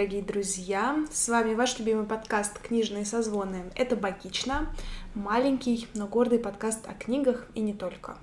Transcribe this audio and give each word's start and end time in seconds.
Дорогие 0.00 0.22
друзья! 0.22 1.04
С 1.12 1.28
вами 1.28 1.52
ваш 1.52 1.78
любимый 1.78 2.06
подкаст 2.06 2.58
«Книжные 2.58 3.04
созвоны». 3.04 3.64
Это 3.74 3.96
«Бакично», 3.96 4.74
маленький, 5.14 5.88
но 5.92 6.06
гордый 6.06 6.38
подкаст 6.38 6.88
о 6.88 6.94
книгах 6.94 7.46
и 7.54 7.60
не 7.60 7.74
только. 7.74 8.16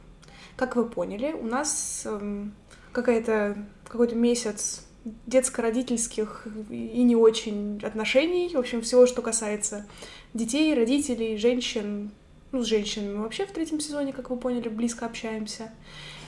Как 0.55 0.75
вы 0.75 0.89
поняли, 0.89 1.33
у 1.33 1.45
нас 1.45 2.01
эм, 2.05 2.55
какая-то, 2.91 3.63
какой-то 3.87 4.15
месяц 4.15 4.87
детско-родительских 5.27 6.47
и 6.71 7.03
не 7.03 7.15
очень 7.15 7.79
отношений, 7.83 8.49
в 8.55 8.57
общем, 8.57 8.82
всего, 8.82 9.05
что 9.05 9.21
касается 9.21 9.85
детей, 10.33 10.73
родителей, 10.73 11.37
женщин, 11.37 12.09
ну, 12.51 12.63
с 12.63 12.65
женщинами 12.65 13.18
вообще 13.18 13.46
в 13.46 13.51
третьем 13.51 13.79
сезоне, 13.79 14.13
как 14.13 14.32
вы 14.32 14.37
поняли, 14.37 14.68
близко 14.68 15.05
общаемся. 15.05 15.71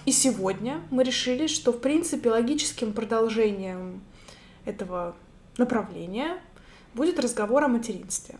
И 0.05 0.11
сегодня 0.11 0.83
мы 0.91 1.03
решили, 1.03 1.47
что, 1.47 1.71
в 1.71 1.79
принципе, 1.79 2.29
логическим 2.29 2.93
продолжением 2.93 4.03
этого 4.65 5.15
направления 5.59 6.37
будет 6.93 7.19
разговор 7.19 7.63
о 7.63 7.67
материнстве. 7.67 8.35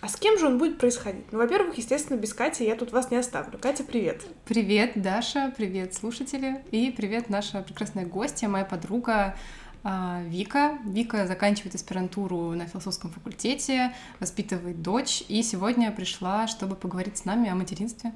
А 0.00 0.08
с 0.08 0.16
кем 0.16 0.36
же 0.36 0.46
он 0.46 0.58
будет 0.58 0.78
происходить? 0.78 1.30
Ну, 1.30 1.38
во-первых, 1.38 1.78
естественно, 1.78 2.16
без 2.16 2.34
Кати 2.34 2.64
я 2.64 2.74
тут 2.74 2.90
вас 2.90 3.12
не 3.12 3.18
оставлю. 3.18 3.56
Катя, 3.56 3.84
привет. 3.84 4.22
Привет, 4.46 4.92
Даша, 4.96 5.54
привет, 5.56 5.94
слушатели. 5.94 6.64
И 6.72 6.90
привет, 6.90 7.30
наша 7.30 7.62
прекрасная 7.62 8.04
гостья, 8.04 8.48
моя 8.48 8.64
подруга 8.64 9.36
а, 9.84 10.22
Вика. 10.26 10.78
Вика 10.84 11.28
заканчивает 11.28 11.76
аспирантуру 11.76 12.50
на 12.50 12.66
философском 12.66 13.10
факультете, 13.10 13.94
воспитывает 14.18 14.82
дочь, 14.82 15.22
и 15.28 15.40
сегодня 15.44 15.92
пришла, 15.92 16.48
чтобы 16.48 16.74
поговорить 16.74 17.18
с 17.18 17.24
нами 17.24 17.48
о 17.48 17.54
материнстве. 17.54 18.12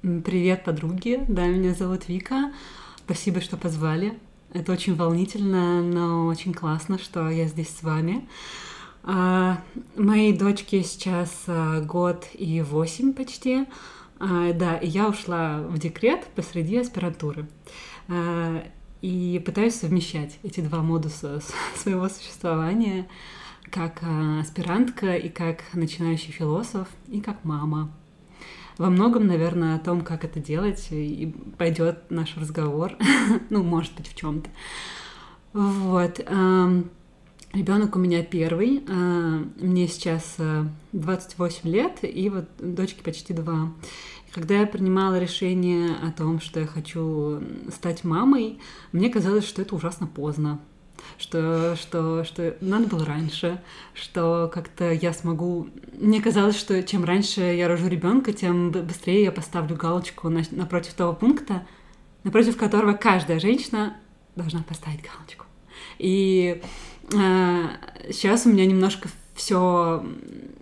Привет, 0.00 0.64
подруги. 0.64 1.22
Да, 1.28 1.46
меня 1.46 1.74
зовут 1.74 2.08
Вика. 2.08 2.54
Спасибо, 3.04 3.42
что 3.42 3.58
позвали. 3.58 4.18
Это 4.52 4.72
очень 4.72 4.96
волнительно, 4.96 5.80
но 5.82 6.26
очень 6.26 6.52
классно, 6.52 6.98
что 6.98 7.28
я 7.30 7.46
здесь 7.46 7.68
с 7.68 7.82
вами. 7.82 8.28
А, 9.02 9.62
моей 9.96 10.36
дочке 10.36 10.82
сейчас 10.82 11.44
а, 11.46 11.80
год 11.80 12.26
и 12.34 12.60
восемь 12.60 13.12
почти. 13.12 13.66
А, 14.18 14.52
да, 14.52 14.78
я 14.82 15.08
ушла 15.08 15.60
в 15.62 15.78
декрет 15.78 16.26
посреди 16.34 16.78
аспирантуры. 16.78 17.48
И 19.02 19.42
пытаюсь 19.46 19.76
совмещать 19.76 20.38
эти 20.42 20.60
два 20.60 20.82
модуса 20.82 21.40
своего 21.76 22.08
существования 22.08 23.08
как 23.70 24.02
аспирантка 24.40 25.14
и 25.14 25.28
как 25.28 25.62
начинающий 25.72 26.32
философ 26.32 26.88
и 27.08 27.20
как 27.20 27.44
мама. 27.44 27.92
Во 28.80 28.88
многом, 28.88 29.26
наверное, 29.26 29.76
о 29.76 29.78
том, 29.78 30.00
как 30.00 30.24
это 30.24 30.40
делать, 30.40 30.88
и 30.90 31.34
пойдет 31.58 32.10
наш 32.10 32.34
разговор. 32.38 32.96
ну, 33.50 33.62
может 33.62 33.94
быть, 33.94 34.08
в 34.08 34.16
чем-то. 34.16 34.48
Вот. 35.52 36.18
Ребенок 37.52 37.96
у 37.96 37.98
меня 37.98 38.22
первый. 38.22 38.82
А, 38.88 39.44
мне 39.56 39.86
сейчас 39.86 40.38
28 40.92 41.60
э, 41.62 41.70
лет, 41.70 41.98
и 42.04 42.30
вот 42.30 42.46
дочке 42.58 43.02
почти 43.02 43.34
два. 43.34 43.70
Когда 44.32 44.60
я 44.60 44.66
принимала 44.66 45.18
решение 45.18 45.94
о 46.02 46.10
том, 46.10 46.40
что 46.40 46.60
я 46.60 46.66
хочу 46.66 47.42
стать 47.70 48.02
мамой, 48.02 48.60
мне 48.92 49.10
казалось, 49.10 49.44
что 49.44 49.60
это 49.60 49.74
ужасно 49.74 50.06
поздно 50.06 50.58
что, 51.20 51.76
что, 51.76 52.24
что 52.24 52.56
надо 52.60 52.86
было 52.86 53.04
раньше, 53.04 53.60
что 53.94 54.50
как-то 54.52 54.90
я 54.90 55.12
смогу... 55.12 55.68
Мне 55.98 56.20
казалось, 56.22 56.58
что 56.58 56.82
чем 56.82 57.04
раньше 57.04 57.42
я 57.42 57.68
рожу 57.68 57.88
ребенка, 57.88 58.32
тем 58.32 58.70
быстрее 58.70 59.24
я 59.24 59.32
поставлю 59.32 59.76
галочку 59.76 60.28
на, 60.30 60.42
напротив 60.50 60.94
того 60.94 61.12
пункта, 61.12 61.66
напротив 62.24 62.56
которого 62.56 62.94
каждая 62.94 63.38
женщина 63.38 63.96
должна 64.34 64.62
поставить 64.62 65.02
галочку. 65.02 65.44
И 65.98 66.62
э, 67.12 67.64
сейчас 68.10 68.46
у 68.46 68.50
меня 68.50 68.64
немножко 68.64 69.08
все 69.34 70.04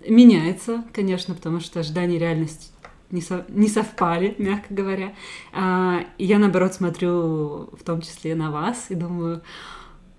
меняется, 0.06 0.84
конечно, 0.92 1.34
потому 1.34 1.60
что 1.60 1.80
ожидания 1.80 2.16
и 2.16 2.20
реальность 2.20 2.72
не, 3.10 3.20
со, 3.20 3.44
не 3.48 3.68
совпали, 3.68 4.34
мягко 4.38 4.74
говоря. 4.74 5.14
А, 5.52 6.04
я, 6.18 6.38
наоборот, 6.38 6.74
смотрю 6.74 7.70
в 7.72 7.82
том 7.84 8.00
числе 8.00 8.34
на 8.34 8.50
вас 8.50 8.86
и 8.90 8.94
думаю, 8.94 9.42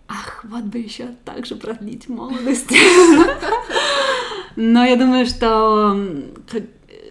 ах, 0.09 0.43
вот 0.43 0.63
бы 0.63 0.79
еще 0.79 1.07
так 1.23 1.45
же 1.45 1.55
продлить 1.55 2.09
молодость. 2.09 2.73
Но 4.55 4.83
я 4.83 4.95
думаю, 4.95 5.25
что 5.25 5.95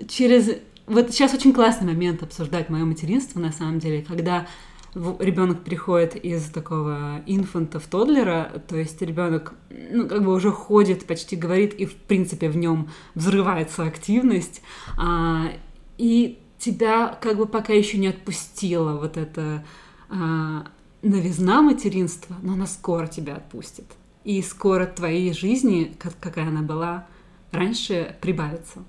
через... 0.09 0.51
Вот 0.87 1.11
сейчас 1.11 1.35
очень 1.35 1.53
классный 1.53 1.87
момент 1.87 2.23
обсуждать 2.23 2.69
мое 2.71 2.85
материнство, 2.85 3.39
на 3.41 3.53
самом 3.53 3.79
деле, 3.79 4.03
когда 4.03 4.47
ребенок 4.95 5.63
переходит 5.63 6.17
из 6.17 6.45
такого 6.45 7.23
инфанта 7.27 7.79
в 7.79 7.87
тодлера, 7.87 8.63
то 8.69 8.77
есть 8.77 9.01
ребенок, 9.03 9.55
ну, 9.71 10.09
как 10.09 10.25
бы 10.25 10.33
уже 10.33 10.51
ходит, 10.51 11.07
почти 11.07 11.37
говорит, 11.37 11.75
и, 11.75 11.85
в 11.85 11.95
принципе, 11.95 12.49
в 12.49 12.57
нем 12.57 12.89
взрывается 13.15 13.85
активность, 13.85 14.63
а, 14.97 15.53
и 15.99 16.39
тебя 16.59 17.17
как 17.21 17.37
бы 17.37 17.47
пока 17.47 17.75
еще 17.75 17.99
не 17.99 18.09
отпустила 18.09 18.99
вот 18.99 19.17
это 19.17 19.65
а, 20.09 20.67
новизна 21.03 21.63
материнства, 21.63 22.37
но 22.43 22.55
она 22.55 22.67
скоро 22.67 23.07
тебя 23.07 23.37
отпустит. 23.37 23.87
И 24.25 24.43
скоро 24.43 24.87
твоей 24.87 25.33
жизни, 25.33 25.97
какая 26.21 26.49
она 26.49 26.63
была 26.63 27.07
раньше, 27.53 28.17
прибавится. 28.21 28.85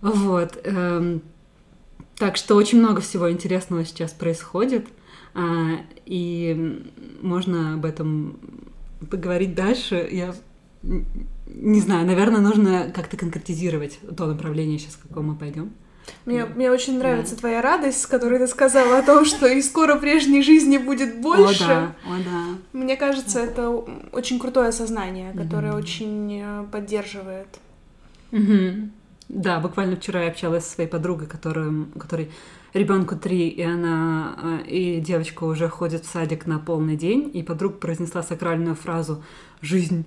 Вот. 0.00 0.58
Эм, 0.64 1.22
так 2.16 2.36
что 2.36 2.54
очень 2.54 2.78
много 2.78 3.00
всего 3.00 3.30
интересного 3.30 3.84
сейчас 3.84 4.12
происходит, 4.12 4.86
а, 5.34 5.80
и 6.04 6.84
можно 7.20 7.74
об 7.74 7.84
этом 7.84 8.38
поговорить 9.10 9.54
дальше. 9.54 10.08
Я 10.10 10.34
не 10.82 11.80
знаю, 11.80 12.06
наверное, 12.06 12.40
нужно 12.40 12.90
как-то 12.94 13.16
конкретизировать 13.16 13.98
то 14.16 14.26
направление 14.26 14.78
сейчас, 14.78 14.94
в 14.94 15.08
каком 15.08 15.28
мы 15.28 15.36
пойдем. 15.36 15.72
Мне, 16.24 16.44
да. 16.44 16.52
мне 16.54 16.70
очень 16.70 16.98
нравится 16.98 17.34
да. 17.34 17.40
твоя 17.40 17.62
радость, 17.62 18.02
с 18.02 18.06
которой 18.06 18.38
ты 18.38 18.46
сказала 18.46 18.98
о 18.98 19.02
том, 19.02 19.24
что 19.24 19.46
и 19.46 19.62
скоро 19.62 19.96
прежней 19.96 20.42
жизни 20.42 20.78
будет 20.78 21.20
больше. 21.20 21.64
О, 21.64 21.66
да, 21.66 21.94
о, 22.04 22.16
да. 22.18 22.58
Мне 22.72 22.96
кажется, 22.96 23.40
это 23.40 23.70
очень 24.12 24.38
крутое 24.38 24.68
осознание, 24.68 25.32
которое 25.32 25.72
mm-hmm. 25.72 25.78
очень 25.78 26.40
э, 26.42 26.64
поддерживает. 26.70 27.48
Mm-hmm. 28.32 28.90
Да, 29.28 29.58
буквально 29.60 29.96
вчера 29.96 30.22
я 30.22 30.30
общалась 30.30 30.64
со 30.64 30.74
своей 30.74 30.88
подругой, 30.88 31.26
которая, 31.26 31.72
которой 31.98 32.30
ребенку 32.72 33.16
три, 33.16 33.48
и 33.48 33.62
она 33.62 34.60
э, 34.64 34.68
и 34.68 35.00
девочка 35.00 35.44
уже 35.44 35.68
ходит 35.68 36.04
в 36.04 36.08
садик 36.08 36.46
на 36.46 36.58
полный 36.58 36.96
день, 36.96 37.30
и 37.34 37.42
подруга 37.42 37.76
произнесла 37.76 38.22
сакральную 38.22 38.76
фразу 38.76 39.24
«Жизнь 39.60 40.04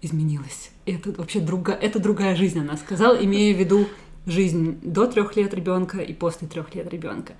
изменилась». 0.00 0.70
И 0.86 0.92
это 0.92 1.12
вообще 1.12 1.40
друга, 1.40 1.72
это 1.72 2.00
другая 2.00 2.34
жизнь, 2.34 2.58
она 2.58 2.76
сказала, 2.76 3.14
имея 3.14 3.54
в 3.54 3.58
виду 3.58 3.86
жизнь 4.26 4.78
до 4.82 5.06
трех 5.06 5.36
лет 5.36 5.52
ребенка 5.54 5.98
и 5.98 6.12
после 6.12 6.46
трех 6.48 6.74
лет 6.74 6.92
ребенка. 6.92 7.34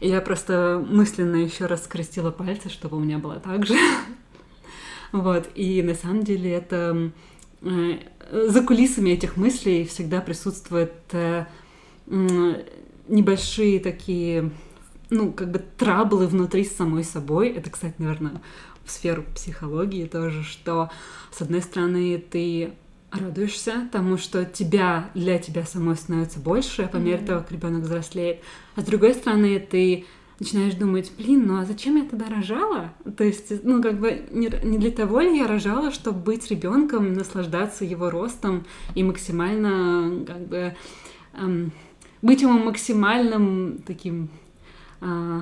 И 0.00 0.08
я 0.08 0.20
просто 0.20 0.84
мысленно 0.86 1.36
еще 1.36 1.66
раз 1.66 1.84
скрестила 1.84 2.30
пальцы, 2.30 2.68
чтобы 2.68 2.96
у 2.96 3.00
меня 3.00 3.18
было 3.18 3.40
так 3.40 3.66
же. 3.66 3.74
Вот, 5.12 5.48
и 5.54 5.82
на 5.82 5.94
самом 5.94 6.24
деле 6.24 6.52
это 6.52 7.12
э, 7.62 7.98
за 8.48 8.62
кулисами 8.62 9.10
этих 9.10 9.36
мыслей 9.36 9.86
всегда 9.86 10.20
присутствуют 10.20 10.92
э, 11.12 11.46
небольшие 13.08 13.78
такие, 13.78 14.50
ну, 15.08 15.32
как 15.32 15.52
бы 15.52 15.64
траблы 15.78 16.26
внутри 16.26 16.64
с 16.64 16.76
самой 16.76 17.04
собой. 17.04 17.50
Это, 17.50 17.70
кстати, 17.70 17.94
наверное, 17.98 18.42
в 18.84 18.90
сферу 18.90 19.24
психологии 19.34 20.06
тоже, 20.06 20.42
что, 20.42 20.90
с 21.30 21.40
одной 21.40 21.62
стороны, 21.62 22.18
ты 22.18 22.72
радуешься 23.10 23.88
тому, 23.92 24.16
что 24.18 24.44
тебя 24.44 25.10
для 25.14 25.38
тебя 25.38 25.64
самой 25.64 25.96
становится 25.96 26.40
больше 26.40 26.88
по 26.88 26.96
мере 26.96 27.18
mm-hmm. 27.18 27.26
того, 27.26 27.40
как 27.40 27.52
ребенок 27.52 27.82
взрослеет. 27.82 28.40
А 28.74 28.80
с 28.80 28.84
другой 28.84 29.14
стороны, 29.14 29.58
ты 29.58 30.04
начинаешь 30.38 30.74
думать, 30.74 31.12
блин, 31.16 31.46
ну 31.46 31.60
а 31.60 31.64
зачем 31.64 31.96
я 31.96 32.04
тогда 32.04 32.26
рожала? 32.28 32.92
То 33.16 33.24
есть, 33.24 33.64
ну, 33.64 33.82
как 33.82 33.98
бы 33.98 34.26
не, 34.30 34.50
не 34.64 34.78
для 34.78 34.90
того 34.90 35.20
ли 35.20 35.38
я 35.38 35.46
рожала, 35.46 35.90
чтобы 35.90 36.20
быть 36.20 36.50
ребенком, 36.50 37.14
наслаждаться 37.14 37.84
его 37.84 38.10
ростом 38.10 38.66
и 38.94 39.02
максимально, 39.02 40.24
как 40.26 40.46
бы, 40.46 40.76
эм, 41.34 41.72
быть 42.22 42.42
ему 42.42 42.58
максимальным 42.58 43.78
таким 43.86 44.28
э, 45.00 45.40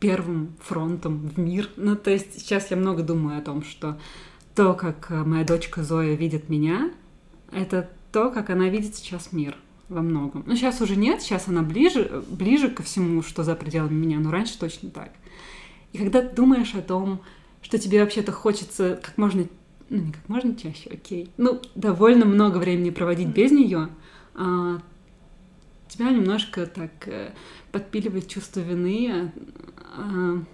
первым 0.00 0.54
фронтом 0.60 1.28
в 1.28 1.38
мир. 1.38 1.68
Ну, 1.76 1.96
то 1.96 2.10
есть 2.10 2.40
сейчас 2.40 2.70
я 2.70 2.76
много 2.76 3.02
думаю 3.02 3.38
о 3.38 3.42
том, 3.42 3.62
что 3.62 3.98
то, 4.60 4.74
как 4.74 5.10
э, 5.10 5.24
моя 5.24 5.42
дочка 5.42 5.82
Зоя 5.82 6.14
видит 6.14 6.50
меня, 6.50 6.90
это 7.50 7.88
то, 8.12 8.30
как 8.30 8.50
она 8.50 8.68
видит 8.68 8.94
сейчас 8.94 9.32
мир 9.32 9.56
во 9.88 10.02
многом. 10.02 10.44
Ну, 10.44 10.54
сейчас 10.54 10.82
уже 10.82 10.96
нет, 10.96 11.22
сейчас 11.22 11.48
она 11.48 11.62
ближе, 11.62 12.22
ближе 12.28 12.68
ко 12.68 12.82
всему, 12.82 13.22
что 13.22 13.42
за 13.42 13.54
пределами 13.54 13.94
меня, 13.94 14.18
но 14.18 14.30
раньше 14.30 14.58
точно 14.58 14.90
так. 14.90 15.12
И 15.94 15.98
когда 15.98 16.20
ты 16.20 16.36
думаешь 16.36 16.74
о 16.74 16.82
том, 16.82 17.22
что 17.62 17.78
тебе 17.78 18.02
вообще-то 18.02 18.32
хочется 18.32 19.00
как 19.02 19.16
можно, 19.16 19.46
ну, 19.88 19.96
не 19.96 20.12
как 20.12 20.28
можно 20.28 20.54
чаще, 20.54 20.90
окей, 20.90 21.30
ну, 21.38 21.62
довольно 21.74 22.26
много 22.26 22.58
времени 22.58 22.90
проводить 22.90 23.28
без 23.28 23.52
нее, 23.52 23.88
а, 24.34 24.82
тебя 25.88 26.10
немножко 26.10 26.66
так 26.66 26.90
а, 27.06 27.32
подпиливает 27.72 28.28
чувство 28.28 28.60
вины, 28.60 29.10
а, 29.10 29.32
а, 29.96 30.44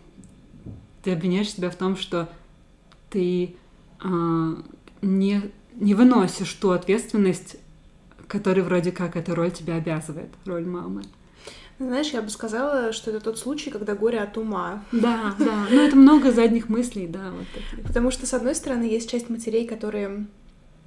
ты 1.03 1.11
обвиняешь 1.11 1.51
себя 1.51 1.71
в 1.71 1.75
том, 1.75 1.97
что 1.97 2.31
ты 3.11 3.45
э, 3.47 3.55
не, 4.03 5.43
не 5.75 5.95
выносишь 5.95 6.53
ту 6.55 6.71
ответственность, 6.71 7.57
которая 8.27 8.65
вроде 8.65 8.93
как 8.93 9.17
эта 9.17 9.35
роль 9.35 9.51
тебя 9.51 9.77
обязывает, 9.77 10.31
роль 10.45 10.67
мамы. 10.67 11.03
Знаешь, 11.79 12.09
я 12.09 12.23
бы 12.23 12.31
сказала, 12.31 12.93
что 12.93 13.11
это 13.11 13.21
тот 13.21 13.39
случай, 13.39 13.71
когда 13.71 13.95
горе 13.95 14.21
от 14.21 14.39
ума. 14.39 14.83
Да, 14.93 15.35
да. 15.39 15.67
Ну, 15.71 15.81
это 15.81 15.95
много 15.95 16.33
задних 16.33 16.71
мыслей, 16.71 17.07
да. 17.07 17.31
Вот. 17.31 17.83
Потому 17.85 18.11
что, 18.11 18.27
с 18.27 18.33
одной 18.33 18.55
стороны, 18.55 18.85
есть 18.85 19.11
часть 19.11 19.29
матерей, 19.29 19.67
которые 19.67 20.27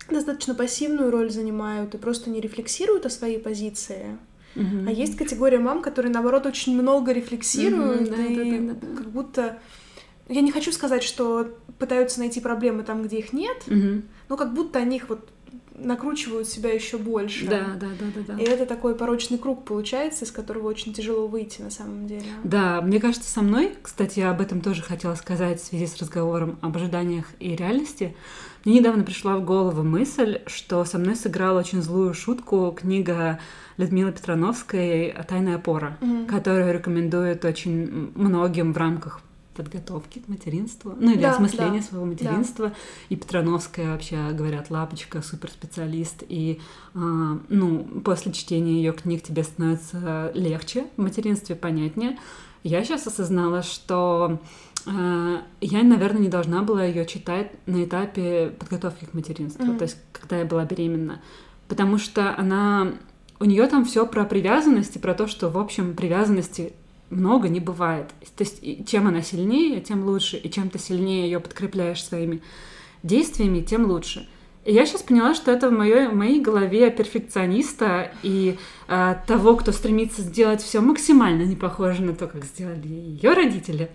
достаточно 0.10 0.56
пассивную 0.56 1.12
роль 1.12 1.30
занимают 1.30 1.94
и 1.94 1.98
просто 2.00 2.32
не 2.32 2.42
рефлексируют 2.42 3.06
о 3.06 3.12
своей 3.12 3.38
позиции. 3.38 4.18
Мгм. 4.56 4.88
А 4.88 4.92
есть 4.92 5.16
категория 5.16 5.60
мам, 5.60 5.84
которые, 5.84 6.12
наоборот, 6.12 6.48
очень 6.48 6.74
много 6.74 7.12
рефлексируют 7.12 8.10
Мгм, 8.10 8.18
да, 8.18 8.26
и 8.26 8.36
да, 8.36 8.44
да, 8.44 8.74
да, 8.74 8.88
да. 8.88 8.98
как 8.98 9.10
будто... 9.12 9.60
Я 10.30 10.42
не 10.42 10.52
хочу 10.52 10.72
сказать, 10.72 11.04
что 11.04 11.48
пытаются 11.80 12.20
найти 12.20 12.40
проблемы 12.40 12.84
там, 12.84 13.04
где 13.04 13.18
их 13.18 13.34
нет, 13.34 13.64
Мгм. 13.68 14.04
но 14.30 14.38
как 14.38 14.54
будто 14.54 14.80
они 14.80 14.98
их 14.98 15.10
вот 15.10 15.28
накручивают 15.74 16.48
себя 16.48 16.74
еще 16.74 16.98
больше. 16.98 17.48
Да, 17.48 17.68
да, 17.80 17.88
да, 18.00 18.06
да, 18.14 18.34
да. 18.36 18.42
И 18.44 18.46
это 18.46 18.66
такой 18.66 18.96
порочный 18.96 19.38
круг 19.38 19.64
получается, 19.64 20.26
из 20.26 20.32
которого 20.32 20.68
очень 20.68 20.94
тяжело 20.94 21.26
выйти 21.28 21.62
на 21.62 21.70
самом 21.70 22.06
деле. 22.06 22.26
Да, 22.44 22.82
мне 22.82 23.00
кажется, 23.00 23.30
со 23.30 23.42
мной, 23.42 23.74
кстати, 23.82 24.20
я 24.20 24.32
об 24.32 24.42
этом 24.42 24.60
тоже 24.62 24.82
хотела 24.82 25.16
сказать 25.16 25.62
в 25.62 25.66
связи 25.66 25.88
с 25.88 25.98
разговором 25.98 26.60
об 26.62 26.76
ожиданиях 26.76 27.26
и 27.40 27.56
реальности. 27.56 28.14
Мне 28.66 28.80
недавно 28.80 29.04
пришла 29.04 29.38
в 29.38 29.46
голову 29.46 29.84
мысль, 29.84 30.42
что 30.48 30.84
со 30.84 30.98
мной 31.00 31.16
сыграла 31.16 31.60
очень 31.60 31.82
злую 31.82 32.14
шутку 32.14 32.76
книга 32.78 33.40
Людмилы 33.78 34.12
Петрановской 34.12 35.16
«Тайная 35.30 35.56
опора», 35.56 35.98
Мгм. 36.02 36.26
которую 36.28 36.74
рекомендует 36.74 37.46
очень 37.46 38.12
многим 38.16 38.74
в 38.74 38.78
рамках 38.78 39.22
подготовки 39.64 40.20
к 40.20 40.28
материнству, 40.30 40.96
ну 40.98 41.12
или 41.12 41.22
Да, 41.22 41.32
осмысления 41.32 41.82
да, 41.82 41.86
своего 41.86 42.06
материнства. 42.06 42.74
И 43.10 43.16
Петрановская 43.18 43.92
вообще, 43.92 44.30
говорят, 44.32 44.70
лапочка, 44.70 45.22
суперспециалист. 45.22 46.24
И, 46.30 46.62
а, 46.94 47.40
ну, 47.50 47.84
после 48.06 48.32
чтения 48.32 48.74
ее 48.74 48.94
книг 48.94 49.22
тебе 49.22 49.44
становится 49.44 50.32
легче 50.34 50.86
в 50.96 51.02
материнстве, 51.02 51.56
понятнее. 51.56 52.18
Я 52.64 52.84
сейчас 52.86 53.06
осознала, 53.08 53.62
что 53.64 54.40
а, 54.86 55.42
я, 55.60 55.84
наверное, 55.84 56.22
не 56.22 56.30
должна 56.30 56.62
была 56.64 56.86
ее 56.86 57.06
читать 57.06 57.52
на 57.66 57.84
этапе 57.84 58.54
подготовки 58.58 59.06
к 59.06 59.14
материнству, 59.14 59.66
Мгм. 59.66 59.78
то 59.78 59.84
есть 59.84 59.98
когда 60.14 60.38
я 60.38 60.46
была 60.46 60.64
беременна, 60.64 61.22
потому 61.68 61.98
что 61.98 62.34
она 62.38 62.94
у 63.42 63.46
нее 63.46 63.68
там 63.68 63.86
все 63.86 64.06
про 64.06 64.24
привязанность 64.26 64.96
и 64.96 65.00
про 65.00 65.14
то, 65.14 65.28
что, 65.28 65.50
в 65.50 65.58
общем, 65.58 65.96
привязанности 65.96 66.74
много 67.10 67.50
не 67.50 67.60
бывает. 67.60 68.10
То 68.36 68.44
есть 68.44 68.88
чем 68.88 69.08
она 69.08 69.22
сильнее, 69.22 69.82
тем 69.82 70.06
лучше. 70.06 70.38
И 70.38 70.50
чем 70.50 70.70
ты 70.70 70.80
сильнее 70.80 71.26
ее 71.26 71.40
подкрепляешь 71.40 72.04
своими 72.04 72.42
действиями, 73.04 73.62
тем 73.62 73.86
лучше. 73.86 74.28
И 74.66 74.74
я 74.74 74.86
сейчас 74.86 75.02
поняла, 75.02 75.34
что 75.34 75.52
это 75.52 75.70
в 75.70 75.72
моей, 75.72 76.08
в 76.08 76.16
моей 76.16 76.42
голове 76.42 76.92
перфекциониста 76.92 78.12
и 78.24 78.58
а, 78.88 79.16
того, 79.26 79.56
кто 79.56 79.72
стремится 79.72 80.22
сделать 80.22 80.62
все 80.62 80.82
максимально 80.82 81.44
не 81.44 81.56
похоже 81.56 82.04
на 82.04 82.14
то, 82.14 82.28
как 82.28 82.44
сделали 82.46 82.88
ее 82.88 83.34
родители. 83.34 83.90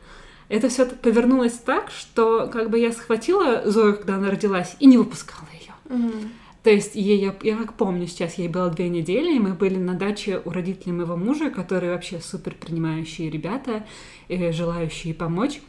Это 0.49 0.69
все 0.69 0.87
повернулось 0.87 1.53
так, 1.53 1.91
что 1.91 2.49
как 2.53 2.71
бы 2.71 2.79
я 2.79 2.93
схватила 2.93 3.63
Зою, 3.65 3.97
когда 3.97 4.17
она 4.17 4.31
родилась, 4.31 4.77
и 4.81 4.87
не 4.87 4.99
выпускала 4.99 5.49
ее. 5.53 5.75
Мгм. 5.89 6.31
То 6.65 6.71
есть 6.71 6.95
ей, 6.95 7.21
я, 7.21 7.37
я 7.43 7.57
как 7.59 7.75
помню 7.75 8.07
сейчас, 8.07 8.39
ей 8.39 8.49
было 8.49 8.71
две 8.71 8.89
недели, 8.89 9.37
и 9.37 9.39
мы 9.39 9.53
были 9.53 9.77
на 9.77 9.93
даче 9.93 10.41
у 10.47 10.51
родителей 10.51 10.93
моего 10.93 11.15
мужа, 11.15 11.51
которые 11.51 11.93
вообще 11.93 12.21
супер 12.21 12.55
принимающие 12.55 13.29
ребята, 13.29 13.85
и 14.29 14.51
желающие 14.51 15.13
помочь. 15.13 15.61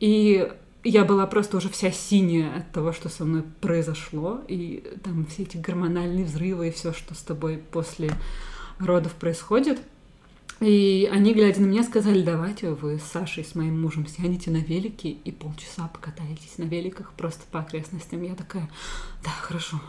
И 0.00 0.50
я 0.82 1.04
была 1.04 1.28
просто 1.28 1.56
уже 1.56 1.68
вся 1.68 1.92
синяя 1.92 2.56
от 2.56 2.72
того, 2.72 2.92
что 2.92 3.08
со 3.08 3.24
мной 3.24 3.44
произошло, 3.60 4.40
и 4.48 4.82
там 5.04 5.24
все 5.26 5.44
эти 5.44 5.56
гормональные 5.56 6.24
взрывы 6.24 6.68
и 6.68 6.72
все, 6.72 6.92
что 6.92 7.14
с 7.14 7.18
тобой 7.18 7.58
после 7.58 8.10
родов 8.80 9.14
происходит. 9.14 9.80
И 10.58 11.08
они, 11.12 11.32
глядя 11.32 11.60
на 11.60 11.66
меня, 11.66 11.84
сказали, 11.84 12.22
давайте 12.22 12.70
вы 12.70 12.98
с 12.98 13.04
Сашей, 13.04 13.44
с 13.44 13.54
моим 13.54 13.80
мужем, 13.80 14.04
сядете 14.08 14.50
на 14.50 14.56
велике 14.56 15.10
и 15.10 15.30
полчаса 15.30 15.86
покатаетесь 15.86 16.58
на 16.58 16.64
великах 16.64 17.12
просто 17.12 17.44
по 17.52 17.60
окрестностям. 17.60 18.20
Я 18.24 18.34
такая, 18.34 18.68
да, 19.22 19.30
хорошо. 19.30 19.80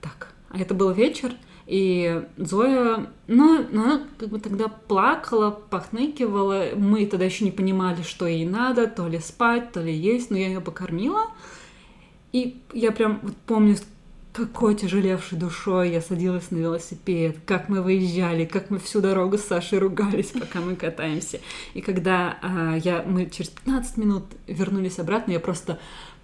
Так, 0.00 0.32
а 0.48 0.58
это 0.58 0.74
был 0.74 0.90
вечер, 0.92 1.32
и 1.70 2.24
Зоя, 2.36 3.06
ну, 3.28 3.64
ну, 3.70 3.82
она 3.84 4.02
как 4.18 4.28
бы 4.30 4.40
тогда 4.40 4.66
плакала, 4.66 5.50
похныкивала. 5.50 6.70
Мы 6.74 7.06
тогда 7.06 7.26
еще 7.26 7.44
не 7.44 7.52
понимали, 7.52 8.02
что 8.02 8.26
ей 8.26 8.44
надо, 8.44 8.88
то 8.88 9.06
ли 9.06 9.20
спать, 9.20 9.70
то 9.70 9.80
ли 9.80 9.92
есть, 9.92 10.32
но 10.32 10.36
я 10.36 10.48
ее 10.48 10.60
покормила. 10.60 11.26
И 12.32 12.60
я 12.72 12.90
прям 12.90 13.20
вот 13.22 13.36
помню, 13.46 13.76
какой 14.32 14.74
тяжелевшей 14.74 15.38
душой 15.38 15.90
я 15.90 16.00
садилась 16.00 16.50
на 16.50 16.56
велосипед, 16.56 17.38
как 17.46 17.68
мы 17.68 17.82
выезжали, 17.82 18.44
как 18.44 18.70
мы 18.70 18.78
всю 18.78 19.00
дорогу 19.00 19.38
с 19.38 19.42
Сашей 19.42 19.78
ругались, 19.78 20.28
пока 20.28 20.60
мы 20.60 20.76
катаемся. 20.76 21.40
И 21.74 21.80
когда 21.80 22.38
а, 22.42 22.76
я, 22.76 23.02
мы 23.02 23.28
через 23.30 23.50
15 23.50 23.96
минут 23.96 24.24
вернулись 24.46 24.98
обратно, 24.98 25.32
я 25.32 25.40
просто 25.40 25.78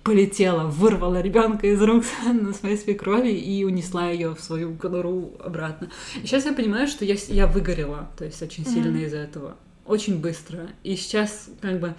полетела, 0.06 0.68
вырвала 0.68 1.20
ребенка 1.20 1.66
из 1.66 1.82
рук 1.82 2.04
на 2.32 2.52
своей 2.54 2.78
свекрови 2.78 3.30
и 3.32 3.64
унесла 3.64 4.08
ее 4.08 4.34
в 4.34 4.40
свою 4.40 4.74
конуру 4.76 5.32
обратно. 5.44 5.90
И 6.22 6.26
сейчас 6.26 6.46
я 6.46 6.52
понимаю, 6.52 6.86
что 6.86 7.04
я, 7.04 7.16
я 7.28 7.46
выгорела, 7.48 8.08
то 8.16 8.24
есть 8.24 8.40
очень 8.40 8.64
сильно 8.64 8.96
из-за 8.98 9.18
этого. 9.18 9.56
Очень 9.84 10.20
быстро. 10.20 10.68
И 10.84 10.96
сейчас 10.96 11.50
как 11.60 11.80
бы 11.80 11.94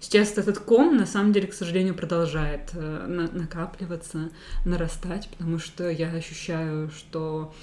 Сейчас 0.00 0.36
этот 0.36 0.58
ком, 0.58 0.96
на 0.96 1.06
самом 1.06 1.32
деле, 1.32 1.46
к 1.46 1.54
сожалению, 1.54 1.94
продолжает 1.94 2.70
э, 2.72 3.06
на- 3.06 3.30
накапливаться, 3.30 4.30
нарастать, 4.64 5.28
потому 5.28 5.60
что 5.60 5.88
я 5.88 6.08
ощущаю, 6.10 6.90
что 6.90 7.54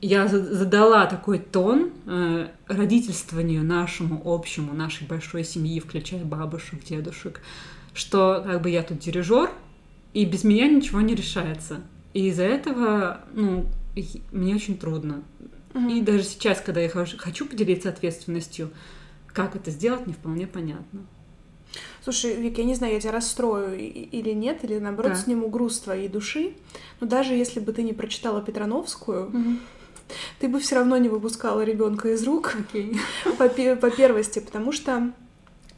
я 0.00 0.26
за- 0.26 0.54
задала 0.54 1.04
такой 1.04 1.38
тон 1.38 1.90
э, 2.06 2.48
родительствованию 2.66 3.62
нашему 3.62 4.22
общему, 4.24 4.72
нашей 4.72 5.06
большой 5.06 5.44
семьи, 5.44 5.78
включая 5.78 6.24
бабушек, 6.24 6.82
дедушек, 6.82 7.42
что 7.96 8.42
как 8.44 8.62
бы 8.62 8.70
я 8.70 8.82
тут 8.82 8.98
дирижер, 8.98 9.50
и 10.12 10.24
без 10.24 10.44
меня 10.44 10.68
ничего 10.68 11.00
не 11.00 11.14
решается. 11.14 11.80
И 12.12 12.28
из-за 12.28 12.44
этого, 12.44 13.22
ну, 13.32 13.66
мне 14.32 14.54
очень 14.54 14.78
трудно. 14.78 15.22
Мгм. 15.74 15.88
И 15.88 16.00
даже 16.02 16.22
сейчас, 16.22 16.60
когда 16.60 16.80
я 16.80 16.88
хочу 16.88 17.46
поделиться 17.46 17.88
ответственностью, 17.88 18.70
как 19.32 19.56
это 19.56 19.70
сделать, 19.70 20.06
не 20.06 20.12
вполне 20.12 20.46
понятно. 20.46 21.00
Слушай, 22.02 22.36
Вик, 22.36 22.58
я 22.58 22.64
не 22.64 22.74
знаю, 22.74 22.94
я 22.94 23.00
тебя 23.00 23.12
расстрою 23.12 23.76
или 23.76 24.30
нет, 24.30 24.64
или 24.64 24.78
наоборот 24.78 25.12
Да. 25.12 25.18
сниму 25.18 25.48
груз 25.48 25.80
твоей 25.80 26.08
души. 26.08 26.54
Но 27.00 27.06
даже 27.06 27.34
если 27.34 27.60
бы 27.60 27.72
ты 27.72 27.82
не 27.82 27.92
прочитала 27.92 28.40
Петрановскую, 28.40 29.58
ты 30.38 30.48
бы 30.48 30.60
все 30.60 30.76
равно 30.76 30.96
не 30.98 31.08
выпускала 31.08 31.62
ребенка 31.64 32.12
из 32.12 32.22
рук 32.24 32.56
Окей. 32.58 32.98
по, 33.38 33.48
по 33.48 33.90
первости, 33.90 34.38
потому 34.38 34.72
что 34.72 35.12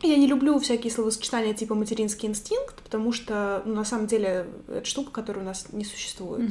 я 0.06 0.16
не 0.16 0.26
люблю 0.26 0.58
всякие 0.58 0.92
словосочетания 0.92 1.54
типа 1.54 1.74
материнский 1.74 2.28
инстинкт, 2.28 2.82
потому 2.82 3.12
что 3.12 3.62
ну, 3.64 3.74
на 3.74 3.84
самом 3.84 4.06
деле 4.06 4.46
это 4.68 4.84
штука, 4.84 5.10
которая 5.10 5.42
у 5.42 5.46
нас 5.46 5.66
не 5.72 5.84
существует. 5.84 6.48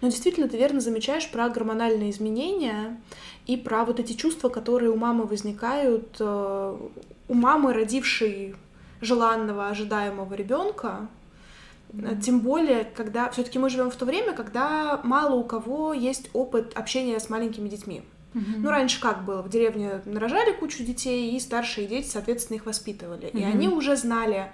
Но 0.00 0.08
действительно, 0.08 0.48
ты 0.48 0.56
верно 0.56 0.80
замечаешь 0.80 1.30
про 1.30 1.48
гормональные 1.48 2.10
изменения 2.10 3.00
и 3.46 3.56
про 3.56 3.84
вот 3.84 4.00
эти 4.00 4.14
чувства, 4.14 4.48
которые 4.48 4.90
у 4.90 4.96
мамы 4.96 5.24
возникают, 5.24 6.16
э, 6.18 6.76
у 7.28 7.34
мамы, 7.34 7.72
родившей 7.72 8.56
желанного, 9.00 9.68
ожидаемого 9.68 10.34
ребенка. 10.34 11.08
Тем 12.22 12.40
более, 12.40 12.84
когда 12.84 13.30
все-таки 13.30 13.58
мы 13.58 13.68
живем 13.68 13.90
в 13.90 13.96
то 13.96 14.04
время, 14.04 14.32
когда 14.32 15.00
мало 15.02 15.34
у 15.34 15.44
кого 15.44 15.92
есть 15.92 16.30
опыт 16.32 16.76
общения 16.76 17.18
с 17.18 17.28
маленькими 17.28 17.68
детьми. 17.68 18.02
Ну, 18.34 18.70
раньше 18.70 19.00
как 19.00 19.24
было? 19.24 19.42
В 19.42 19.48
деревне 19.48 20.02
нарожали 20.04 20.52
кучу 20.52 20.84
детей, 20.84 21.36
и 21.36 21.40
старшие 21.40 21.86
дети, 21.86 22.08
соответственно, 22.08 22.56
их 22.58 22.66
воспитывали. 22.66 23.26
И 23.26 23.38
Мгм. 23.38 23.46
они 23.50 23.68
уже 23.68 23.96
знали, 23.96 24.52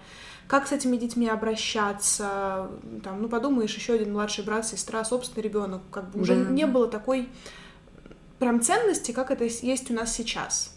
как 0.49 0.67
с 0.67 0.73
этими 0.73 0.97
детьми 0.97 1.29
обращаться. 1.29 2.71
Там, 3.05 3.21
ну, 3.23 3.29
подумаешь, 3.29 3.75
еще 3.75 3.95
один 3.95 4.13
младший 4.13 4.45
брат, 4.45 4.67
сестра, 4.67 5.05
собственный 5.05 5.43
ребенок. 5.43 5.83
Как 5.91 6.11
бы 6.11 6.21
уже 6.21 6.37
Да. 6.45 6.51
не 6.51 6.67
было 6.67 6.89
такой 6.89 7.29
прям 8.39 8.61
ценности, 8.61 9.13
как 9.13 9.31
это 9.31 9.45
есть 9.45 9.91
у 9.91 9.95
нас 9.95 10.15
сейчас. 10.15 10.77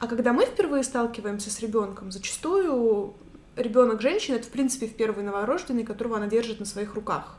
А 0.00 0.06
когда 0.08 0.32
мы 0.32 0.44
впервые 0.46 0.82
сталкиваемся 0.82 1.50
с 1.50 1.60
ребенком, 1.60 2.10
зачастую 2.10 3.14
ребенок 3.54 4.00
женщины 4.00 4.36
это, 4.36 4.46
в 4.46 4.50
принципе, 4.50 4.86
в 4.86 4.94
первый 4.94 5.22
новорожденный, 5.24 5.84
которого 5.84 6.16
она 6.16 6.26
держит 6.26 6.58
на 6.58 6.66
своих 6.66 6.94
руках. 6.94 7.36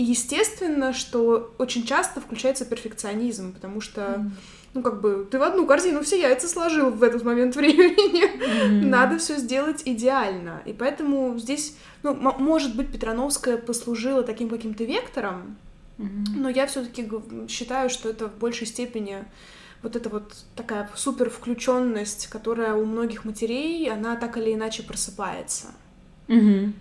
И 0.00 0.02
естественно, 0.02 0.94
что 0.94 1.54
очень 1.58 1.84
часто 1.84 2.22
включается 2.22 2.64
перфекционизм, 2.64 3.52
потому 3.52 3.82
что, 3.82 4.24
ну, 4.72 4.80
как 4.80 5.02
бы, 5.02 5.28
ты 5.30 5.38
в 5.38 5.42
одну 5.42 5.66
корзину 5.66 6.00
все 6.00 6.18
яйца 6.18 6.48
сложил 6.48 6.88
в 6.88 7.02
этот 7.02 7.22
момент 7.22 7.54
времени. 7.60 8.82
Надо 8.82 9.18
все 9.18 9.36
сделать 9.36 9.82
идеально. 9.84 10.62
И 10.64 10.72
поэтому 10.72 11.38
здесь, 11.38 11.76
ну, 12.02 12.14
может 12.14 12.76
быть, 12.76 12.90
Петрановская 12.90 13.58
послужила 13.58 14.22
таким 14.22 14.48
каким-то 14.48 14.84
вектором, 14.84 15.58
но 15.98 16.48
я 16.48 16.66
все-таки 16.66 17.06
считаю, 17.46 17.90
что 17.90 18.08
это 18.08 18.28
в 18.28 18.38
большей 18.38 18.66
степени 18.66 19.26
вот 19.82 19.96
эта 19.96 20.08
вот 20.08 20.32
такая 20.56 20.88
супер 20.96 21.28
включенность, 21.28 22.28
которая 22.28 22.72
у 22.72 22.86
многих 22.86 23.26
матерей, 23.26 23.90
она 23.90 24.16
так 24.16 24.38
или 24.38 24.54
иначе 24.54 24.82
просыпается. 24.82 25.66
Угу. 26.26 26.72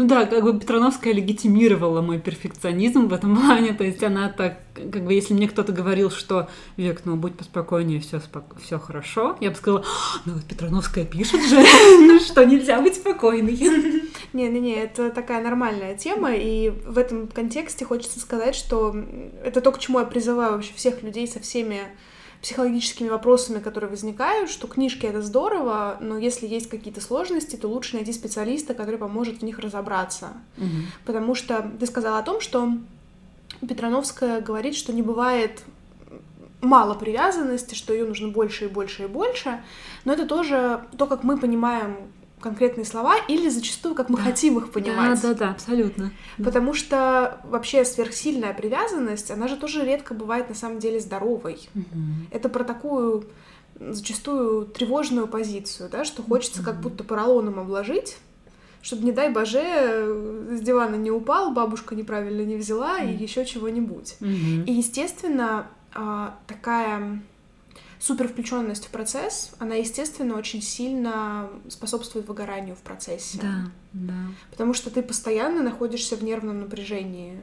Ну 0.00 0.06
да, 0.06 0.24
как 0.24 0.42
бы 0.42 0.58
Петрановская 0.58 1.12
легитимировала 1.12 2.00
мой 2.00 2.18
перфекционизм 2.18 3.08
в 3.08 3.12
этом 3.12 3.36
плане. 3.38 3.74
То 3.74 3.84
есть 3.84 4.02
она 4.02 4.30
так, 4.30 4.60
как 4.72 5.04
бы, 5.04 5.12
если 5.12 5.34
мне 5.34 5.46
кто-то 5.46 5.72
говорил, 5.72 6.10
что 6.10 6.48
Век, 6.78 7.02
ну 7.04 7.16
будь 7.16 7.36
поспокойнее, 7.36 8.00
все 8.00 8.18
спок... 8.18 8.44
все 8.62 8.78
хорошо, 8.78 9.36
я 9.40 9.50
бы 9.50 9.56
сказала, 9.56 9.84
ну 10.24 10.32
вот 10.32 10.44
Петрановская 10.44 11.04
пишет 11.04 11.42
же, 11.42 11.56
ну 12.00 12.18
что 12.18 12.46
нельзя 12.46 12.80
быть 12.80 12.94
спокойной. 12.94 13.52
Не-не-не, 14.32 14.74
это 14.76 15.10
такая 15.10 15.44
нормальная 15.44 15.94
тема, 15.94 16.32
и 16.32 16.70
в 16.70 16.96
этом 16.96 17.28
контексте 17.28 17.84
хочется 17.84 18.20
сказать, 18.20 18.54
что 18.54 18.96
это 19.44 19.60
то, 19.60 19.70
к 19.70 19.78
чему 19.78 19.98
я 19.98 20.06
призываю 20.06 20.52
вообще 20.52 20.72
всех 20.74 21.02
людей 21.02 21.28
со 21.28 21.40
всеми 21.40 21.80
психологическими 22.42 23.08
вопросами, 23.08 23.58
которые 23.58 23.90
возникают, 23.90 24.50
что 24.50 24.66
книжки 24.66 25.04
это 25.04 25.20
здорово, 25.20 25.98
но 26.00 26.16
если 26.16 26.46
есть 26.46 26.70
какие-то 26.70 27.00
сложности, 27.00 27.56
то 27.56 27.68
лучше 27.68 27.96
найти 27.96 28.12
специалиста, 28.12 28.72
который 28.74 28.96
поможет 28.98 29.40
в 29.40 29.42
них 29.42 29.58
разобраться. 29.58 30.28
Угу. 30.56 30.66
Потому 31.04 31.34
что 31.34 31.70
ты 31.78 31.86
сказала 31.86 32.18
о 32.18 32.22
том, 32.22 32.40
что 32.40 32.72
Петрановская 33.60 34.40
говорит, 34.40 34.74
что 34.74 34.92
не 34.92 35.02
бывает 35.02 35.62
мало 36.62 36.94
привязанности, 36.94 37.74
что 37.74 37.92
ее 37.92 38.06
нужно 38.06 38.28
больше 38.28 38.66
и 38.66 38.68
больше 38.68 39.04
и 39.04 39.06
больше, 39.06 39.62
но 40.04 40.12
это 40.12 40.26
тоже 40.26 40.84
то, 40.96 41.06
как 41.06 41.24
мы 41.24 41.38
понимаем 41.38 41.96
конкретные 42.40 42.84
слова 42.84 43.16
или 43.28 43.48
зачастую, 43.48 43.94
как 43.94 44.08
мы 44.08 44.16
да. 44.16 44.24
хотим 44.24 44.58
их 44.58 44.72
понимать. 44.72 45.20
Да, 45.22 45.28
да, 45.28 45.34
да, 45.34 45.50
абсолютно. 45.50 46.12
Потому 46.42 46.74
что 46.74 47.40
вообще 47.44 47.84
сверхсильная 47.84 48.54
привязанность, 48.54 49.30
она 49.30 49.48
же 49.48 49.56
тоже 49.56 49.84
редко 49.84 50.14
бывает 50.14 50.48
на 50.48 50.54
самом 50.54 50.78
деле 50.78 51.00
здоровой. 51.00 51.68
Угу. 51.74 52.28
Это 52.30 52.48
про 52.48 52.64
такую 52.64 53.24
зачастую 53.78 54.66
тревожную 54.66 55.26
позицию, 55.26 55.88
да, 55.90 56.04
что 56.04 56.22
хочется 56.22 56.62
как 56.62 56.80
будто 56.80 57.02
поролоном 57.02 57.58
обложить, 57.58 58.18
чтобы, 58.82 59.04
не 59.04 59.12
дай 59.12 59.30
боже, 59.30 59.60
с 59.60 60.60
дивана 60.60 60.96
не 60.96 61.10
упал, 61.10 61.52
бабушка 61.52 61.94
неправильно 61.94 62.42
не 62.42 62.56
взяла 62.56 63.00
mm. 63.00 63.14
и 63.14 63.22
еще 63.22 63.44
чего-нибудь. 63.44 64.16
Mm-hmm. 64.20 64.64
И, 64.64 64.72
естественно, 64.72 65.66
а, 65.94 66.38
такая 66.46 67.22
супер 68.00 68.28
включенность 68.28 68.86
в 68.86 68.88
процесс, 68.88 69.52
она, 69.58 69.76
естественно, 69.76 70.36
очень 70.36 70.62
сильно 70.62 71.50
способствует 71.68 72.26
выгоранию 72.26 72.74
в 72.74 72.80
процессе. 72.80 73.38
Да, 73.40 73.70
да. 73.92 74.14
Потому 74.50 74.74
что 74.74 74.90
ты 74.90 75.02
постоянно 75.02 75.62
находишься 75.62 76.16
в 76.16 76.24
нервном 76.24 76.60
напряжении. 76.60 77.38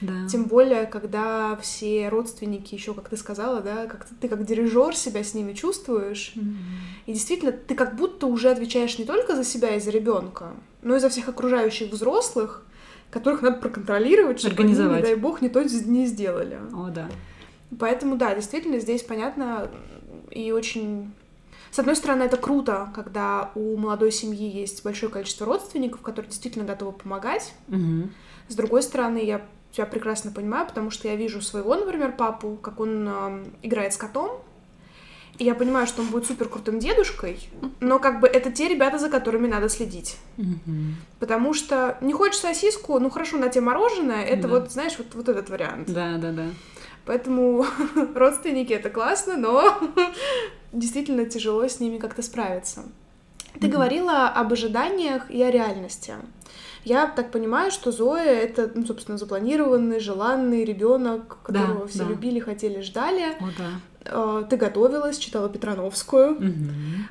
Да. 0.00 0.26
Тем 0.28 0.44
более, 0.44 0.84
когда 0.84 1.56
все 1.56 2.10
родственники 2.10 2.74
еще, 2.74 2.92
как 2.92 3.08
ты 3.08 3.16
сказала, 3.16 3.60
да, 3.60 3.86
как 3.86 4.04
ты, 4.04 4.14
ты 4.14 4.28
как 4.28 4.44
дирижер 4.44 4.94
себя 4.94 5.24
с 5.24 5.32
ними 5.32 5.54
чувствуешь. 5.54 6.32
Mm-hmm. 6.34 7.06
И 7.06 7.12
действительно, 7.14 7.52
ты 7.52 7.74
как 7.74 7.96
будто 7.96 8.26
уже 8.26 8.50
отвечаешь 8.50 8.98
не 8.98 9.06
только 9.06 9.34
за 9.34 9.44
себя 9.44 9.74
и 9.74 9.80
за 9.80 9.90
ребенка, 9.90 10.52
но 10.82 10.96
и 10.96 10.98
за 10.98 11.08
всех 11.08 11.28
окружающих 11.28 11.90
взрослых, 11.90 12.66
которых 13.10 13.40
надо 13.40 13.56
проконтролировать, 13.58 14.40
чтобы 14.40 14.56
Организовать. 14.56 14.92
они, 14.92 15.00
не 15.00 15.06
дай 15.06 15.14
бог, 15.14 15.40
не 15.40 15.48
то 15.48 15.62
не 15.62 16.06
сделали. 16.06 16.58
О, 16.74 16.90
да. 16.90 17.08
Поэтому, 17.78 18.16
да, 18.16 18.34
действительно, 18.34 18.78
здесь 18.78 19.02
понятно 19.02 19.70
и 20.30 20.52
очень... 20.52 21.12
С 21.70 21.78
одной 21.78 21.96
стороны, 21.96 22.22
это 22.22 22.36
круто, 22.36 22.92
когда 22.94 23.50
у 23.54 23.76
молодой 23.76 24.12
семьи 24.12 24.48
есть 24.48 24.84
большое 24.84 25.10
количество 25.10 25.44
родственников, 25.44 26.02
которые 26.02 26.30
действительно 26.30 26.64
готовы 26.64 26.92
помогать. 26.92 27.52
Угу. 27.68 28.08
С 28.48 28.54
другой 28.54 28.82
стороны, 28.82 29.18
я 29.18 29.44
тебя 29.72 29.86
прекрасно 29.86 30.30
понимаю, 30.30 30.66
потому 30.66 30.90
что 30.90 31.08
я 31.08 31.16
вижу 31.16 31.40
своего, 31.42 31.74
например, 31.74 32.12
папу, 32.12 32.56
как 32.62 32.78
он 32.78 33.08
э, 33.08 33.44
играет 33.62 33.92
с 33.92 33.96
котом, 33.96 34.40
и 35.38 35.44
я 35.44 35.54
понимаю, 35.56 35.86
что 35.88 36.02
он 36.02 36.08
будет 36.08 36.26
супер 36.26 36.48
крутым 36.48 36.78
дедушкой, 36.78 37.48
но 37.80 37.98
как 37.98 38.20
бы 38.20 38.28
это 38.28 38.52
те 38.52 38.68
ребята, 38.68 38.98
за 38.98 39.10
которыми 39.10 39.48
надо 39.48 39.68
следить. 39.68 40.16
Угу. 40.38 40.72
Потому 41.18 41.54
что 41.54 41.98
не 42.00 42.12
хочешь 42.12 42.38
сосиску, 42.38 42.98
ну 43.00 43.10
хорошо, 43.10 43.36
на 43.36 43.48
тебе 43.48 43.62
мороженое, 43.62 44.24
это 44.24 44.42
Да. 44.42 44.48
вот, 44.48 44.70
знаешь, 44.70 44.94
вот, 44.96 45.08
вот 45.14 45.28
этот 45.28 45.50
вариант. 45.50 45.92
Да, 45.92 46.18
да, 46.18 46.30
да. 46.30 46.46
Поэтому 47.06 47.64
родственники 48.14 48.72
это 48.72 48.90
классно, 48.90 49.36
но 49.36 49.78
действительно 50.72 51.26
тяжело 51.26 51.66
с 51.68 51.80
ними 51.80 51.98
как-то 51.98 52.22
справиться. 52.22 52.82
Ты 53.60 53.66
Мгм. 53.68 53.70
говорила 53.76 54.28
об 54.28 54.52
ожиданиях 54.52 55.30
и 55.30 55.42
о 55.42 55.50
реальности. 55.50 56.14
Я 56.84 57.06
так 57.06 57.30
понимаю, 57.30 57.70
что 57.70 57.92
Зоя 57.92 58.24
это, 58.30 58.70
ну, 58.74 58.84
собственно, 58.84 59.16
запланированный, 59.16 60.00
желанный 60.00 60.64
ребенок, 60.64 61.38
которого 61.42 61.80
Да, 61.82 61.86
все 61.86 61.98
да. 62.00 62.04
любили, 62.10 62.40
хотели, 62.40 62.80
ждали. 62.82 63.36
О, 63.40 63.48
да. 63.56 63.70
Э, 64.04 64.44
Ты 64.50 64.56
готовилась, 64.58 65.16
читала 65.16 65.48
Петрановскую. 65.48 66.36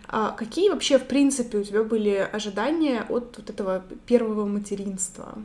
А 0.08 0.30
какие 0.32 0.70
вообще, 0.70 1.00
в 1.00 1.06
принципе, 1.08 1.58
у 1.58 1.64
тебя 1.64 1.84
были 1.84 2.30
ожидания 2.32 3.02
от 3.10 3.36
вот 3.38 3.50
этого 3.50 3.84
первого 4.06 4.46
материнства? 4.46 5.40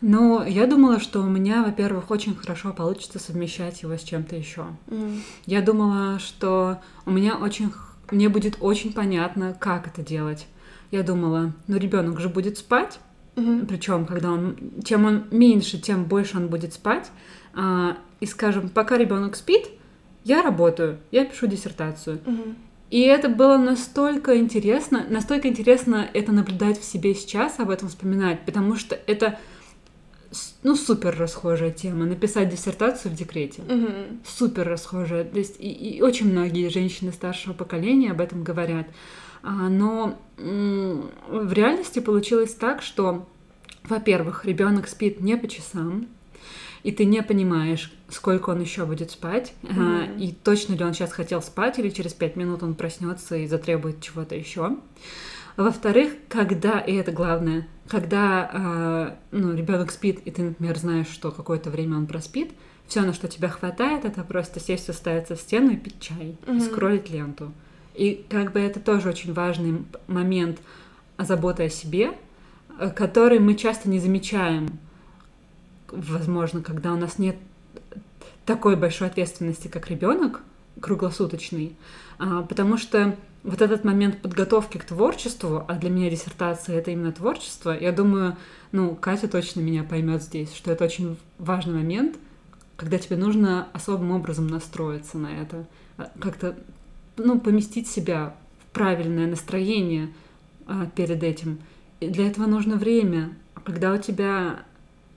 Ну, 0.00 0.44
я 0.44 0.66
думала, 0.66 1.00
что 1.00 1.20
у 1.20 1.26
меня, 1.28 1.62
во-первых, 1.64 2.10
очень 2.10 2.34
хорошо 2.34 2.72
получится 2.72 3.18
совмещать 3.18 3.82
его 3.82 3.96
с 3.96 4.02
чем-то 4.02 4.36
еще. 4.36 4.66
М, 4.88 5.22
Я 5.46 5.62
думала, 5.62 6.18
что 6.18 6.78
у 7.06 7.10
меня 7.10 7.36
очень, 7.36 7.72
мне 8.10 8.28
будет 8.28 8.58
очень 8.60 8.92
понятно, 8.92 9.56
как 9.58 9.86
это 9.86 10.02
делать. 10.02 10.46
Я 10.90 11.02
думала, 11.02 11.52
ну 11.66 11.76
ребенок 11.78 12.20
же 12.20 12.28
будет 12.28 12.58
спать, 12.58 12.98
мгм, 13.36 13.66
причем, 13.66 14.06
когда 14.06 14.30
он, 14.32 14.56
чем 14.84 15.06
он 15.06 15.24
меньше, 15.30 15.78
тем 15.78 16.04
больше 16.04 16.36
он 16.36 16.48
будет 16.48 16.72
спать. 16.74 17.10
А, 17.54 17.96
и, 18.20 18.26
скажем, 18.26 18.68
пока 18.68 18.98
ребенок 18.98 19.36
спит, 19.36 19.68
я 20.24 20.42
работаю, 20.42 20.98
я 21.10 21.24
пишу 21.24 21.46
диссертацию. 21.46 22.20
мгм, 22.24 22.56
И 22.90 23.00
это 23.00 23.28
было 23.28 23.56
настолько 23.56 24.38
интересно, 24.38 25.04
настолько 25.08 25.48
интересно 25.48 26.06
это 26.12 26.32
наблюдать 26.32 26.78
в 26.80 26.84
себе 26.84 27.14
сейчас, 27.14 27.58
об 27.58 27.70
этом 27.70 27.88
вспоминать, 27.88 28.44
потому 28.44 28.76
что 28.76 28.94
это 29.06 29.38
ну, 30.62 30.76
супер 30.76 31.16
расхожая 31.18 31.70
тема. 31.70 32.04
Написать 32.06 32.48
диссертацию 32.50 33.12
в 33.12 33.14
декрете. 33.14 33.62
мгм. 33.62 34.20
Супер 34.26 34.68
расхожая. 34.68 35.24
То 35.24 35.38
есть 35.38 35.56
и, 35.58 35.70
и 35.70 36.02
очень 36.02 36.30
многие 36.30 36.68
женщины 36.68 37.12
старшего 37.12 37.52
поколения 37.52 38.10
об 38.10 38.20
этом 38.20 38.42
говорят. 38.42 38.86
А, 39.42 39.68
но 39.68 40.18
в 40.38 41.52
реальности 41.52 41.98
получилось 41.98 42.54
так, 42.54 42.80
что, 42.82 43.28
во-первых, 43.84 44.44
ребенок 44.46 44.88
спит 44.88 45.20
не 45.20 45.36
по 45.36 45.46
часам, 45.48 46.06
и 46.82 46.92
ты 46.92 47.04
не 47.04 47.22
понимаешь, 47.22 47.92
сколько 48.08 48.50
он 48.50 48.60
еще 48.60 48.84
будет 48.86 49.10
спать, 49.10 49.52
Мгм. 49.62 50.18
и 50.18 50.32
точно 50.32 50.74
ли 50.74 50.84
он 50.84 50.94
сейчас 50.94 51.12
хотел 51.12 51.42
спать, 51.42 51.78
или 51.78 51.90
через 51.90 52.12
пять 52.14 52.36
минут 52.36 52.62
он 52.62 52.74
проснется 52.74 53.36
и 53.36 53.46
затребует 53.46 54.00
чего-то 54.02 54.34
еще. 54.34 54.76
Во-вторых, 55.56 56.12
когда, 56.28 56.80
и 56.80 56.94
это 56.94 57.12
главное, 57.12 57.66
когда 57.88 58.50
а, 58.52 59.16
ну, 59.30 59.54
ребенок 59.54 59.90
спит, 59.90 60.20
и 60.24 60.30
ты, 60.30 60.42
например, 60.42 60.78
знаешь, 60.78 61.08
что 61.08 61.30
какое-то 61.30 61.70
время 61.70 61.96
он 61.96 62.06
проспит, 62.06 62.52
все, 62.86 63.00
на 63.02 63.12
что 63.12 63.28
тебя 63.28 63.48
хватает, 63.48 64.04
это 64.04 64.22
просто 64.24 64.60
сесть, 64.60 64.88
уставиться 64.88 65.36
в 65.36 65.40
стену 65.40 65.70
и 65.72 65.76
пить 65.76 66.00
чай, 66.00 66.36
Мгм. 66.46 66.56
и 66.58 66.60
скроллить 66.60 67.10
ленту. 67.10 67.52
И 67.94 68.24
как 68.28 68.52
бы 68.52 68.60
это 68.60 68.80
тоже 68.80 69.08
очень 69.08 69.32
важный 69.32 69.84
момент 70.06 70.58
заботы 71.18 71.64
о 71.64 71.68
себе, 71.70 72.12
э, 72.78 72.90
который 72.90 73.38
мы 73.38 73.54
часто 73.54 73.88
не 73.88 74.00
замечаем, 74.00 74.78
возможно, 75.90 76.60
когда 76.62 76.92
у 76.92 76.96
нас 76.96 77.18
нет 77.18 77.36
такой 78.46 78.76
большой 78.76 79.08
ответственности, 79.08 79.68
как 79.68 79.90
ребенок 79.90 80.42
круглосуточный, 80.80 81.76
А, 82.18 82.42
потому 82.42 82.76
что 82.76 83.16
вот 83.44 83.60
этот 83.60 83.84
момент 83.84 84.22
подготовки 84.22 84.78
к 84.78 84.84
творчеству, 84.84 85.64
а 85.68 85.74
для 85.74 85.90
меня 85.90 86.10
диссертация 86.10 86.78
это 86.78 86.90
именно 86.90 87.12
творчество, 87.12 87.76
я 87.78 87.92
думаю, 87.92 88.36
ну, 88.72 88.96
Катя 88.96 89.28
точно 89.28 89.60
меня 89.60 89.84
поймет 89.84 90.22
здесь, 90.22 90.52
что 90.54 90.72
это 90.72 90.84
очень 90.84 91.18
важный 91.38 91.74
момент, 91.74 92.16
когда 92.76 92.98
тебе 92.98 93.16
нужно 93.16 93.68
особым 93.74 94.12
образом 94.12 94.46
настроиться 94.46 95.18
на 95.18 95.26
это, 95.26 95.66
а, 95.98 96.10
как-то, 96.18 96.56
ну, 97.18 97.38
поместить 97.38 97.86
себя 97.86 98.34
в 98.60 98.72
правильное 98.72 99.26
настроение 99.26 100.08
а, 100.66 100.86
перед 100.86 101.22
этим. 101.22 101.58
И 102.00 102.08
для 102.08 102.26
этого 102.26 102.46
нужно 102.46 102.76
время. 102.76 103.36
А 103.54 103.60
когда 103.60 103.92
у 103.92 103.98
тебя 103.98 104.64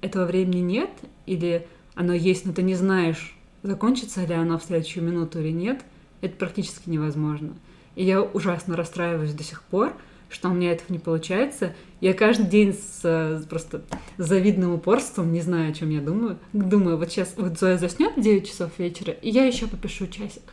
этого 0.01 0.25
времени 0.25 0.59
нет, 0.59 0.89
или 1.25 1.65
оно 1.95 2.13
есть, 2.13 2.45
но 2.45 2.51
ты 2.51 2.61
не 2.61 2.75
знаешь, 2.75 3.35
закончится 3.63 4.25
ли 4.25 4.33
оно 4.35 4.59
в 4.59 4.63
следующую 4.63 5.05
минуту 5.05 5.39
или 5.39 5.51
нет, 5.51 5.83
это 6.21 6.35
практически 6.35 6.89
невозможно. 6.89 7.53
И 7.97 8.05
я 8.05 8.21
ужасно 8.21 8.75
расстраиваюсь 8.75 9.33
до 9.33 9.43
сих 9.43 9.63
пор, 9.63 9.91
что 10.29 10.49
у 10.49 10.53
меня 10.53 10.71
этого 10.71 10.93
не 10.93 10.99
получается. 10.99 11.73
Я 11.99 12.13
каждый 12.13 12.45
день 12.45 12.73
с 12.73 12.99
э, 13.03 13.41
просто 13.49 13.81
завидным 14.17 14.73
упорством, 14.75 15.33
не 15.33 15.41
знаю, 15.41 15.71
о 15.71 15.73
чем 15.73 15.89
я 15.89 15.99
думаю, 15.99 16.37
думаю, 16.53 16.97
вот 16.97 17.09
сейчас 17.09 17.33
вот 17.37 17.57
Зоя 17.57 17.77
заснет 17.79 18.15
в 18.15 18.21
9 18.21 18.47
часов 18.47 18.69
вечера, 18.77 19.13
и 19.13 19.31
я 19.31 19.45
еще 19.45 19.65
попишу 19.65 20.05
часик. 20.05 20.43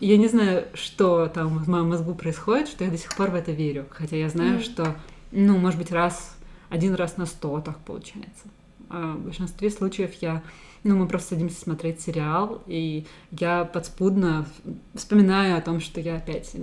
Я 0.00 0.16
не 0.16 0.26
знаю, 0.26 0.66
что 0.74 1.28
там 1.28 1.56
в 1.58 1.68
моем 1.68 1.88
мозгу 1.90 2.16
происходит, 2.16 2.66
что 2.66 2.82
я 2.82 2.90
до 2.90 2.98
сих 2.98 3.14
пор 3.14 3.30
в 3.30 3.36
это 3.36 3.52
верю. 3.52 3.86
Хотя 3.90 4.16
я 4.16 4.28
знаю, 4.28 4.54
Мгм. 4.54 4.62
что, 4.62 4.96
ну, 5.30 5.56
может 5.56 5.78
быть, 5.78 5.92
раз, 5.92 6.36
один 6.68 6.94
раз 6.94 7.16
на 7.16 7.26
сто 7.26 7.60
так 7.60 7.78
получается. 7.84 8.44
А 8.90 9.14
в 9.14 9.20
большинстве 9.20 9.70
случаев 9.70 10.10
я, 10.20 10.42
ну, 10.84 10.96
мы 10.96 11.08
просто 11.08 11.30
садимся 11.30 11.60
смотреть 11.60 12.00
сериал, 12.00 12.62
и 12.66 13.06
я 13.30 13.64
подспудно 13.64 14.46
вспоминаю 14.94 15.56
о 15.56 15.60
том, 15.60 15.80
что 15.80 16.00
я 16.00 16.16
опять, 16.16 16.54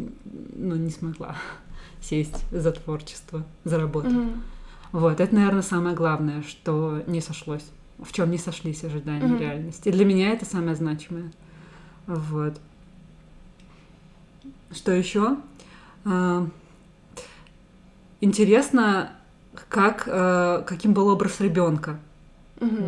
ну, 0.55 0.75
не 0.75 0.89
смогла 0.91 1.35
сесть 2.01 2.45
за 2.51 2.71
творчество, 2.71 3.43
за 3.63 3.77
работу. 3.77 4.09
Мгм. 4.09 4.43
Вот, 4.91 5.19
это, 5.19 5.33
наверное, 5.35 5.61
самое 5.61 5.95
главное, 5.95 6.43
что 6.43 7.01
не 7.07 7.21
сошлось, 7.21 7.65
в 7.99 8.11
чем 8.13 8.31
не 8.31 8.37
сошлись 8.37 8.83
ожидания 8.83 9.25
Мгм. 9.25 9.35
и 9.35 9.39
реальность. 9.39 9.87
И 9.87 9.91
для 9.91 10.05
меня 10.05 10.31
это 10.31 10.45
самое 10.45 10.75
значимое. 10.75 11.31
Вот. 12.07 12.59
Что 14.71 14.91
еще? 14.91 15.37
А, 16.05 16.47
Интересно, 18.23 19.13
как, 19.67 20.03
э, 20.05 20.63
каким 20.67 20.93
был 20.93 21.07
образ 21.07 21.39
ребенка 21.41 21.99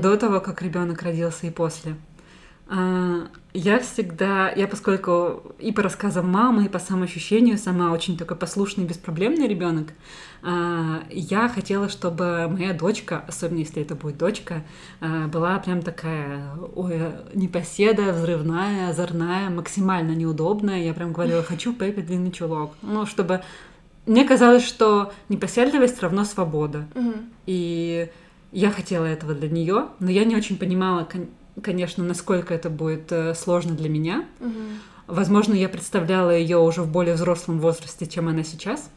До 0.01 0.15
того, 0.18 0.39
как 0.39 0.62
ребенок 0.62 1.01
родился 1.01 1.48
и 1.48 1.50
после. 1.50 1.96
А, 2.68 3.27
Я 3.53 3.80
всегда, 3.80 4.50
я 4.51 4.68
поскольку 4.68 5.53
и 5.60 5.72
по 5.72 5.82
рассказам 5.84 6.30
мамы, 6.32 6.65
и 6.65 6.70
по 6.70 6.80
самоощущению 6.80 7.58
сама 7.58 7.92
очень 7.92 8.18
такой 8.18 8.38
послушный, 8.38 8.86
беспроблемный 8.86 9.48
ребенок, 9.48 9.89
я 10.46 11.50
хотела, 11.53 11.88
чтобы 11.88 12.48
моя 12.50 12.74
дочка, 12.74 13.24
особенно 13.27 13.60
если 13.60 13.82
это 13.82 13.96
будет 13.96 14.18
дочка, 14.18 14.63
а, 15.00 15.27
была 15.27 15.58
прям 15.60 15.82
такая 15.82 16.50
ой, 16.75 17.00
непоседа, 17.34 18.12
взрывная, 18.12 18.89
озорная, 18.89 19.50
максимально 19.50 20.12
неудобная. 20.12 20.84
Я 20.84 20.94
прям 20.94 21.13
говорила, 21.13 21.44
хочу 21.51 21.74
Пеппи 21.74 22.01
длинный 22.01 22.32
чулок. 22.32 22.74
Ну, 22.82 23.06
чтобы... 23.06 23.42
Мне 24.06 24.25
казалось, 24.25 24.65
что 24.65 25.13
непоседливость 25.30 26.01
равно 26.01 26.25
свобода. 26.25 26.88
Мгм. 26.94 27.30
И 27.46 28.10
я 28.53 28.72
хотела 28.72 29.05
этого 29.05 29.33
для 29.33 29.50
нее, 29.50 29.88
но 30.00 30.10
я 30.10 30.24
не 30.25 30.36
очень 30.36 30.57
понимала, 30.57 31.03
кон- 31.03 31.27
конечно, 31.62 32.03
насколько 32.03 32.53
это 32.53 32.69
будет 32.69 33.12
э, 33.12 33.33
сложно 33.36 33.75
для 33.75 33.89
меня. 33.89 34.25
Мгм. 34.39 34.79
Возможно, 35.07 35.53
я 35.53 35.67
представляла 35.67 36.29
ее 36.31 36.57
уже 36.57 36.81
в 36.81 36.89
более 36.91 37.15
взрослом 37.15 37.60
возрасте, 37.60 38.07
чем 38.07 38.29
она 38.29 38.43
сейчас, 38.43 38.89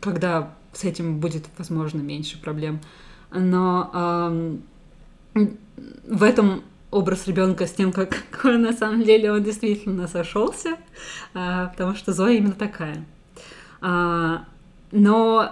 когда 0.00 0.54
с 0.72 0.84
этим 0.84 1.18
будет, 1.20 1.44
возможно, 1.58 1.98
меньше 2.00 2.40
проблем. 2.40 2.80
Но 3.30 3.90
м, 5.34 5.56
в 6.08 6.22
этом 6.22 6.62
образ 6.90 7.26
ребенка 7.26 7.66
с 7.66 7.72
тем, 7.72 7.92
как 7.92 8.16
какой 8.30 8.56
на 8.58 8.72
самом 8.72 9.02
деле 9.02 9.30
он 9.32 9.42
действительно 9.42 10.08
сошелся, 10.08 10.76
а, 11.34 11.66
потому 11.68 11.94
что 11.94 12.12
Зоя 12.12 12.34
именно 12.36 12.52
такая. 12.52 13.04
А, 13.82 14.44
Но 14.92 15.50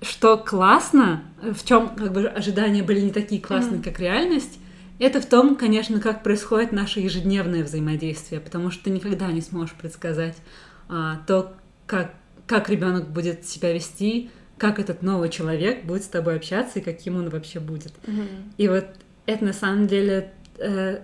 что 0.00 0.36
классно, 0.36 1.22
в 1.40 1.64
чем 1.64 1.88
как 1.90 2.12
бы 2.12 2.26
ожидания 2.26 2.82
были 2.82 3.00
не 3.00 3.10
такие 3.10 3.40
классные, 3.40 3.76
Мгм. 3.76 3.82
как 3.82 3.98
реальность, 4.00 4.58
это 4.98 5.20
в 5.20 5.26
том, 5.26 5.56
конечно, 5.56 6.00
как 6.00 6.22
происходит 6.22 6.72
наше 6.72 7.00
ежедневное 7.00 7.62
взаимодействие, 7.64 8.40
потому 8.40 8.70
что 8.70 8.84
ты 8.84 8.90
никогда 8.90 9.30
не 9.30 9.40
сможешь 9.40 9.74
предсказать 9.74 10.36
а, 10.88 11.20
то, 11.26 11.52
как, 11.86 12.14
как 12.46 12.68
ребенок 12.68 13.08
будет 13.08 13.46
себя 13.46 13.72
вести, 13.72 14.30
как 14.56 14.78
этот 14.80 15.02
новый 15.02 15.28
человек 15.28 15.84
будет 15.84 16.02
с 16.02 16.08
тобой 16.08 16.36
общаться 16.36 16.78
и 16.80 16.82
каким 16.82 17.16
он 17.16 17.28
вообще 17.30 17.60
будет. 17.60 17.92
Мгм. 18.06 18.26
И 18.56 18.66
вот 18.68 18.86
это 19.26 19.44
на 19.44 19.52
самом 19.52 19.86
деле 19.86 20.32
э, 20.58 21.00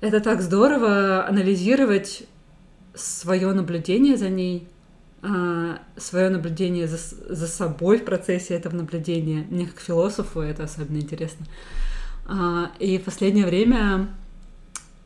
это 0.00 0.20
так 0.20 0.40
здорово 0.40 1.26
анализировать 1.26 2.24
свое 2.94 3.52
наблюдение 3.52 4.16
за 4.16 4.28
ней, 4.28 4.66
свое 5.96 6.30
наблюдение 6.30 6.88
за, 6.88 6.98
за 6.98 7.46
собой 7.46 7.98
в 7.98 8.04
процессе 8.04 8.54
этого 8.54 8.74
наблюдения. 8.74 9.46
Мне 9.50 9.66
как 9.66 9.78
философу 9.78 10.40
это 10.40 10.64
особенно 10.64 10.98
интересно. 10.98 11.46
А, 12.26 12.72
И 12.80 12.98
в 12.98 13.04
последнее 13.04 13.46
время 13.46 14.08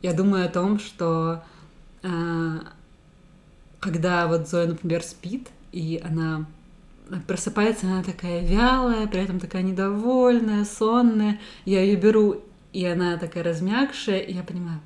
я 0.01 0.13
думаю 0.13 0.45
о 0.45 0.49
том, 0.49 0.79
что 0.79 1.43
а, 2.03 2.61
когда 3.79 4.27
вот 4.27 4.47
Зоя, 4.47 4.67
например, 4.67 5.03
спит, 5.03 5.49
и 5.71 6.01
она 6.03 6.47
просыпается, 7.27 7.85
она 7.87 8.03
такая 8.03 8.45
вялая, 8.45 9.07
при 9.07 9.21
этом 9.21 9.39
такая 9.39 9.61
недовольная, 9.61 10.65
сонная. 10.65 11.39
Я 11.65 11.81
ее 11.81 11.95
беру, 11.95 12.43
и 12.73 12.85
она 12.85 13.17
такая 13.17 13.43
размягшая, 13.43 14.19
и 14.19 14.33
я 14.33 14.43
понимаю, 14.43 14.81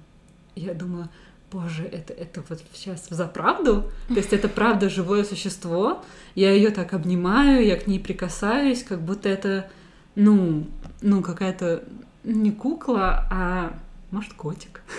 я 0.56 0.74
думаю, 0.74 1.10
боже, 1.52 1.84
это, 1.84 2.14
это 2.14 2.44
вот 2.48 2.62
сейчас 2.74 3.08
за 3.10 3.28
правду? 3.28 3.92
То 4.08 4.16
есть 4.16 4.34
это 4.34 4.48
правда 4.48 4.90
живое 4.90 5.24
существо, 5.24 6.04
я 6.34 6.52
ее 6.52 6.70
так 6.70 6.94
обнимаю, 6.94 7.66
я 7.66 7.76
к 7.76 7.88
ней 7.88 8.00
прикасаюсь, 8.00 8.84
как 8.84 9.02
будто 9.02 9.28
это, 9.28 9.70
ну, 10.16 10.68
ну 11.02 11.22
какая-то 11.22 11.84
не 12.24 12.52
кукла, 12.52 13.28
а 13.30 13.74
может 14.12 14.34
котик. 14.34 14.82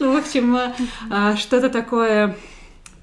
Ну, 0.00 0.12
в 0.12 0.16
общем, 0.16 0.56
а, 0.56 0.74
а, 1.10 1.36
что-то 1.36 1.70
такое 1.70 2.36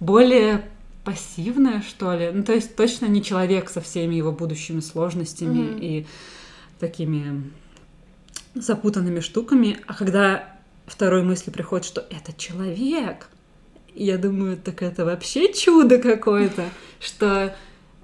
более 0.01 0.67
пассивное, 1.05 1.81
что 1.81 2.13
ли. 2.13 2.29
Ну, 2.33 2.43
то 2.43 2.53
есть 2.53 2.75
точно 2.75 3.05
не 3.05 3.23
человек 3.23 3.69
со 3.69 3.79
всеми 3.79 4.15
его 4.15 4.33
будущими 4.33 4.81
сложностями 4.81 5.79
и 5.79 6.07
такими 6.77 7.49
запутанными 8.53 9.21
штуками. 9.21 9.79
А 9.87 9.93
когда 9.93 10.56
второй 10.87 11.23
мысли 11.23 11.51
приходит, 11.51 11.85
что 11.85 12.05
это 12.09 12.33
человек, 12.35 13.29
я 13.93 14.17
думаю, 14.17 14.57
так 14.57 14.81
это 14.81 15.05
вообще 15.05 15.53
чудо 15.53 15.99
какое-то, 15.99 16.65
что 16.99 17.55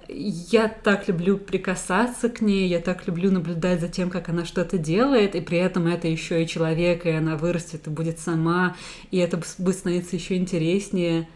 я 0.08 0.68
так 0.68 1.08
люблю 1.08 1.38
прикасаться 1.38 2.28
к 2.28 2.40
ней, 2.40 2.68
я 2.68 2.80
так 2.80 3.06
люблю 3.06 3.30
наблюдать 3.30 3.80
за 3.80 3.88
тем, 3.88 4.10
как 4.10 4.28
она 4.28 4.44
что-то 4.44 4.76
делает, 4.76 5.34
и 5.34 5.40
при 5.40 5.58
этом 5.58 5.86
это 5.86 6.08
еще 6.08 6.42
и 6.42 6.46
человек, 6.46 7.06
и 7.06 7.10
она 7.10 7.36
вырастет 7.36 7.86
и 7.86 7.90
будет 7.90 8.18
сама, 8.18 8.76
и 9.10 9.18
это 9.18 9.40
будет 9.58 9.76
становиться 9.76 10.16
еще 10.16 10.36
интереснее. 10.36 11.28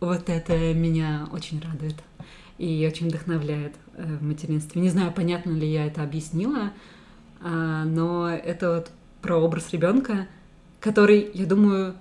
Вот 0.00 0.30
это 0.30 0.54
меня 0.74 1.28
очень 1.32 1.60
радует 1.60 1.96
и 2.56 2.86
очень 2.90 3.08
вдохновляет 3.08 3.74
э, 3.94 4.04
в 4.04 4.22
материнстве. 4.22 4.80
Не 4.80 4.88
знаю, 4.88 5.12
понятно 5.12 5.50
ли 5.50 5.70
я 5.70 5.86
это 5.86 6.02
объяснила, 6.02 6.72
а, 7.40 7.84
но 7.84 8.28
это 8.28 8.74
вот 8.76 8.90
про 9.22 9.36
образ 9.36 9.70
ребенка, 9.72 10.26
который, 10.80 11.30
я 11.34 11.46
думаю, 11.46 11.94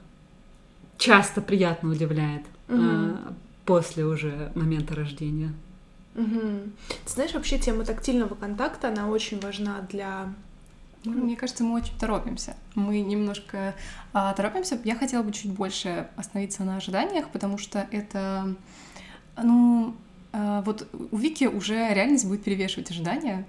часто 0.97 1.41
приятно 1.41 1.89
удивляет 1.91 2.43
а, 2.67 2.73
Мгм. 2.73 3.35
после 3.65 4.05
уже 4.05 4.51
момента 4.55 4.95
рождения. 4.95 5.53
Мгм. 6.15 6.73
Ты 7.05 7.11
знаешь, 7.13 7.33
вообще 7.33 7.59
тема 7.59 7.85
тактильного 7.85 8.33
контакта, 8.35 8.89
она 8.89 9.07
очень 9.07 9.39
важна 9.39 9.81
для... 9.89 10.33
Ну, 11.03 11.13
Мне 11.23 11.35
кажется, 11.37 11.63
мы 11.63 11.75
очень 11.75 11.97
торопимся. 11.99 12.55
Мы 12.75 12.99
немножко 13.01 13.75
а, 14.13 14.33
торопимся. 14.33 14.79
Я 14.83 14.95
хотела 14.95 15.21
бы 15.23 15.31
чуть 15.31 15.51
больше 15.51 16.07
остановиться 16.17 16.63
на 16.63 16.77
ожиданиях, 16.77 17.29
потому 17.29 17.57
что 17.59 17.87
это, 17.91 18.55
ну, 19.41 19.95
а, 20.33 20.61
вот 20.63 20.87
у 21.11 21.15
Вики 21.17 21.45
уже 21.45 21.93
реальность 21.93 22.27
будет 22.27 22.43
перевешивать 22.43 22.89
ожидания, 22.91 23.45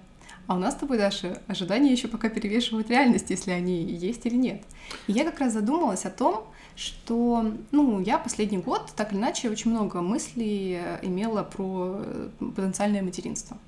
а 0.48 0.54
у 0.54 0.58
нас 0.58 0.74
с 0.74 0.78
тобой, 0.78 0.96
Даша, 0.96 1.42
ожидания 1.46 1.92
еще 1.92 2.08
пока 2.08 2.30
перевешивают 2.30 2.88
реальность, 2.88 3.28
если 3.28 3.50
они 3.50 3.82
есть 3.84 4.24
или 4.24 4.34
нет. 4.34 4.62
И 5.06 5.12
я 5.12 5.24
как 5.24 5.40
раз 5.40 5.52
задумалась 5.52 6.06
о 6.06 6.10
том, 6.10 6.46
что, 6.74 7.52
ну, 7.70 8.00
я 8.00 8.16
последний 8.16 8.56
год 8.56 8.90
так 8.96 9.12
или 9.12 9.20
иначе 9.20 9.50
очень 9.50 9.70
много 9.70 10.00
мыслей 10.00 10.80
э, 10.80 11.00
имела 11.02 11.42
про 11.42 11.96
э, 11.98 12.28
потенциальное 12.56 13.02
материнство. 13.02 13.58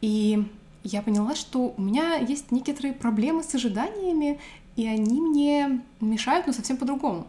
И 0.00 0.46
я 0.84 1.02
поняла, 1.02 1.34
что 1.34 1.74
у 1.76 1.82
меня 1.82 2.14
есть 2.14 2.52
некоторые 2.52 2.94
проблемы 2.94 3.42
с 3.42 3.52
ожиданиями, 3.56 4.38
и 4.76 4.86
они 4.86 5.20
мне 5.20 5.80
мешают, 6.00 6.46
но 6.46 6.52
совсем 6.52 6.76
по-другому. 6.76 7.26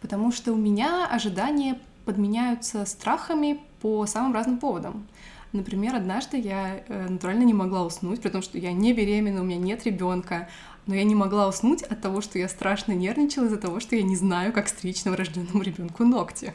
Потому 0.00 0.32
что 0.32 0.54
у 0.54 0.56
меня 0.56 1.06
ожидания 1.06 1.78
подменяются 2.06 2.86
страхами 2.86 3.60
по 3.82 4.06
самым 4.06 4.32
разным 4.32 4.56
поводам. 4.56 5.06
Например, 5.52 5.96
однажды 5.96 6.38
я 6.38 6.82
э, 6.86 7.08
натурально 7.08 7.44
не 7.44 7.54
могла 7.54 7.84
уснуть, 7.84 8.20
при 8.20 8.28
том, 8.28 8.42
что 8.42 8.58
я 8.58 8.72
не 8.72 8.92
беременна, 8.92 9.40
у 9.40 9.44
меня 9.44 9.58
нет 9.58 9.84
ребенка, 9.84 10.48
но 10.86 10.94
я 10.94 11.04
не 11.04 11.14
могла 11.14 11.48
уснуть 11.48 11.82
от 11.82 12.00
того, 12.00 12.20
что 12.20 12.38
я 12.38 12.48
страшно 12.48 12.92
нервничала 12.92 13.46
из-за 13.46 13.56
того, 13.56 13.80
что 13.80 13.96
я 13.96 14.02
не 14.02 14.16
знаю, 14.16 14.52
как 14.52 14.68
стричь 14.68 15.04
новорожденному 15.04 15.62
ребенку 15.62 16.04
ногти. 16.04 16.52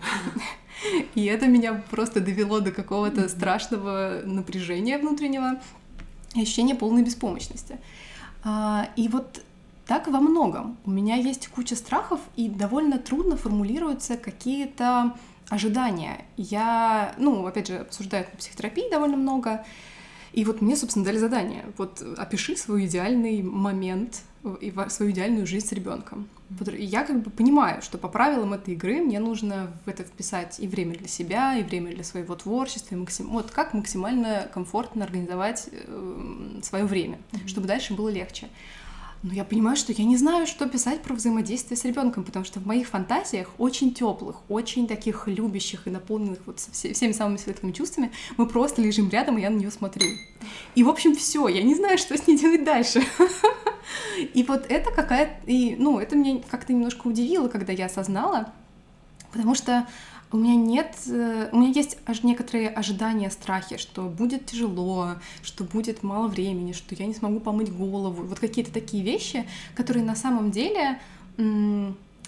И 1.16 1.26
это 1.26 1.48
меня 1.48 1.84
просто 1.90 2.20
довело 2.20 2.60
до 2.60 2.72
какого-то 2.72 3.30
страшного 3.30 4.22
напряжения 4.26 4.98
внутреннего 4.98 5.60
и 6.36 6.42
ощущения 6.42 6.76
полной 6.76 7.04
беспомощности. 7.04 7.80
А, 8.44 8.90
И 8.96 9.08
вот 9.08 9.44
так 9.86 10.08
во 10.08 10.20
многом. 10.20 10.78
У 10.86 10.92
меня 10.92 11.16
есть 11.16 11.48
куча 11.48 11.76
страхов, 11.76 12.20
и 12.36 12.48
довольно 12.48 13.00
трудно 13.00 13.38
формулируются 13.38 14.18
какие-то 14.18 15.14
ожидания. 15.54 16.26
Я, 16.38 17.14
ну, 17.18 17.46
опять 17.46 17.68
же, 17.68 17.78
обсуждаю 17.78 18.26
на 18.32 18.38
психотерапии 18.38 18.90
довольно 18.90 19.18
много, 19.18 19.66
и 20.34 20.46
вот 20.46 20.62
мне, 20.62 20.76
собственно, 20.76 21.06
дали 21.06 21.18
задание. 21.18 21.66
Вот 21.78 22.02
опиши 22.18 22.58
свой 22.58 22.86
идеальный 22.86 23.44
момент 23.44 24.22
и 24.62 24.74
свою 24.90 25.12
идеальную 25.12 25.48
жизнь 25.48 25.68
с 25.68 25.72
ребенком. 25.72 26.28
И 26.68 26.84
я 26.84 27.04
как 27.04 27.22
бы 27.22 27.30
понимаю, 27.30 27.82
что 27.82 27.98
по 27.98 28.10
правилам 28.10 28.54
этой 28.54 28.74
игры 28.74 29.02
мне 29.02 29.20
нужно 29.20 29.72
в 29.86 29.90
это 29.90 30.04
вписать 30.04 30.60
и 30.60 30.68
время 30.68 30.96
для 30.96 31.08
себя, 31.08 31.56
и 31.56 31.64
время 31.64 31.94
для 31.94 32.04
своего 32.04 32.36
творчества, 32.36 32.96
и 32.96 32.98
максим... 32.98 33.28
вот 33.28 33.52
как 33.52 33.74
максимально 33.74 34.50
комфортно 34.54 35.06
организовать 35.06 35.70
свое 36.62 36.86
время, 36.86 37.20
чтобы 37.46 37.68
дальше 37.68 37.94
было 37.94 38.10
легче. 38.10 38.50
Но 39.24 39.34
я 39.34 39.46
понимаю, 39.46 39.78
что 39.78 39.94
я 39.94 40.04
не 40.04 40.18
знаю, 40.18 40.46
что 40.46 40.68
писать 40.68 41.02
про 41.02 41.14
взаимодействие 41.14 41.78
с 41.78 41.86
ребенком, 41.86 42.26
потому 42.26 42.44
что 42.44 42.60
в 42.60 42.68
моих 42.68 42.90
фантазиях 42.90 43.50
очень 43.58 43.94
теплых, 43.94 44.42
очень 44.50 44.86
таких 44.86 45.28
любящих 45.28 45.88
и 45.88 45.90
наполненных 45.90 46.40
вот 46.46 46.60
все, 46.60 46.94
всеми 46.94 47.14
самыми 47.14 47.38
светлыми 47.38 47.72
чувствами, 47.72 48.12
мы 48.36 48.48
просто 48.48 48.82
лежим 48.82 49.10
рядом, 49.10 49.38
и 49.38 49.42
я 49.42 49.50
на 49.50 49.56
нее 49.56 49.72
смотрю. 49.72 50.06
И, 50.76 50.84
в 50.84 50.90
общем, 50.90 51.16
все, 51.16 51.48
я 51.48 51.64
не 51.64 51.74
знаю, 51.74 51.98
что 51.98 52.18
с 52.18 52.28
ней 52.28 52.38
делать 52.38 52.66
дальше. 52.66 53.02
И 54.34 54.44
вот 54.44 54.66
это 54.70 54.92
какая-то, 54.92 55.42
ну, 55.48 56.00
это 56.00 56.16
меня 56.16 56.42
как-то 56.50 56.74
немножко 56.74 57.08
удивило, 57.08 57.48
когда 57.48 57.74
я 57.74 57.86
осознала, 57.86 58.54
потому 59.32 59.56
что 59.56 59.88
у 60.34 60.38
меня 60.38 60.56
нет, 60.56 60.96
э, 61.08 61.50
у 61.52 61.58
меня 61.58 61.70
есть 61.70 61.98
аж 62.06 62.24
некоторые 62.24 62.70
ожидания, 62.70 63.30
страхи, 63.30 63.78
что 63.78 64.04
будет 64.04 64.48
тяжело, 64.48 65.12
что 65.44 65.64
будет 65.64 66.02
мало 66.02 66.28
времени, 66.28 66.74
что 66.74 66.96
я 66.96 67.06
не 67.06 67.14
смогу 67.14 67.40
помыть 67.40 67.72
голову. 67.72 68.24
Вот 68.24 68.40
какие-то 68.40 68.74
такие 68.74 69.04
вещи, 69.04 69.48
которые 69.76 70.04
на 70.04 70.16
самом 70.16 70.52
деле 70.52 71.00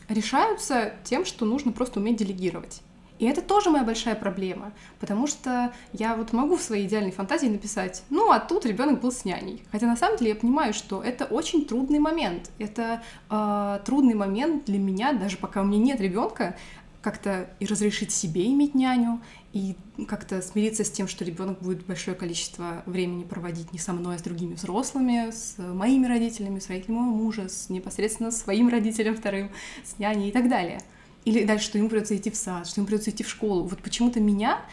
решаются 0.09 0.93
тем, 1.03 1.25
что 1.25 1.45
нужно 1.45 1.71
просто 1.71 1.99
уметь 1.99 2.17
делегировать. 2.17 2.81
И 3.17 3.25
это 3.25 3.41
тоже 3.41 3.69
моя 3.69 3.85
большая 3.85 4.15
проблема, 4.15 4.73
потому 4.99 5.25
что 5.25 5.73
я 5.93 6.15
вот 6.15 6.33
могу 6.33 6.57
в 6.57 6.61
своей 6.61 6.85
идеальной 6.85 7.11
фантазии 7.11 7.47
написать, 7.47 8.03
ну, 8.09 8.29
а 8.31 8.39
тут 8.39 8.65
ребенок 8.65 8.99
был 8.99 9.11
с 9.11 9.23
няней. 9.23 9.63
Хотя 9.71 9.87
на 9.87 9.95
самом 9.95 10.17
деле 10.17 10.31
я 10.31 10.35
понимаю, 10.35 10.73
что 10.73 11.01
это 11.01 11.23
очень 11.23 11.65
трудный 11.65 11.99
момент. 11.99 12.51
Это 12.59 13.01
э, 13.29 13.79
трудный 13.85 14.15
момент 14.15 14.65
для 14.65 14.79
меня, 14.79 15.13
даже 15.13 15.37
пока 15.37 15.61
у 15.61 15.63
меня 15.63 15.77
нет 15.77 16.01
ребенка, 16.01 16.57
как-то 17.05 17.47
и 17.59 17.67
разрешить 17.67 18.11
себе 18.11 18.47
иметь 18.47 18.73
няню, 18.73 19.21
и 19.53 19.75
как-то 20.07 20.41
смириться 20.41 20.83
с 20.83 20.89
тем, 20.89 21.07
что 21.07 21.23
ребенок 21.23 21.61
будет 21.61 21.85
большое 21.85 22.17
количество 22.17 22.81
времени 22.87 23.23
проводить 23.23 23.71
не 23.71 23.77
со 23.77 23.93
мной, 23.93 24.15
а 24.15 24.17
с 24.17 24.23
другими 24.23 24.55
взрослыми, 24.55 25.29
с 25.29 25.59
моими 25.59 26.07
родителями, 26.07 26.57
с 26.57 26.67
родителями 26.67 26.97
моего 26.97 27.15
мужа, 27.15 27.47
с 27.47 27.69
непосредственно 27.69 28.31
своим 28.31 28.69
родителем 28.69 29.15
вторым, 29.15 29.51
с 29.83 29.99
няней 29.99 30.29
и 30.29 30.31
так 30.31 30.49
далее. 30.49 30.81
Или 31.25 31.43
дальше, 31.43 31.65
что 31.65 31.77
ему 31.77 31.89
придется 31.89 32.17
идти 32.17 32.31
в 32.31 32.35
сад, 32.35 32.65
что 32.65 32.81
ему 32.81 32.87
придется 32.87 33.11
идти 33.11 33.23
в 33.23 33.29
школу. 33.29 33.65
Вот 33.65 33.83
почему-то 33.83 34.19
меня 34.19 34.65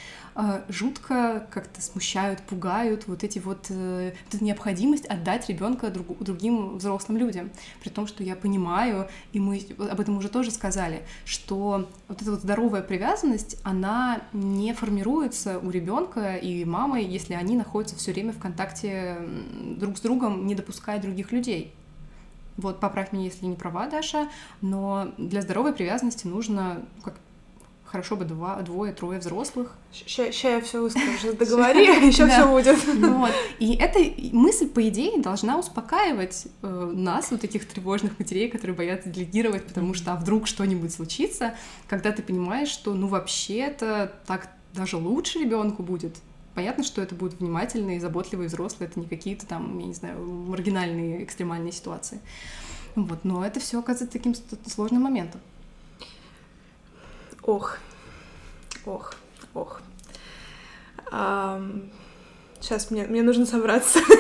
жутко 0.69 1.47
как-то 1.51 1.83
смущают, 1.83 2.41
пугают 2.43 3.07
вот 3.07 3.25
эти 3.25 3.39
вот, 3.39 3.67
э, 3.69 4.13
эта 4.31 4.43
необходимость 4.43 5.07
отдать 5.07 5.49
ребенка 5.49 5.91
друг, 5.91 6.19
другим 6.23 6.79
взрослым 6.79 7.19
людям. 7.19 7.51
При 7.83 7.91
том, 7.91 8.07
что 8.07 8.23
я 8.23 8.35
понимаю, 8.35 9.09
и 9.33 9.41
мы 9.41 9.61
об 9.79 10.01
этом 10.01 10.17
уже 10.17 10.29
тоже 10.29 10.51
сказали, 10.51 11.03
что 11.25 11.89
вот 12.09 12.23
эта 12.23 12.31
вот 12.31 12.41
здоровая 12.41 12.83
привязанность, 12.83 13.59
она 13.63 14.23
не 14.33 14.73
формируется 14.73 15.59
у 15.59 15.71
ребенка 15.71 16.37
и 16.37 16.65
мамы, 16.65 17.01
если 17.03 17.35
они 17.35 17.57
находятся 17.57 17.97
все 17.97 18.13
время 18.13 18.33
в 18.33 18.39
контакте 18.39 19.19
друг 19.77 19.99
с 19.99 20.01
другом, 20.01 20.47
не 20.47 20.55
допуская 20.55 21.01
других 21.01 21.33
людей. 21.33 21.75
Вот, 22.57 22.81
поправь 22.81 23.13
меня, 23.13 23.25
если 23.25 23.47
не 23.47 23.57
права, 23.57 23.87
Даша, 23.87 24.29
но 24.61 25.13
для 25.17 25.41
здоровой 25.41 25.73
привязанности 25.73 26.27
нужно 26.27 26.83
ну, 26.97 27.03
как 27.03 27.15
хорошо 27.93 28.17
бы 28.17 28.25
два, 28.25 28.57
двое, 28.63 28.93
трое 28.93 29.21
взрослых. 29.21 29.77
Сейчас 29.93 30.35
я 30.43 30.61
все 30.63 30.81
выскажу, 30.81 31.35
договори, 31.35 31.85
еще 32.07 32.27
все 32.27 32.49
будет. 32.49 32.83
Вот. 32.85 33.31
И 33.59 33.75
эта 33.75 33.99
мысль, 34.35 34.69
по 34.69 34.89
идее, 34.89 35.21
должна 35.21 35.59
успокаивать 35.59 36.47
э, 36.63 36.93
нас, 36.95 37.31
вот 37.31 37.43
таких 37.43 37.69
тревожных 37.69 38.19
матерей, 38.19 38.49
которые 38.49 38.75
боятся 38.75 39.11
делегировать, 39.11 39.67
потому 39.67 39.93
что 39.93 40.13
а 40.13 40.17
вдруг 40.17 40.47
что-нибудь 40.47 40.93
случится, 40.93 41.55
когда 41.87 42.11
ты 42.13 42.23
понимаешь, 42.23 42.69
что 42.69 42.95
ну 42.95 43.07
вообще-то 43.07 44.13
так 44.27 44.49
даже 44.73 44.97
лучше 44.97 45.39
ребенку 45.39 45.83
будет, 45.83 46.17
Понятно, 46.55 46.85
что 46.85 47.01
это 47.01 47.15
будут 47.15 47.41
внимательные, 47.41 47.99
заботливые 47.99 48.49
взрослые, 48.49 48.91
это 48.91 49.01
не 49.01 49.07
какие-то 49.07 49.47
там, 49.47 49.79
я 49.79 49.87
не 49.87 49.95
знаю, 49.95 50.23
маргинальные, 50.23 51.25
экстремальные 51.25 51.73
ситуации. 51.73 52.21
Вот, 52.95 53.25
но 53.25 53.45
это 53.45 53.59
все 53.59 53.81
оказывается 53.81 54.19
таким 54.19 54.35
сложным 54.67 55.03
моментом. 55.03 55.41
Ох, 57.45 57.79
ох, 58.87 59.15
ох. 59.55 59.81
Сейчас 62.61 62.91
мне, 62.91 63.05
мне 63.05 63.23
нужно 63.23 63.47
собраться. 63.47 64.01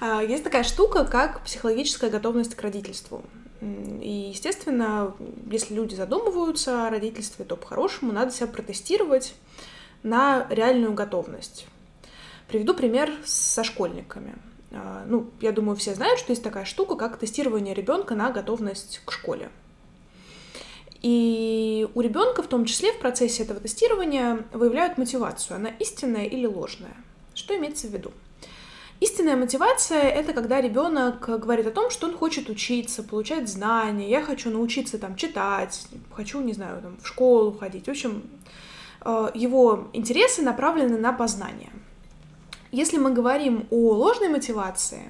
А, 0.00 0.22
есть 0.22 0.44
такая 0.44 0.62
штука, 0.62 1.04
как 1.04 1.42
психологическая 1.42 2.08
готовность 2.08 2.54
к 2.54 2.62
родительству. 2.62 3.24
И, 3.60 4.30
естественно, 4.32 5.12
если 5.50 5.74
люди 5.74 5.96
задумываются 5.96 6.86
о 6.86 6.90
родительстве, 6.90 7.44
то 7.44 7.56
по-хорошему 7.56 8.12
надо 8.12 8.30
себя 8.30 8.46
протестировать 8.46 9.34
на 10.04 10.46
реальную 10.50 10.94
готовность. 10.94 11.66
Приведу 12.46 12.74
пример 12.74 13.10
со 13.24 13.64
школьниками. 13.64 14.36
А, 14.70 15.04
ну, 15.08 15.30
я 15.40 15.50
думаю, 15.50 15.74
все 15.74 15.96
знают, 15.96 16.20
что 16.20 16.30
есть 16.30 16.44
такая 16.44 16.64
штука, 16.64 16.94
как 16.94 17.18
тестирование 17.18 17.74
ребенка 17.74 18.14
на 18.14 18.30
готовность 18.30 19.00
к 19.04 19.10
школе. 19.10 19.50
И 21.02 21.86
у 21.94 22.00
ребенка 22.00 22.42
в 22.42 22.48
том 22.48 22.64
числе 22.64 22.92
в 22.92 22.98
процессе 22.98 23.44
этого 23.44 23.60
тестирования 23.60 24.44
выявляют 24.52 24.98
мотивацию, 24.98 25.56
она 25.56 25.70
истинная 25.78 26.24
или 26.24 26.46
ложная. 26.46 26.96
Что 27.34 27.56
имеется 27.56 27.86
в 27.86 27.90
виду? 27.90 28.12
Истинная 29.00 29.36
мотивация— 29.36 30.02
это 30.02 30.32
когда 30.32 30.60
ребенок 30.60 31.20
говорит 31.20 31.68
о 31.68 31.70
том, 31.70 31.90
что 31.90 32.08
он 32.08 32.16
хочет 32.16 32.50
учиться, 32.50 33.04
получать 33.04 33.48
знания, 33.48 34.10
я 34.10 34.22
хочу 34.22 34.50
научиться 34.50 34.98
там 34.98 35.14
читать, 35.14 35.86
хочу, 36.12 36.40
не 36.40 36.52
знаю, 36.52 36.82
там, 36.82 36.96
в 37.00 37.06
школу 37.06 37.52
ходить. 37.52 37.86
В 37.86 37.90
общем, 37.90 38.24
Э, 39.04 39.30
его 39.34 39.88
интересы 39.92 40.42
направлены 40.42 40.98
на 40.98 41.12
познание. 41.12 41.70
Если 42.70 42.98
мы 42.98 43.12
говорим 43.12 43.66
о 43.70 43.94
ложной 43.94 44.28
мотивации, 44.28 45.02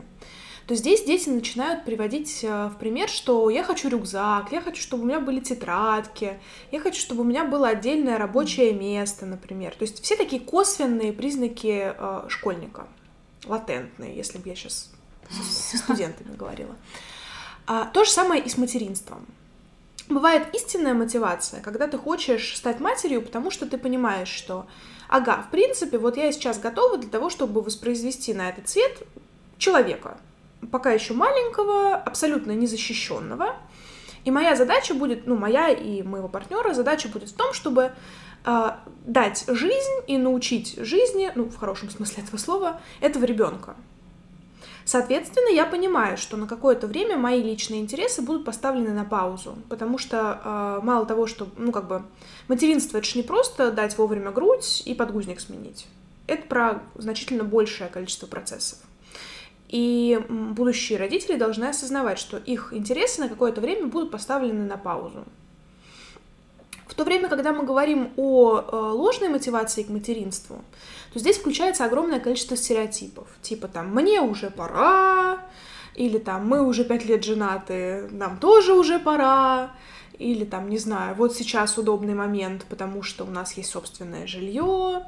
то 0.68 0.74
здесь 0.74 1.02
дети 1.02 1.30
начинают 1.30 1.86
приводить 1.86 2.44
э, 2.44 2.66
в 2.68 2.76
пример, 2.76 3.08
что 3.08 3.48
я 3.48 3.64
хочу 3.64 3.88
рюкзак, 3.88 4.52
я 4.52 4.60
хочу, 4.60 4.82
чтобы 4.82 5.04
у 5.04 5.06
меня 5.06 5.18
были 5.18 5.40
тетрадки, 5.40 6.38
я 6.70 6.80
хочу, 6.80 7.00
чтобы 7.00 7.22
у 7.22 7.24
меня 7.24 7.46
было 7.46 7.68
отдельное 7.68 8.18
рабочее 8.18 8.74
место, 8.74 9.24
например. 9.24 9.74
То 9.74 9.84
есть 9.84 10.02
все 10.02 10.14
такие 10.14 10.42
косвенные 10.42 11.14
признаки 11.14 11.94
э, 11.96 12.24
школьника, 12.28 12.86
латентные, 13.46 14.14
если 14.14 14.36
бы 14.36 14.50
я 14.50 14.54
сейчас 14.54 14.90
со 15.70 15.78
студентами 15.84 16.36
говорила. 16.36 16.76
А, 17.66 17.86
то 17.86 18.04
же 18.04 18.10
самое 18.10 18.42
и 18.42 18.48
с 18.50 18.58
материнством. 18.58 19.24
Бывает 20.10 20.54
истинная 20.54 20.92
мотивация, 20.92 21.62
когда 21.62 21.88
ты 21.88 21.96
хочешь 21.96 22.54
стать 22.54 22.78
матерью, 22.78 23.22
потому 23.22 23.50
что 23.50 23.64
ты 23.64 23.78
понимаешь, 23.78 24.28
что, 24.28 24.66
ага, 25.08 25.44
в 25.48 25.50
принципе, 25.50 25.96
вот 25.96 26.18
я 26.18 26.30
сейчас 26.30 26.58
готова 26.58 26.98
для 26.98 27.08
того, 27.08 27.30
чтобы 27.30 27.62
воспроизвести 27.62 28.34
на 28.34 28.50
этот 28.50 28.68
свет 28.68 29.02
человека, 29.56 30.18
пока 30.70 30.92
еще 30.92 31.14
маленького, 31.14 31.94
абсолютно 31.94 32.52
незащищенного. 32.52 33.56
И 34.24 34.30
моя 34.30 34.56
задача 34.56 34.94
будет, 34.94 35.26
ну, 35.26 35.36
моя 35.36 35.68
и 35.70 36.02
моего 36.02 36.28
партнера 36.28 36.74
задача 36.74 37.08
будет 37.08 37.30
в 37.30 37.34
том, 37.34 37.52
чтобы 37.52 37.92
э, 38.44 38.70
дать 39.06 39.44
жизнь 39.46 40.02
и 40.06 40.18
научить 40.18 40.76
жизни, 40.78 41.30
ну, 41.34 41.44
в 41.44 41.56
хорошем 41.56 41.90
смысле 41.90 42.24
этого 42.24 42.36
слова, 42.36 42.80
этого 43.00 43.24
ребенка. 43.24 43.76
Соответственно, 44.84 45.50
я 45.50 45.66
понимаю, 45.66 46.16
что 46.16 46.38
на 46.38 46.46
какое-то 46.46 46.86
время 46.86 47.18
мои 47.18 47.42
личные 47.42 47.80
интересы 47.82 48.22
будут 48.22 48.46
поставлены 48.46 48.90
на 48.94 49.04
паузу, 49.04 49.58
потому 49.68 49.98
что 49.98 50.40
э, 50.42 50.80
мало 50.82 51.04
того, 51.04 51.26
что, 51.26 51.46
ну, 51.58 51.72
как 51.72 51.88
бы, 51.88 52.02
материнство 52.48 52.96
это 52.96 53.06
же 53.06 53.18
не 53.18 53.22
просто 53.22 53.70
дать 53.70 53.98
вовремя 53.98 54.30
грудь 54.30 54.82
и 54.86 54.94
подгузник 54.94 55.40
сменить. 55.40 55.86
Это 56.26 56.46
про 56.46 56.82
значительно 56.94 57.44
большее 57.44 57.90
количество 57.90 58.26
процессов. 58.26 58.78
И 59.68 60.18
будущие 60.28 60.98
родители 60.98 61.36
должны 61.36 61.66
осознавать, 61.66 62.18
что 62.18 62.38
их 62.38 62.72
интересы 62.72 63.20
на 63.20 63.28
какое-то 63.28 63.60
время 63.60 63.86
будут 63.86 64.10
поставлены 64.10 64.64
на 64.64 64.78
паузу. 64.78 65.24
В 66.86 66.94
то 66.94 67.04
время, 67.04 67.28
когда 67.28 67.52
мы 67.52 67.64
говорим 67.64 68.10
о 68.16 68.60
э, 68.60 68.74
ложной 68.74 69.28
мотивации 69.28 69.82
к 69.82 69.90
материнству, 69.90 70.64
то 71.12 71.18
здесь 71.18 71.36
включается 71.36 71.84
огромное 71.84 72.18
количество 72.18 72.56
стереотипов. 72.56 73.28
Типа 73.42 73.68
там 73.68 73.94
«мне 73.94 74.20
уже 74.22 74.50
пора», 74.50 75.46
или 75.94 76.18
там 76.18 76.48
«мы 76.48 76.66
уже 76.66 76.84
пять 76.84 77.04
лет 77.04 77.24
женаты, 77.24 78.08
нам 78.10 78.38
тоже 78.38 78.72
уже 78.72 78.98
пора», 78.98 79.72
или 80.18 80.44
там, 80.44 80.68
не 80.68 80.78
знаю, 80.78 81.14
вот 81.14 81.36
сейчас 81.36 81.78
удобный 81.78 82.14
момент, 82.14 82.64
потому 82.68 83.02
что 83.02 83.24
у 83.24 83.30
нас 83.30 83.52
есть 83.52 83.70
собственное 83.70 84.26
жилье. 84.26 85.04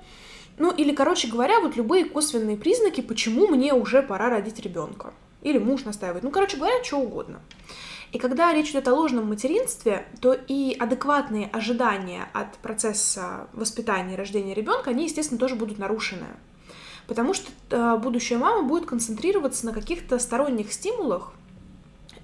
Ну, 0.61 0.71
или, 0.71 0.95
короче 0.95 1.27
говоря, 1.27 1.59
вот 1.61 1.77
любые 1.77 2.05
косвенные 2.05 2.59
признаки, 2.59 3.01
почему 3.01 3.47
мне 3.47 3.73
уже 3.73 4.03
пора 4.03 4.29
родить 4.29 4.61
ребенка. 4.61 5.15
Или 5.41 5.57
муж 5.57 5.85
настаивает. 5.85 6.23
Ну, 6.23 6.31
короче 6.31 6.59
говоря, 6.59 6.85
что 6.85 6.99
угодно. 6.99 7.41
И 8.13 8.19
когда 8.19 8.53
речь 8.53 8.69
идет 8.69 8.87
о 8.87 8.95
ложном 8.95 9.27
материнстве, 9.27 10.07
то 10.21 10.35
и 10.35 10.77
адекватные 10.79 11.47
ожидания 11.47 12.29
от 12.35 12.59
процесса 12.59 13.49
воспитания 13.55 14.13
и 14.13 14.17
рождения 14.19 14.53
ребенка, 14.53 14.91
они, 14.91 15.05
естественно, 15.05 15.41
тоже 15.41 15.55
будут 15.55 15.79
нарушены. 15.79 16.27
Потому 17.07 17.33
что 17.33 17.51
э, 17.71 17.97
будущая 17.97 18.37
мама 18.37 18.69
будет 18.69 18.85
концентрироваться 18.85 19.65
на 19.65 19.73
каких-то 19.73 20.19
сторонних 20.19 20.75
стимулах, 20.75 21.33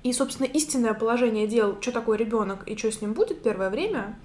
и, 0.03 0.13
собственно, 0.13 0.47
истинное 0.47 0.93
положение 0.93 1.47
дел, 1.47 1.79
что 1.81 1.91
такое 1.91 2.19
ребенок 2.19 2.69
и 2.69 2.77
что 2.77 2.93
с 2.93 3.01
ним 3.01 3.15
будет 3.15 3.43
первое 3.43 3.71
время, 3.71 4.19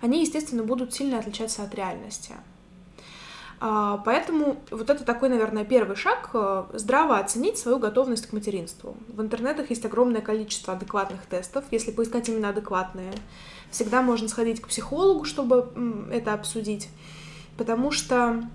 они, 0.00 0.22
естественно, 0.22 0.62
будут 0.62 0.94
сильно 0.94 1.18
отличаться 1.18 1.62
от 1.64 1.74
реальности. 1.74 2.32
А, 3.60 3.98
поэтому 4.04 4.56
вот 4.70 4.88
это 4.88 5.04
такой, 5.04 5.28
наверное, 5.28 5.64
первый 5.64 5.96
шаг 5.96 6.30
э,— 6.32 6.64
здраво 6.74 7.18
оценить 7.18 7.58
свою 7.58 7.78
готовность 7.78 8.26
к 8.26 8.32
материнству. 8.32 8.96
В 9.08 9.20
интернетах 9.20 9.70
есть 9.70 9.84
огромное 9.84 10.20
количество 10.20 10.74
адекватных 10.74 11.26
тестов, 11.26 11.64
если 11.72 11.90
поискать 11.90 12.28
именно 12.28 12.50
адекватные. 12.50 13.12
Всегда 13.70 14.00
можно 14.00 14.28
сходить 14.28 14.60
к 14.60 14.68
психологу, 14.68 15.24
чтобы 15.24 15.72
это 16.12 16.34
обсудить, 16.34 16.88
потому 17.56 17.90
что 17.90 18.48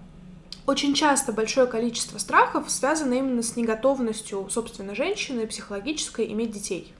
очень 0.66 0.94
часто 0.94 1.34
большое 1.34 1.68
количество 1.68 2.18
страхов 2.18 2.72
связано 2.72 3.14
именно 3.14 3.44
с 3.44 3.58
неготовностью, 3.58 4.48
собственно, 4.50 4.96
женщины 4.96 5.46
психологической 5.46 6.32
иметь 6.32 6.52
детей. 6.52 6.94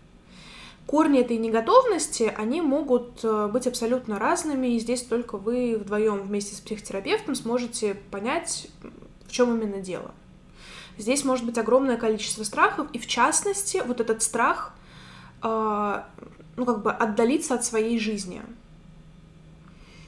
Корни 0.86 1.22
этой 1.22 1.38
неготовности, 1.38 2.34
они 2.36 2.62
могут 2.62 3.24
э, 3.24 3.48
быть 3.48 3.68
абсолютно 3.68 4.20
разными, 4.20 4.76
и 4.76 4.80
здесь 4.80 5.02
только 5.02 5.38
вы 5.38 5.78
вдвоем 5.78 6.22
вместе 6.22 6.56
с 6.56 6.60
психотерапевтом 6.60 7.36
сможете 7.36 7.96
понять, 8.12 8.68
в 9.26 9.32
чем 9.32 9.56
именно 9.56 9.82
дело. 9.82 10.12
Здесь 10.98 11.24
может 11.24 11.46
быть 11.46 11.58
огромное 11.58 11.98
количество 11.98 12.44
страхов, 12.44 12.88
и 12.92 13.00
в 13.00 13.08
частности, 13.08 13.82
вот 13.86 14.02
этот 14.02 14.22
страх, 14.22 14.74
э, 15.42 16.04
ну, 16.58 16.66
как 16.66 16.84
бы 16.84 16.92
отдалиться 16.92 17.56
от 17.56 17.66
своей 17.66 17.98
жизни. 17.98 18.42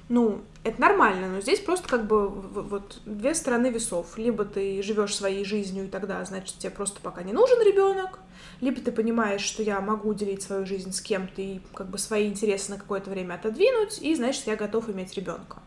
Ну, 0.07 0.41
это 0.63 0.79
нормально, 0.79 1.27
но 1.29 1.41
здесь 1.41 1.59
просто 1.59 1.87
как 1.87 2.05
бы 2.05 2.29
вот 2.29 3.01
две 3.05 3.33
стороны 3.33 3.67
весов. 3.67 4.17
Либо 4.17 4.45
ты 4.45 4.81
живешь 4.83 5.15
своей 5.15 5.43
жизнью, 5.43 5.85
и 5.85 5.87
тогда, 5.87 6.23
значит, 6.25 6.59
тебе 6.59 6.69
просто 6.69 7.01
пока 7.01 7.23
не 7.23 7.33
нужен 7.33 7.59
ребенок, 7.65 8.19
либо 8.61 8.79
ты 8.81 8.91
понимаешь, 8.91 9.41
что 9.41 9.63
я 9.63 9.81
могу 9.81 10.13
делить 10.13 10.43
свою 10.43 10.65
жизнь 10.65 10.91
с 10.91 11.01
кем-то 11.01 11.41
и 11.41 11.59
как 11.73 11.89
бы 11.89 11.97
свои 11.97 12.27
интересы 12.27 12.71
на 12.71 12.77
какое-то 12.77 13.09
время 13.09 13.33
отодвинуть, 13.33 13.99
и 13.99 14.13
значит, 14.13 14.45
я 14.45 14.55
готов 14.55 14.89
иметь 14.89 15.13
ребенка. 15.15 15.57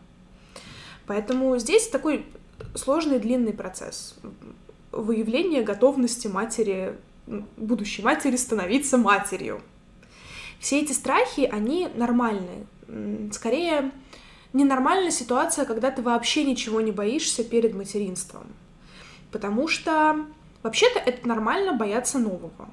Поэтому 1.05 1.57
здесь 1.57 1.87
такой 1.87 2.25
сложный 2.75 3.19
длинный 3.19 3.53
процесс 3.53 4.15
выявления 4.91 5.63
готовности 5.63 6.27
матери, 6.27 6.97
будущей 7.57 8.03
матери 8.03 8.37
становиться 8.37 8.97
матерью. 8.97 9.61
Все 10.59 10.81
эти 10.81 10.93
страхи, 10.93 11.41
они 11.41 11.87
нормальные. 11.93 12.65
Скорее, 13.31 13.91
ненормальная 14.53 15.11
ситуация, 15.11 15.65
когда 15.65 15.91
ты 15.91 16.01
вообще 16.01 16.43
ничего 16.43 16.81
не 16.81 16.91
боишься 16.91 17.43
перед 17.43 17.73
материнством. 17.75 18.47
Потому 19.31 19.67
что 19.67 20.25
вообще-то 20.63 20.99
это 20.99 21.27
нормально 21.27 21.73
бояться 21.73 22.17
нового. 22.19 22.69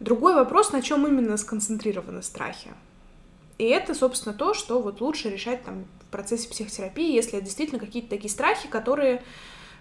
Другой 0.00 0.34
вопрос, 0.34 0.72
на 0.72 0.82
чем 0.82 1.06
именно 1.06 1.36
сконцентрированы 1.36 2.22
страхи. 2.22 2.72
И 3.58 3.64
это, 3.64 3.94
собственно, 3.94 4.34
то, 4.34 4.52
что 4.52 4.82
вот 4.82 5.00
лучше 5.00 5.30
решать 5.30 5.64
там 5.64 5.84
в 6.00 6.06
процессе 6.10 6.48
психотерапии, 6.48 7.14
если 7.14 7.40
действительно 7.40 7.78
какие-то 7.78 8.10
такие 8.10 8.30
страхи, 8.30 8.68
которые, 8.68 9.22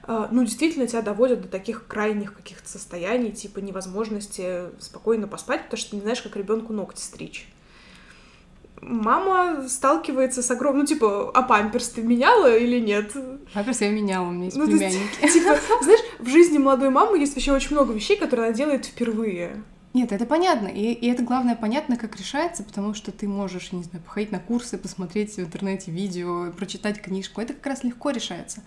э, 0.07 0.27
ну, 0.31 0.43
действительно 0.43 0.87
тебя 0.87 1.01
доводят 1.01 1.41
до 1.41 1.47
таких 1.47 1.87
крайних 1.87 2.35
каких-то 2.35 2.69
состояний, 2.69 3.31
типа 3.31 3.59
невозможности 3.59 4.69
спокойно 4.79 5.27
поспать, 5.27 5.63
потому 5.63 5.79
что 5.79 5.89
ты 5.89 5.95
не 5.97 6.01
знаешь, 6.03 6.21
как 6.21 6.35
ребенку 6.35 6.71
ногти 6.71 7.01
стричь. 7.01 7.47
Мама 8.85 9.67
сталкивается 9.67 10.43
с 10.43 10.51
огромным, 10.51 10.81
ну, 10.81 10.85
типа, 10.85 11.31
а 11.33 11.41
памперс 11.43 11.89
ты 11.89 12.01
меняла 12.01 12.55
или 12.55 12.79
нет? 12.79 13.15
Памперс 13.53 13.81
я 13.81 13.89
меняла, 13.89 14.27
у 14.27 14.31
меня 14.31 14.45
есть 14.45 14.57
ну, 14.57 14.65
племянники. 14.65 15.21
Есть, 15.21 15.33
типа, 15.33 15.57
знаешь, 15.81 16.01
в 16.19 16.27
жизни 16.27 16.57
молодой 16.57 16.89
мамы 16.89 17.17
есть 17.19 17.35
вообще 17.35 17.53
очень 17.53 17.71
много 17.71 17.93
вещей, 17.93 18.17
которые 18.17 18.47
она 18.47 18.55
делает 18.55 18.85
впервые. 18.85 19.63
Нет, 19.93 20.11
это 20.11 20.25
понятно. 20.25 20.67
И, 20.67 20.91
и 20.91 21.07
это 21.07 21.21
главное 21.21 21.55
понятно, 21.55 21.97
как 21.97 22.15
решается, 22.17 22.63
потому 22.63 22.95
что 22.95 23.11
ты 23.11 23.27
можешь, 23.27 23.71
не 23.71 23.83
знаю, 23.83 24.03
походить 24.03 24.31
на 24.31 24.39
курсы, 24.39 24.77
посмотреть 24.77 25.35
в 25.35 25.39
интернете 25.39 25.91
видео, 25.91 26.51
прочитать 26.51 26.99
книжку. 26.99 27.41
Это 27.41 27.53
как 27.53 27.65
раз 27.67 27.83
легко 27.83 28.09
решается. 28.09 28.63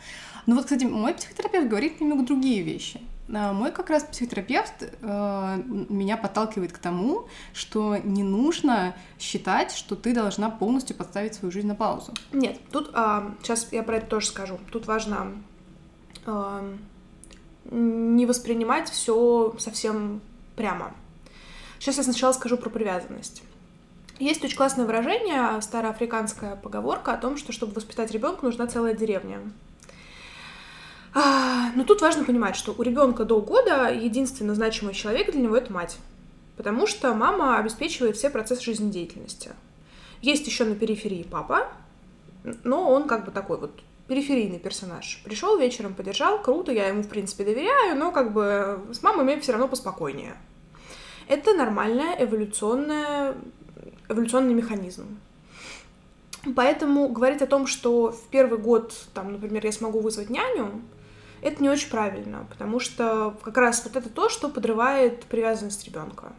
Но 0.47 0.55
вот, 0.55 0.65
кстати, 0.65 0.85
мой 0.85 1.15
психотерапевт 1.15 1.69
говорит 1.69 2.01
немного 2.01 2.23
другие 2.23 2.63
вещи. 2.63 3.01
А 3.33 3.53
мой 3.53 3.73
как 3.73 3.91
раз 3.91 4.05
психотерапевт 4.05 4.83
э, 4.83 5.63
меня 5.89 6.17
подталкивает 6.17 6.73
к 6.73 6.79
тому, 6.79 7.27
что 7.53 7.97
не 7.97 8.23
нужно 8.23 8.95
считать, 9.19 9.73
что 9.73 9.97
ты 9.97 10.15
должна 10.15 10.49
полностью 10.49 10.97
подставить 10.97 11.35
свою 11.35 11.51
жизнь 11.51 11.67
на 11.67 11.75
паузу. 11.75 12.13
Нет, 12.33 12.59
тут 12.71 12.91
э, 12.95 13.31
сейчас 13.43 13.73
я 13.73 13.83
про 13.83 13.97
это 13.97 14.07
тоже 14.07 14.27
скажу. 14.27 14.59
Тут 14.71 14.87
важно 14.87 15.33
э, 16.25 16.77
не 17.71 18.27
воспринимать 18.27 18.91
все 18.91 19.55
совсем 19.59 20.21
прямо. 20.55 20.95
Сейчас 21.81 21.99
я 21.99 22.05
сначала 22.05 22.33
скажу 22.33 22.57
про 22.57 22.71
привязанность. 22.71 23.43
Есть 24.19 24.43
очень 24.43 24.57
классное 24.57 24.87
выражение, 24.87 25.61
староафриканская 25.61 26.57
поговорка 26.57 27.13
о 27.13 27.19
том, 27.19 27.37
что 27.37 27.53
чтобы 27.53 27.75
воспитать 27.75 28.13
ребенка, 28.13 28.47
нужна 28.47 28.67
целая 28.67 28.95
деревня. 28.95 29.41
А, 31.19 31.73
но 31.75 31.85
тут 31.85 32.03
важно 32.03 32.25
понимать, 32.25 32.57
что 32.57 32.75
у 32.77 32.83
ребенка 32.83 33.25
до 33.25 33.41
года 33.41 33.91
единственный 33.91 34.55
значимый 34.55 34.93
человек 34.93 35.33
для 35.33 35.41
него 35.41 35.57
это 35.57 35.73
мать. 35.73 35.97
Потому 36.59 36.87
что 36.87 37.15
мама 37.15 37.57
обеспечивает 37.57 38.17
все 38.17 38.29
процессы 38.29 38.63
жизнедеятельности. 38.65 39.53
Есть 40.21 40.47
еще 40.47 40.67
на 40.67 40.75
периферии 40.75 41.23
папа, 41.23 41.69
но 42.65 42.91
он 42.91 43.09
как 43.09 43.25
бы 43.25 43.31
такой 43.31 43.57
вот 43.57 43.81
периферийный 44.09 44.59
персонаж. 44.59 45.23
Пришел 45.25 45.57
вечером, 45.57 45.95
подержал, 45.95 46.43
круто, 46.43 46.71
я 46.71 46.89
ему, 46.89 47.03
в 47.03 47.09
принципе, 47.09 47.45
доверяю, 47.45 47.97
но 47.97 48.13
как 48.13 48.35
бы 48.35 48.79
с 48.93 49.03
мамой 49.03 49.25
мне 49.25 49.41
все 49.41 49.53
равно 49.53 49.69
поспокойнее. 49.69 50.37
Это 51.29 51.55
нормальная 51.55 52.15
эволюционная, 52.23 53.35
эволюционный 54.11 54.53
механизм. 54.53 55.19
Поэтому 56.55 57.09
говорить 57.09 57.41
о 57.41 57.47
том, 57.47 57.67
что 57.67 58.13
в 58.13 58.29
первый 58.29 58.59
год, 58.59 58.93
там, 59.15 59.33
например, 59.33 59.65
я 59.65 59.73
смогу 59.73 60.01
вызвать 60.01 60.29
няню, 60.29 60.83
это 61.43 61.63
не 61.63 61.69
очень 61.69 61.91
правильно, 61.91 62.47
потому 62.51 62.81
что 62.81 63.37
как 63.43 63.57
раз 63.57 63.83
вот 63.85 63.97
это 63.97 64.09
то, 64.09 64.29
что 64.29 64.49
подрывает 64.49 65.25
привязанность 65.25 65.85
ребенка. 65.85 66.33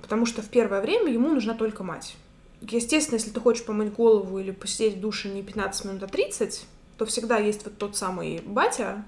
Потому 0.00 0.26
что 0.26 0.42
в 0.42 0.48
первое 0.48 0.80
время 0.80 1.12
ему 1.12 1.28
нужна 1.28 1.54
только 1.54 1.82
мать. 1.84 2.16
Естественно, 2.60 3.16
если 3.16 3.30
ты 3.30 3.40
хочешь 3.40 3.64
помыть 3.64 3.92
голову 3.92 4.38
или 4.38 4.50
посидеть 4.50 4.96
в 4.96 5.00
душе 5.00 5.28
не 5.28 5.42
15 5.42 5.84
минут, 5.84 6.02
а 6.02 6.06
30, 6.06 6.66
то 6.96 7.06
всегда 7.06 7.38
есть 7.38 7.64
вот 7.64 7.78
тот 7.78 7.96
самый 7.96 8.40
батя, 8.44 9.04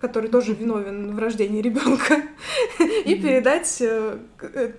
который 0.00 0.28
тоже 0.28 0.52
виновен 0.52 1.14
в 1.14 1.18
рождении 1.18 1.62
ребенка, 1.62 2.22
и 2.78 3.14
передать 3.14 3.78
э, 3.80 4.18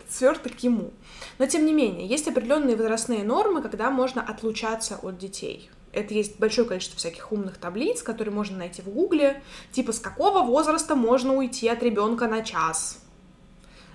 сверток 0.09 0.59
ему. 0.59 0.91
Но 1.39 1.47
тем 1.47 1.65
не 1.65 1.73
менее, 1.73 2.07
есть 2.07 2.27
определенные 2.27 2.75
возрастные 2.75 3.23
нормы, 3.23 3.61
когда 3.61 3.89
можно 3.89 4.21
отлучаться 4.21 4.97
от 5.01 5.17
детей. 5.17 5.69
Это 5.97 6.13
есть 6.13 6.39
большое 6.39 6.67
количество 6.67 6.97
всяких 6.97 7.31
умных 7.31 7.57
таблиц, 7.57 8.03
которые 8.03 8.31
можно 8.31 8.55
найти 8.55 8.83
в 8.83 8.89
Гугле, 8.89 9.41
типа 9.71 9.91
с 9.91 9.99
какого 9.99 10.43
возраста 10.43 10.95
можно 10.95 11.33
уйти 11.33 11.67
от 11.67 11.81
ребенка 11.81 12.27
на 12.27 12.43
час. 12.43 13.03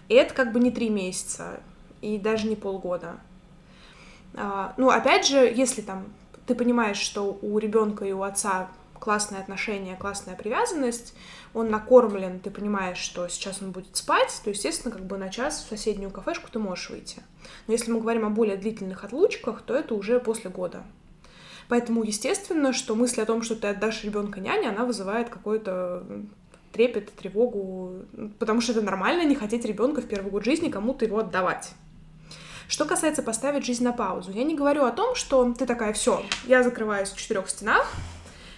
И 0.09 0.15
это 0.15 0.35
как 0.35 0.53
бы 0.53 0.59
не 0.59 0.73
три 0.73 0.91
месяца 0.91 1.61
и 2.01 2.19
даже 2.19 2.49
не 2.49 2.57
полгода. 2.57 3.21
А, 4.35 4.75
ну, 4.77 4.91
опять 4.91 5.29
же, 5.29 5.39
если 5.39 5.81
там 5.81 6.13
ты 6.47 6.57
понимаешь, 6.57 6.99
что 6.99 7.39
у 7.41 7.59
ребенка 7.59 8.05
и 8.05 8.13
у 8.13 8.25
отца 8.25 8.69
классные 8.99 9.41
отношения, 9.41 9.95
классная 9.95 10.35
привязанность, 10.35 11.15
он 11.55 11.71
накормлен, 11.71 12.41
ты 12.41 12.51
понимаешь, 12.51 12.99
что 12.99 13.29
сейчас 13.29 13.63
он 13.63 13.71
будет 13.71 13.97
спать, 13.97 14.41
то, 14.43 14.51
естественно, 14.51 14.93
как 14.93 15.07
бы 15.07 15.19
на 15.19 15.29
час 15.29 15.63
в 15.63 15.69
соседнюю 15.69 16.11
кафешку 16.11 16.51
ты 16.51 16.59
можешь 16.59 16.91
выйти. 16.91 17.23
Но 17.69 17.75
если 17.75 17.93
мы 17.93 18.01
говорим 18.01 18.25
о 18.27 18.31
более 18.31 18.57
длительных 18.57 19.05
отлучках, 19.05 19.63
то 19.63 19.75
это 19.75 19.95
уже 19.95 20.19
после 20.19 20.51
года. 20.51 20.83
Поэтому, 21.73 22.03
естественно, 22.03 22.75
что 22.75 22.95
мысль 22.95 23.23
о 23.23 23.25
том, 23.25 23.41
что 23.41 23.57
ты 23.57 23.69
отдашь 23.69 24.05
ребенка 24.05 24.41
няне, 24.41 24.69
она 24.69 24.85
вызывает 24.85 25.31
какой-то 25.31 26.05
трепет, 26.71 27.11
тревогу, 27.15 28.03
потому 28.39 28.61
что 28.61 28.73
это 28.73 28.83
нормально 28.83 29.25
не 29.25 29.35
хотеть 29.35 29.65
ребенка 29.65 30.03
в 30.03 30.07
первый 30.07 30.31
год 30.31 30.45
жизни 30.45 30.69
кому-то 30.69 31.07
его 31.07 31.21
отдавать. 31.21 31.71
Что 32.69 32.85
касается 32.85 33.23
поставить 33.23 33.65
жизнь 33.65 33.85
на 33.85 33.93
паузу, 33.93 34.33
я 34.33 34.45
не 34.45 34.55
говорю 34.55 34.85
о 34.85 34.91
том, 34.91 35.15
что 35.15 35.51
ты 35.55 35.65
такая, 35.65 35.95
все, 35.95 36.23
я 36.45 36.63
закрываюсь 36.63 37.09
в 37.09 37.17
четырех 37.17 37.49
стенах, 37.49 37.91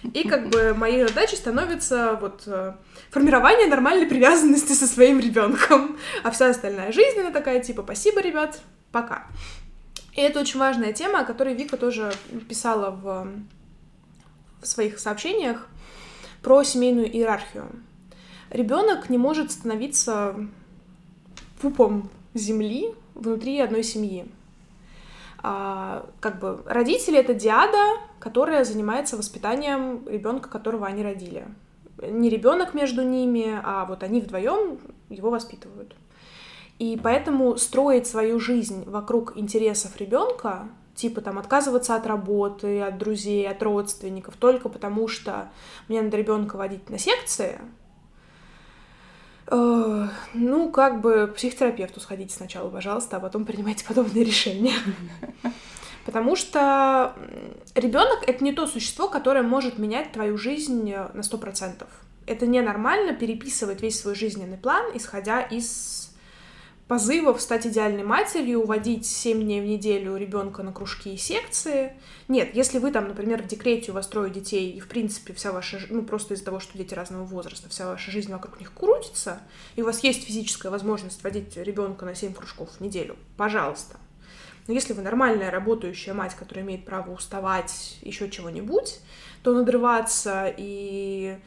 и 0.03 0.27
как 0.27 0.49
бы 0.49 0.73
моей 0.73 1.07
задачей 1.07 1.37
становится 1.37 2.17
вот 2.19 2.43
э, 2.47 2.73
формирование 3.11 3.67
нормальной 3.67 4.07
привязанности 4.07 4.73
со 4.73 4.87
своим 4.87 5.21
ребенком. 5.21 5.97
А 6.21 6.31
вся 6.31 6.49
остальная 6.49 6.91
жизнь, 6.91 7.21
она 7.21 7.31
такая, 7.31 7.61
типа, 7.61 7.81
спасибо, 7.81 8.19
ребят, 8.19 8.59
пока. 8.91 9.27
И 10.15 10.21
это 10.21 10.39
очень 10.39 10.59
важная 10.59 10.93
тема, 10.93 11.19
о 11.19 11.25
которой 11.25 11.53
Вика 11.53 11.75
тоже 11.75 12.13
писала 12.47 12.89
в, 12.89 13.27
в 14.61 14.67
своих 14.67 14.97
сообщениях 14.97 15.67
про 16.41 16.63
семейную 16.63 17.11
иерархию. 17.11 17.69
Ребенок 18.49 19.09
не 19.09 19.17
может 19.17 19.51
становиться 19.51 20.35
пупом 21.61 22.09
земли 22.33 22.93
внутри 23.13 23.59
одной 23.59 23.83
семьи. 23.83 24.25
А, 25.43 26.09
как 26.21 26.39
бы 26.39 26.63
родители 26.65 27.19
это 27.19 27.33
диада, 27.33 27.99
которая 28.19 28.63
занимается 28.63 29.17
воспитанием 29.17 30.07
ребенка, 30.07 30.49
которого 30.49 30.87
они 30.87 31.03
родили. 31.03 31.45
Не 32.01 32.29
ребенок 32.29 32.73
между 32.73 33.03
ними, 33.03 33.59
а 33.63 33.85
вот 33.85 34.03
они 34.03 34.21
вдвоем 34.21 34.79
его 35.09 35.29
воспитывают. 35.29 35.93
И 36.77 36.99
поэтому 37.01 37.57
строить 37.57 38.07
свою 38.07 38.39
жизнь 38.39 38.83
вокруг 38.85 39.37
интересов 39.37 39.95
ребенка 39.97 40.67
типа 40.95 41.21
там 41.21 41.37
отказываться 41.37 41.95
от 41.95 42.07
работы, 42.07 42.81
от 42.81 42.97
друзей, 42.97 43.47
от 43.47 43.61
родственников, 43.61 44.35
только 44.37 44.69
потому 44.69 45.07
что 45.07 45.49
мне 45.87 46.01
надо 46.01 46.17
ребенка 46.17 46.55
водить 46.55 46.89
на 46.89 46.97
секции, 46.97 47.59
э, 49.47 50.07
ну, 50.33 50.71
как 50.71 51.01
бы 51.01 51.31
психотерапевту 51.35 51.99
сходите 51.99 52.33
сначала, 52.33 52.69
пожалуйста, 52.69 53.17
а 53.17 53.19
потом 53.19 53.45
принимайте 53.45 53.85
подобные 53.85 54.23
решения. 54.25 54.73
Потому 56.05 56.35
что 56.35 57.15
ребенок 57.73 58.19
это 58.27 58.43
не 58.43 58.53
то 58.53 58.67
существо, 58.67 59.07
которое 59.07 59.41
может 59.41 59.79
менять 59.79 60.11
твою 60.11 60.37
жизнь 60.37 60.93
на 61.13 61.23
сто 61.23 61.37
процентов. 61.37 61.89
Это 62.27 62.47
ненормально 62.47 63.13
переписывать 63.13 63.81
весь 63.81 63.99
свой 63.99 64.15
жизненный 64.15 64.57
план, 64.57 64.85
исходя 64.93 65.41
из 65.41 66.04
позывов 66.87 67.41
стать 67.41 67.65
идеальной 67.65 68.03
матерью, 68.03 68.61
уводить 68.61 69.07
7 69.07 69.41
дней 69.41 69.61
в 69.61 69.65
неделю 69.65 70.15
ребенка 70.17 70.61
на 70.61 70.71
кружки 70.71 71.13
и 71.13 71.17
секции. 71.17 71.93
Нет, 72.27 72.55
если 72.55 72.77
вы 72.77 72.91
там, 72.91 73.07
например, 73.07 73.41
в 73.41 73.47
декрете 73.47 73.91
у 73.91 73.95
вас 73.95 74.07
трое 74.07 74.31
детей, 74.31 74.71
и, 74.71 74.79
в 74.79 74.87
принципе, 74.87 75.33
вся 75.33 75.51
ваша, 75.51 75.79
ну, 75.89 76.03
просто 76.03 76.35
из-за 76.35 76.45
того, 76.45 76.59
что 76.59 76.77
дети 76.77 76.93
разного 76.93 77.23
возраста, 77.23 77.69
вся 77.69 77.87
ваша 77.87 78.11
жизнь 78.11 78.31
вокруг 78.31 78.59
них 78.59 78.71
крутится, 78.71 79.39
и 79.75 79.81
у 79.81 79.85
вас 79.85 80.03
есть 80.03 80.25
физическая 80.25 80.71
возможность 80.71 81.23
водить 81.23 81.57
ребенка 81.57 82.05
на 82.05 82.13
7 82.13 82.33
кружков 82.33 82.69
в 82.69 82.81
неделю, 82.81 83.17
пожалуйста. 83.35 83.97
Но 84.67 84.73
если 84.73 84.93
вы 84.93 85.01
нормальная 85.01 85.51
работающая 85.51 86.13
мать, 86.13 86.35
которая 86.35 86.65
имеет 86.65 86.85
право 86.85 87.11
уставать, 87.11 87.97
еще 88.01 88.29
чего-нибудь, 88.29 88.99
то 89.43 89.53
надрываться 89.53 90.51
и 90.55 91.37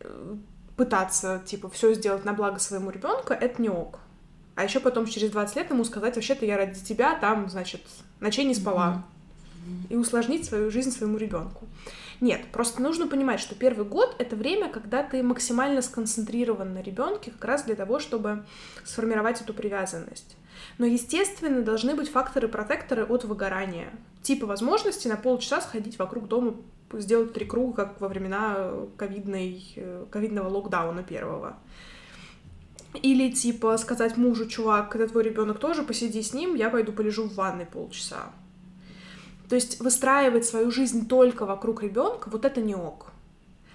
э, 0.00 0.34
пытаться, 0.76 1.42
типа, 1.44 1.68
все 1.70 1.92
сделать 1.94 2.24
на 2.24 2.32
благо 2.32 2.60
своему 2.60 2.90
ребенку, 2.90 3.32
это 3.32 3.60
не 3.60 3.68
ок 3.68 4.00
а 4.56 4.64
еще 4.64 4.80
потом 4.80 5.06
через 5.06 5.30
20 5.30 5.56
лет 5.56 5.70
ему 5.70 5.84
сказать, 5.84 6.16
вообще-то 6.16 6.44
я 6.44 6.56
ради 6.56 6.80
тебя 6.80 7.14
там, 7.14 7.48
значит, 7.48 7.82
ночей 8.20 8.44
не 8.44 8.54
спала. 8.54 9.04
Mm-hmm. 9.66 9.92
И 9.92 9.96
усложнить 9.96 10.46
свою 10.46 10.70
жизнь 10.70 10.90
своему 10.90 11.18
ребенку. 11.18 11.66
Нет, 12.20 12.40
просто 12.52 12.80
нужно 12.80 13.06
понимать, 13.06 13.40
что 13.40 13.54
первый 13.54 13.84
год 13.86 14.16
это 14.18 14.34
время, 14.34 14.70
когда 14.70 15.02
ты 15.02 15.22
максимально 15.22 15.82
сконцентрирован 15.82 16.72
на 16.72 16.80
ребенке, 16.80 17.30
как 17.30 17.44
раз 17.44 17.64
для 17.64 17.74
того, 17.74 17.98
чтобы 18.00 18.44
сформировать 18.84 19.42
эту 19.42 19.52
привязанность. 19.52 20.36
Но, 20.78 20.86
естественно, 20.86 21.60
должны 21.62 21.94
быть 21.94 22.10
факторы-протекторы 22.10 23.04
от 23.04 23.24
выгорания. 23.24 23.90
Типа 24.22 24.46
возможности 24.46 25.08
на 25.08 25.16
полчаса 25.16 25.60
сходить 25.60 25.98
вокруг 25.98 26.28
дома, 26.28 26.54
сделать 26.92 27.34
три 27.34 27.44
круга, 27.44 27.84
как 27.84 28.00
во 28.00 28.08
времена 28.08 28.70
ковидной, 28.96 29.72
э, 29.76 30.06
ковидного 30.10 30.48
локдауна 30.48 31.02
первого. 31.02 31.56
Или 33.02 33.30
типа 33.30 33.76
сказать 33.78 34.16
мужу, 34.16 34.46
чувак, 34.46 34.90
когда 34.90 35.06
твой 35.06 35.24
ребенок 35.24 35.58
тоже, 35.58 35.82
посиди 35.82 36.22
с 36.22 36.32
ним, 36.32 36.54
я 36.54 36.70
пойду 36.70 36.92
полежу 36.92 37.24
в 37.28 37.34
ванной 37.34 37.66
полчаса. 37.66 38.32
То 39.48 39.54
есть 39.54 39.80
выстраивать 39.80 40.44
свою 40.44 40.70
жизнь 40.70 41.06
только 41.06 41.46
вокруг 41.46 41.82
ребенка, 41.82 42.28
вот 42.28 42.44
это 42.44 42.60
не 42.60 42.74
ок. 42.74 43.12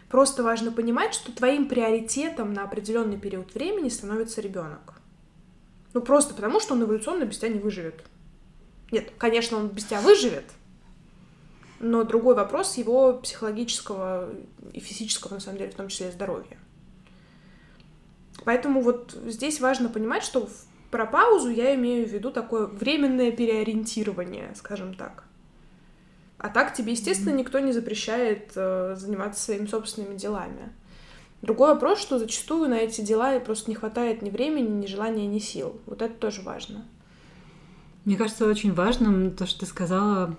Просто 0.10 0.44
важно 0.44 0.72
понимать, 0.72 1.14
что 1.14 1.32
твоим 1.32 1.70
приоритетом 1.70 2.54
на 2.54 2.64
определенный 2.64 3.18
период 3.18 3.54
времени 3.54 3.88
становится 3.88 4.42
ребенок. 4.42 4.96
Ну 5.94 6.02
просто 6.02 6.34
потому, 6.34 6.60
что 6.60 6.74
он 6.74 6.84
эволюционно 6.84 7.24
без 7.24 7.38
тебя 7.38 7.50
не 7.50 7.60
выживет. 7.60 8.04
Нет, 8.92 9.12
конечно, 9.18 9.58
он 9.58 9.70
без 9.70 9.86
тебя 9.86 10.02
выживет, 10.02 10.46
но 11.80 12.04
другой 12.04 12.36
вопрос 12.36 12.78
его 12.78 13.14
психологического 13.14 14.30
и 14.74 14.80
физического, 14.80 15.36
на 15.36 15.40
самом 15.40 15.58
деле, 15.58 15.72
в 15.72 15.76
том 15.76 15.88
числе 15.88 16.12
здоровья. 16.12 16.58
Поэтому 18.44 18.82
вот 18.82 19.18
здесь 19.26 19.60
важно 19.60 19.90
понимать, 19.90 20.24
что 20.24 20.50
про 20.90 21.06
паузу 21.06 21.50
я 21.50 21.76
имею 21.76 22.08
в 22.08 22.12
виду 22.12 22.32
такое 22.32 22.68
временное 22.68 23.32
переориентирование, 23.32 24.54
скажем 24.56 24.94
так. 24.94 25.24
А 26.38 26.50
так 26.50 26.74
тебе, 26.74 26.94
естественно, 26.94 27.36
никто 27.36 27.60
не 27.60 27.72
запрещает 27.72 28.52
э, 28.56 28.96
заниматься 28.98 29.44
своими 29.44 29.68
собственными 29.68 30.18
делами. 30.18 30.74
Другой 31.44 31.74
вопрос, 31.74 32.00
что 32.00 32.20
зачастую 32.20 32.70
на 32.70 32.76
эти 32.76 33.02
дела 33.02 33.40
просто 33.40 33.70
не 33.70 33.76
хватает 33.76 34.22
ни 34.22 34.30
времени, 34.30 34.68
ни 34.68 34.86
желания, 34.88 35.28
ни 35.28 35.40
сил. 35.40 35.80
Вот 35.86 36.02
это 36.02 36.14
тоже 36.16 36.42
важно. 36.42 36.86
Мне 38.06 38.16
кажется, 38.16 38.48
очень 38.48 38.74
важным 38.74 39.36
то, 39.36 39.46
что 39.46 39.62
ты 39.62 39.66
сказала 39.68 40.36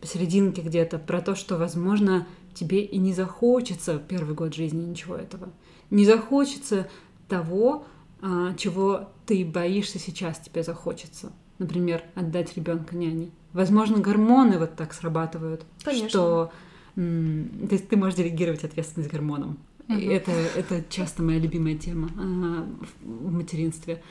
посерединке 0.00 0.62
где-то, 0.62 0.98
про 0.98 1.20
то, 1.20 1.34
что, 1.34 1.56
возможно, 1.56 2.26
тебе 2.54 2.82
и 2.82 2.98
не 2.98 3.14
захочется 3.14 3.98
первый 3.98 4.34
год 4.34 4.54
жизни 4.54 4.84
ничего 4.84 5.16
этого 5.16 5.50
не 5.90 6.04
захочется 6.04 6.88
того, 7.28 7.86
а, 8.20 8.54
чего 8.54 9.10
ты 9.26 9.44
боишься 9.44 9.98
сейчас 9.98 10.38
тебе 10.38 10.62
захочется. 10.62 11.32
Например, 11.58 12.02
отдать 12.14 12.56
ребенка 12.56 12.96
няне. 12.96 13.30
Возможно, 13.52 13.98
гормоны 13.98 14.58
вот 14.58 14.76
так 14.76 14.92
срабатывают, 14.92 15.64
Конечно. 15.84 16.08
что 16.08 16.52
то 16.98 17.74
есть 17.74 17.88
ты 17.88 17.96
можешь 17.96 18.16
делегировать 18.16 18.64
ответственность 18.64 19.12
гормонам. 19.12 19.56
Угу. 19.88 19.98
Это, 19.98 20.32
это 20.32 20.82
часто 20.90 21.22
моя 21.22 21.38
любимая 21.38 21.76
тема 21.76 22.08
а, 22.16 22.66
в 23.02 23.32
материнстве. 23.32 24.02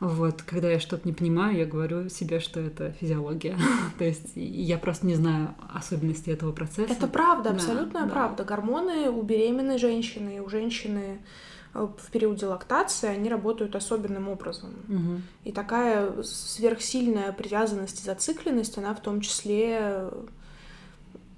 Вот, 0.00 0.40
когда 0.42 0.70
я 0.70 0.80
что-то 0.80 1.06
не 1.06 1.12
понимаю, 1.12 1.58
я 1.58 1.66
говорю 1.66 2.08
себе, 2.08 2.40
что 2.40 2.58
это 2.58 2.92
физиология. 2.92 3.56
То 3.98 4.04
есть 4.04 4.32
я 4.34 4.78
просто 4.78 5.06
не 5.06 5.14
знаю 5.14 5.54
особенностей 5.74 6.30
этого 6.30 6.52
процесса. 6.52 6.92
Это 6.92 7.06
правда, 7.06 7.50
абсолютная 7.50 8.04
да, 8.04 8.08
правда. 8.08 8.36
Да. 8.38 8.44
Гормоны 8.44 9.10
у 9.10 9.20
беременной 9.22 9.76
женщины, 9.76 10.40
у 10.40 10.48
женщины 10.48 11.20
э, 11.74 11.86
в 11.98 12.10
периоде 12.10 12.46
лактации 12.46 13.08
они 13.08 13.28
работают 13.28 13.76
особенным 13.76 14.30
образом. 14.30 14.70
Угу. 14.88 15.20
И 15.44 15.52
такая 15.52 16.22
сверхсильная 16.22 17.32
привязанность 17.32 18.00
и 18.00 18.04
зацикленность, 18.04 18.78
она 18.78 18.94
в 18.94 19.00
том 19.00 19.20
числе 19.20 20.08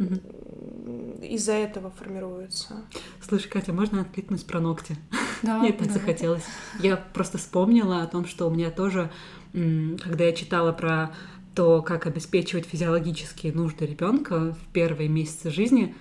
угу. 0.05 1.25
из-за 1.25 1.53
этого 1.53 1.91
формируется. 1.91 2.85
Слушай, 3.27 3.49
Катя, 3.49 3.73
можно 3.73 4.03
откликнуть 4.03 4.45
про 4.47 4.61
ногти? 4.61 4.97
Да, 5.43 5.59
Мне 5.59 5.73
так 5.73 5.89
да. 5.89 5.95
захотелось. 5.95 6.45
Я 6.81 6.97
просто 6.97 7.39
вспомнила 7.39 8.03
о 8.03 8.07
том, 8.07 8.27
что 8.27 8.49
у 8.49 8.51
меня 8.51 8.71
тоже, 8.71 9.11
когда 9.53 10.25
я 10.25 10.33
читала 10.33 10.73
про 10.73 11.13
то, 11.55 11.83
как 11.83 12.07
обеспечивать 12.07 12.67
физиологические 12.67 13.53
нужды 13.53 13.87
ребенка 13.87 14.55
в 14.55 14.73
первые 14.73 15.09
месяцы 15.09 15.51
жизни, 15.51 15.95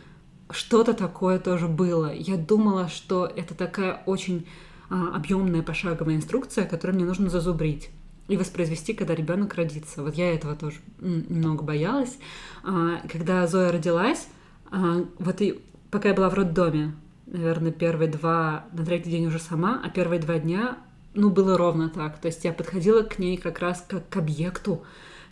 что-то 0.49 0.93
такое 0.93 1.39
тоже 1.39 1.67
было. 1.67 2.13
Я 2.13 2.37
думала, 2.37 2.87
что 2.87 3.25
это 3.25 3.55
такая 3.55 4.03
очень 4.05 4.45
а, 4.89 5.15
объемная 5.15 5.61
пошаговая 5.61 6.15
инструкция, 6.15 6.65
которую 6.65 6.97
мне 6.97 7.05
нужно 7.05 7.29
зазубрить 7.29 7.89
и 8.27 8.37
воспроизвести, 8.37 8.93
когда 8.93 9.13
ребенок 9.15 9.55
родится. 9.55 10.03
Вот 10.03 10.15
я 10.15 10.33
этого 10.33 10.55
тоже 10.55 10.77
немного 10.99 11.63
боялась. 11.63 12.17
А, 12.63 13.01
когда 13.11 13.45
Зоя 13.47 13.71
родилась, 13.71 14.27
а, 14.71 15.05
вот 15.19 15.41
и 15.41 15.59
пока 15.89 16.09
я 16.09 16.15
была 16.15 16.29
в 16.29 16.33
роддоме, 16.33 16.93
наверное, 17.25 17.71
первые 17.71 18.09
два, 18.09 18.65
на 18.71 18.85
третий 18.85 19.11
день 19.11 19.25
уже 19.27 19.39
сама, 19.39 19.81
а 19.83 19.89
первые 19.89 20.21
два 20.21 20.39
дня, 20.39 20.77
ну, 21.13 21.29
было 21.29 21.57
ровно 21.57 21.89
так. 21.89 22.19
То 22.19 22.27
есть 22.27 22.43
я 22.45 22.53
подходила 22.53 23.03
к 23.03 23.19
ней 23.19 23.37
как 23.37 23.59
раз 23.59 23.83
как 23.87 24.07
к 24.07 24.17
объекту, 24.17 24.83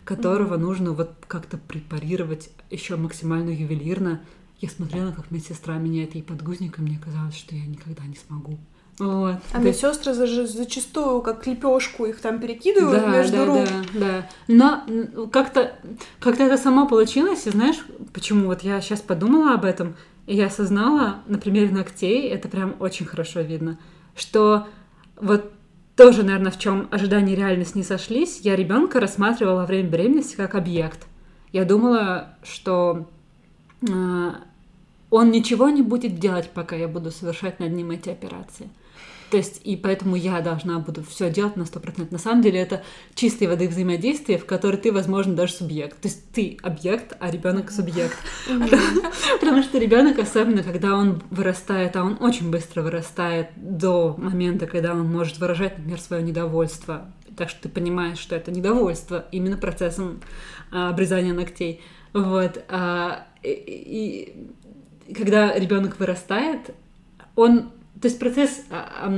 которого 0.04 0.54
mm-hmm. 0.54 0.58
нужно 0.58 0.92
вот 0.92 1.12
как-то 1.26 1.56
препарировать 1.58 2.50
еще 2.70 2.96
максимально 2.96 3.50
ювелирно. 3.50 4.20
Я 4.60 4.68
смотрела, 4.68 5.12
как 5.12 5.30
медсестра 5.30 5.78
меняет 5.78 6.14
ей 6.14 6.22
подгузник, 6.22 6.78
и 6.78 6.82
мне 6.82 6.98
казалось, 7.02 7.34
что 7.36 7.54
я 7.54 7.64
никогда 7.64 8.04
не 8.04 8.16
смогу. 8.16 8.58
Вот. 9.00 9.36
А 9.52 9.54
да. 9.54 9.58
медсестры 9.60 10.12
зачастую 10.12 11.22
как 11.22 11.46
лепешку 11.46 12.04
их 12.04 12.20
там 12.20 12.38
перекидывают 12.38 13.02
да, 13.02 13.08
между 13.08 13.36
да, 13.38 13.44
рук. 13.46 13.68
Да, 13.94 13.98
да. 13.98 14.26
Но 14.46 15.28
как-то 15.28 15.72
как-то 16.20 16.42
это 16.42 16.58
само 16.58 16.86
получилось, 16.86 17.46
и 17.46 17.50
знаешь, 17.50 17.78
почему 18.12 18.46
вот 18.46 18.62
я 18.62 18.80
сейчас 18.82 19.00
подумала 19.00 19.54
об 19.54 19.64
этом, 19.64 19.96
и 20.26 20.36
я 20.36 20.46
осознала 20.46 21.20
на 21.26 21.38
примере 21.38 21.70
ногтей, 21.70 22.28
это 22.28 22.48
прям 22.48 22.76
очень 22.78 23.06
хорошо 23.06 23.40
видно, 23.40 23.78
что 24.14 24.66
вот 25.16 25.50
тоже, 25.96 26.22
наверное, 26.22 26.52
в 26.52 26.58
чем 26.58 26.86
ожидания 26.90 27.32
и 27.32 27.36
реальность 27.36 27.74
не 27.74 27.82
сошлись, 27.82 28.40
я 28.42 28.54
ребенка 28.54 29.00
рассматривала 29.00 29.60
во 29.60 29.66
время 29.66 29.88
беременности 29.88 30.36
как 30.36 30.54
объект. 30.54 31.06
Я 31.52 31.64
думала, 31.64 32.36
что 32.42 33.08
э, 33.82 34.30
он 35.10 35.30
ничего 35.30 35.70
не 35.70 35.82
будет 35.82 36.18
делать, 36.18 36.50
пока 36.50 36.76
я 36.76 36.86
буду 36.86 37.10
совершать 37.10 37.60
над 37.60 37.72
ним 37.72 37.90
эти 37.90 38.10
операции. 38.10 38.68
То 39.30 39.36
есть, 39.36 39.60
и 39.64 39.76
поэтому 39.76 40.16
я 40.16 40.40
должна 40.40 40.80
буду 40.80 41.04
все 41.04 41.30
делать 41.30 41.56
на 41.56 41.62
100%. 41.62 42.08
На 42.10 42.18
самом 42.18 42.42
деле 42.42 42.60
это 42.60 42.82
чистой 43.14 43.46
воды 43.46 43.68
взаимодействие, 43.68 44.38
в 44.38 44.44
которой 44.44 44.76
ты, 44.76 44.92
возможно, 44.92 45.34
даже 45.34 45.52
субъект. 45.52 46.00
То 46.00 46.08
есть 46.08 46.32
ты 46.32 46.58
объект, 46.62 47.16
а 47.20 47.30
ребенок 47.30 47.70
субъект. 47.70 48.16
Потому 49.40 49.62
что 49.62 49.78
ребенок, 49.78 50.18
особенно 50.18 50.64
когда 50.64 50.96
он 50.96 51.22
вырастает, 51.30 51.94
а 51.94 52.02
он 52.02 52.18
очень 52.20 52.50
быстро 52.50 52.82
вырастает 52.82 53.50
до 53.56 54.16
момента, 54.18 54.66
когда 54.66 54.92
он 54.92 55.06
может 55.06 55.38
выражать, 55.38 55.78
например, 55.78 56.00
свое 56.00 56.22
недовольство. 56.22 57.12
Так 57.36 57.50
что 57.50 57.62
ты 57.62 57.68
понимаешь, 57.68 58.18
что 58.18 58.34
это 58.34 58.50
недовольство 58.50 59.26
именно 59.30 59.56
процессом 59.56 60.20
а, 60.72 60.90
обрезания 60.90 61.32
ногтей. 61.32 61.80
Вот. 62.12 62.64
А, 62.68 63.28
и, 63.44 63.48
и 65.06 65.14
когда 65.14 65.54
ребенок 65.54 66.00
вырастает, 66.00 66.74
он 67.36 67.70
то 68.00 68.08
есть 68.08 68.18
процесс 68.18 68.62
а, 68.70 69.12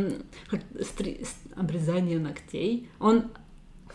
обрезания 1.57 2.18
ногтей, 2.18 2.89
он 2.99 3.30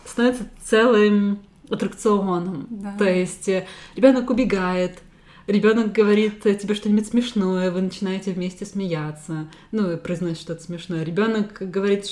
становится 0.04 0.44
целым 0.62 1.40
аттракционом. 1.68 2.66
Да. 2.70 2.96
То 2.96 3.04
есть 3.04 3.48
э, 3.48 3.66
ребенок 3.94 4.30
убегает, 4.30 4.98
ребенок 5.46 5.92
говорит 5.92 6.46
э, 6.46 6.54
тебе 6.54 6.74
что-нибудь 6.74 7.06
смешное, 7.06 7.70
вы 7.70 7.82
начинаете 7.82 8.32
вместе 8.32 8.64
смеяться, 8.64 9.48
ну, 9.72 9.92
и 9.92 9.96
произносит 9.96 10.40
что-то 10.40 10.62
смешное. 10.62 11.04
Ребенок 11.04 11.58
говорит, 11.60 12.06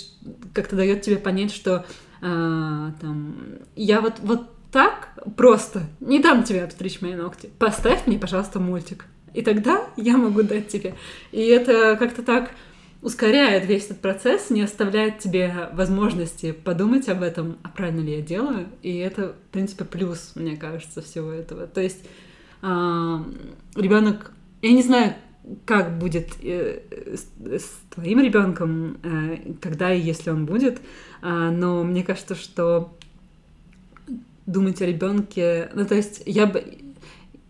как-то 0.52 0.76
дает 0.76 1.02
тебе 1.02 1.16
понять, 1.16 1.52
что 1.52 1.86
а, 2.20 2.92
там, 3.00 3.36
я 3.74 4.00
вот, 4.00 4.14
вот 4.20 4.50
так 4.70 5.14
просто 5.36 5.84
не 6.00 6.18
дам 6.18 6.44
тебе 6.44 6.64
обстричь 6.64 7.00
мои 7.00 7.14
ногти. 7.14 7.50
Поставь 7.58 8.06
мне, 8.06 8.18
пожалуйста, 8.18 8.60
мультик. 8.60 9.06
И 9.36 9.42
тогда 9.42 9.86
я 9.96 10.16
могу 10.16 10.42
дать 10.42 10.68
тебе. 10.68 10.94
И 11.30 11.42
это 11.42 11.96
как-то 11.98 12.22
так 12.22 12.50
ускоряет 13.02 13.66
весь 13.66 13.84
этот 13.84 14.00
процесс, 14.00 14.48
не 14.48 14.62
оставляет 14.62 15.18
тебе 15.18 15.68
возможности 15.74 16.52
подумать 16.52 17.08
об 17.10 17.22
этом, 17.22 17.58
а 17.62 17.68
правильно 17.68 18.00
ли 18.00 18.16
я 18.16 18.22
делаю. 18.22 18.66
И 18.82 18.96
это, 18.96 19.34
в 19.34 19.52
принципе, 19.52 19.84
плюс, 19.84 20.32
мне 20.36 20.56
кажется, 20.56 21.02
всего 21.02 21.30
этого. 21.30 21.66
То 21.66 21.82
есть 21.82 22.02
ребенок, 22.62 24.32
я 24.62 24.72
не 24.72 24.82
знаю, 24.82 25.14
как 25.66 25.98
будет 25.98 26.30
э, 26.42 26.80
с, 27.14 27.28
с 27.62 27.70
твоим 27.94 28.20
ребенком, 28.20 28.96
э, 29.02 29.52
когда 29.60 29.92
и 29.92 30.00
если 30.00 30.30
он 30.30 30.46
будет, 30.46 30.80
а, 31.22 31.50
но 31.52 31.84
мне 31.84 32.02
кажется, 32.02 32.34
что 32.34 32.96
думать 34.46 34.82
о 34.82 34.86
ребенке, 34.86 35.70
ну 35.74 35.84
то 35.84 35.94
есть 35.94 36.22
я 36.26 36.46
бы, 36.46 36.64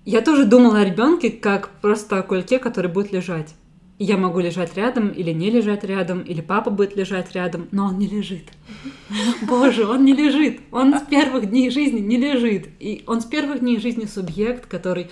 я 0.06 0.22
тоже 0.22 0.44
думала 0.44 0.78
о 0.78 0.84
ребенке 0.84 1.30
как 1.30 1.68
просто 1.80 2.18
о 2.18 2.22
кульке, 2.22 2.58
который 2.60 2.90
будет 2.90 3.12
лежать. 3.12 3.54
Я 3.98 4.16
могу 4.16 4.40
лежать 4.40 4.76
рядом 4.76 5.08
или 5.08 5.32
не 5.32 5.50
лежать 5.50 5.82
рядом, 5.82 6.20
или 6.20 6.40
папа 6.40 6.70
будет 6.70 6.94
лежать 6.96 7.32
рядом, 7.32 7.68
но 7.72 7.86
он 7.86 7.98
не 7.98 8.06
лежит. 8.06 8.44
Боже, 9.42 9.86
он 9.86 10.04
не 10.04 10.14
лежит. 10.14 10.60
Он 10.70 10.96
с 10.96 11.02
первых 11.02 11.50
дней 11.50 11.70
жизни 11.70 11.98
не 11.98 12.18
лежит. 12.18 12.68
И 12.78 13.02
он 13.06 13.20
с 13.20 13.24
первых 13.24 13.60
дней 13.60 13.80
жизни 13.80 14.04
субъект, 14.04 14.66
который 14.66 15.10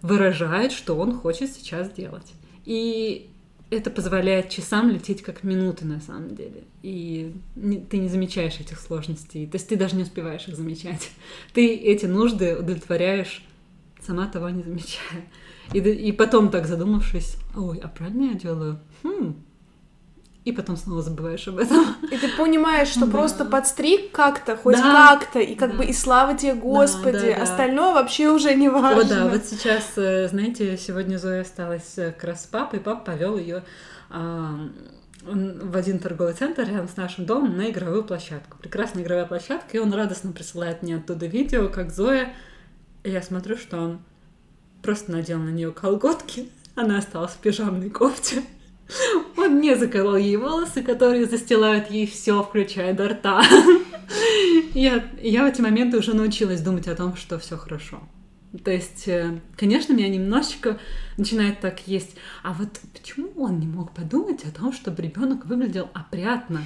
выражает, 0.00 0.70
что 0.70 0.96
он 0.96 1.18
хочет 1.18 1.50
сейчас 1.50 1.90
делать. 1.90 2.32
И 2.64 3.30
это 3.70 3.90
позволяет 3.90 4.50
часам 4.50 4.90
лететь 4.90 5.22
как 5.22 5.42
минуты 5.42 5.86
на 5.86 6.00
самом 6.00 6.36
деле. 6.36 6.62
И 6.84 7.34
не, 7.56 7.78
ты 7.78 7.98
не 7.98 8.08
замечаешь 8.08 8.60
этих 8.60 8.78
сложностей. 8.78 9.46
То 9.46 9.56
есть 9.56 9.68
ты 9.68 9.76
даже 9.76 9.96
не 9.96 10.04
успеваешь 10.04 10.46
их 10.46 10.56
замечать. 10.56 11.10
Ты 11.52 11.74
эти 11.74 12.06
нужды 12.06 12.56
удовлетворяешь, 12.56 13.42
сама 14.06 14.26
того 14.26 14.48
не 14.50 14.62
замечая. 14.62 15.24
И, 15.72 15.78
и 15.78 16.12
потом 16.12 16.50
так 16.50 16.66
задумавшись, 16.66 17.36
ой, 17.56 17.80
а 17.82 17.88
правильно 17.88 18.30
я 18.32 18.34
делаю? 18.34 18.78
Хм. 19.02 19.42
И 20.44 20.52
потом 20.52 20.76
снова 20.76 21.02
забываешь 21.02 21.48
об 21.48 21.58
этом. 21.58 21.84
И 22.08 22.16
ты 22.16 22.28
понимаешь, 22.36 22.88
что 22.88 23.06
Да. 23.06 23.10
просто 23.10 23.44
подстриг 23.44 24.12
как-то, 24.12 24.56
хоть 24.56 24.76
Да. 24.76 25.16
как-то, 25.18 25.40
и 25.40 25.56
как 25.56 25.72
Да. 25.72 25.78
бы 25.78 25.84
и 25.84 25.92
слава 25.92 26.36
тебе, 26.38 26.54
Господи, 26.54 27.18
да, 27.30 27.36
да. 27.36 27.42
остальное 27.42 27.94
вообще 27.94 28.30
уже 28.30 28.54
не 28.54 28.68
важно. 28.68 29.00
О, 29.00 29.04
да, 29.04 29.28
вот 29.28 29.44
сейчас, 29.44 29.94
э, 29.96 30.28
знаете, 30.28 30.76
сегодня 30.78 31.16
Зоя 31.18 31.40
осталась 31.40 31.98
э, 31.98 32.12
как 32.12 32.22
раз 32.24 32.44
с 32.44 32.46
папой, 32.46 32.78
папа 32.78 33.04
повел 33.12 33.36
ее 33.36 33.64
в 34.08 35.76
один 35.76 35.98
торговый 35.98 36.34
центр 36.34 36.62
рядом 36.62 36.88
с 36.88 36.96
нашим 36.96 37.26
домом 37.26 37.56
на 37.56 37.70
игровую 37.70 38.04
площадку. 38.04 38.56
Прекрасная 38.58 39.02
игровая 39.02 39.26
площадка, 39.26 39.76
и 39.76 39.80
он 39.80 39.92
радостно 39.92 40.30
присылает 40.30 40.82
мне 40.82 40.96
оттуда 40.96 41.26
видео, 41.26 41.68
как 41.68 41.92
Зоя, 41.92 42.32
я 43.08 43.22
смотрю, 43.22 43.56
что 43.56 43.78
он 43.78 44.00
просто 44.82 45.12
надел 45.12 45.38
на 45.38 45.50
нее 45.50 45.72
колготки, 45.72 46.48
она 46.74 46.98
осталась 46.98 47.32
в 47.32 47.38
пижамной 47.38 47.90
кофте. 47.90 48.42
Он 49.36 49.60
не 49.60 49.74
заколол 49.74 50.16
ей 50.16 50.36
волосы, 50.36 50.82
которые 50.82 51.26
застилают 51.26 51.90
ей 51.90 52.06
все, 52.06 52.42
включая 52.42 52.94
до 52.94 53.08
рта. 53.08 53.42
Я, 54.74 55.04
я 55.20 55.42
в 55.44 55.46
эти 55.46 55.60
моменты 55.60 55.98
уже 55.98 56.14
научилась 56.14 56.60
думать 56.60 56.86
о 56.86 56.94
том, 56.94 57.16
что 57.16 57.38
все 57.38 57.56
хорошо. 57.56 58.00
То 58.62 58.70
есть, 58.70 59.08
э, 59.08 59.40
конечно, 59.56 59.92
меня 59.92 60.08
немножечко 60.08 60.78
начинает 61.16 61.60
так 61.60 61.86
есть. 61.86 62.16
А 62.42 62.52
вот 62.52 62.68
почему 62.92 63.30
он 63.36 63.58
не 63.58 63.66
мог 63.66 63.92
подумать 63.92 64.44
о 64.44 64.50
том, 64.50 64.72
чтобы 64.72 65.02
ребенок 65.02 65.46
выглядел 65.46 65.88
опрятно 65.94 66.62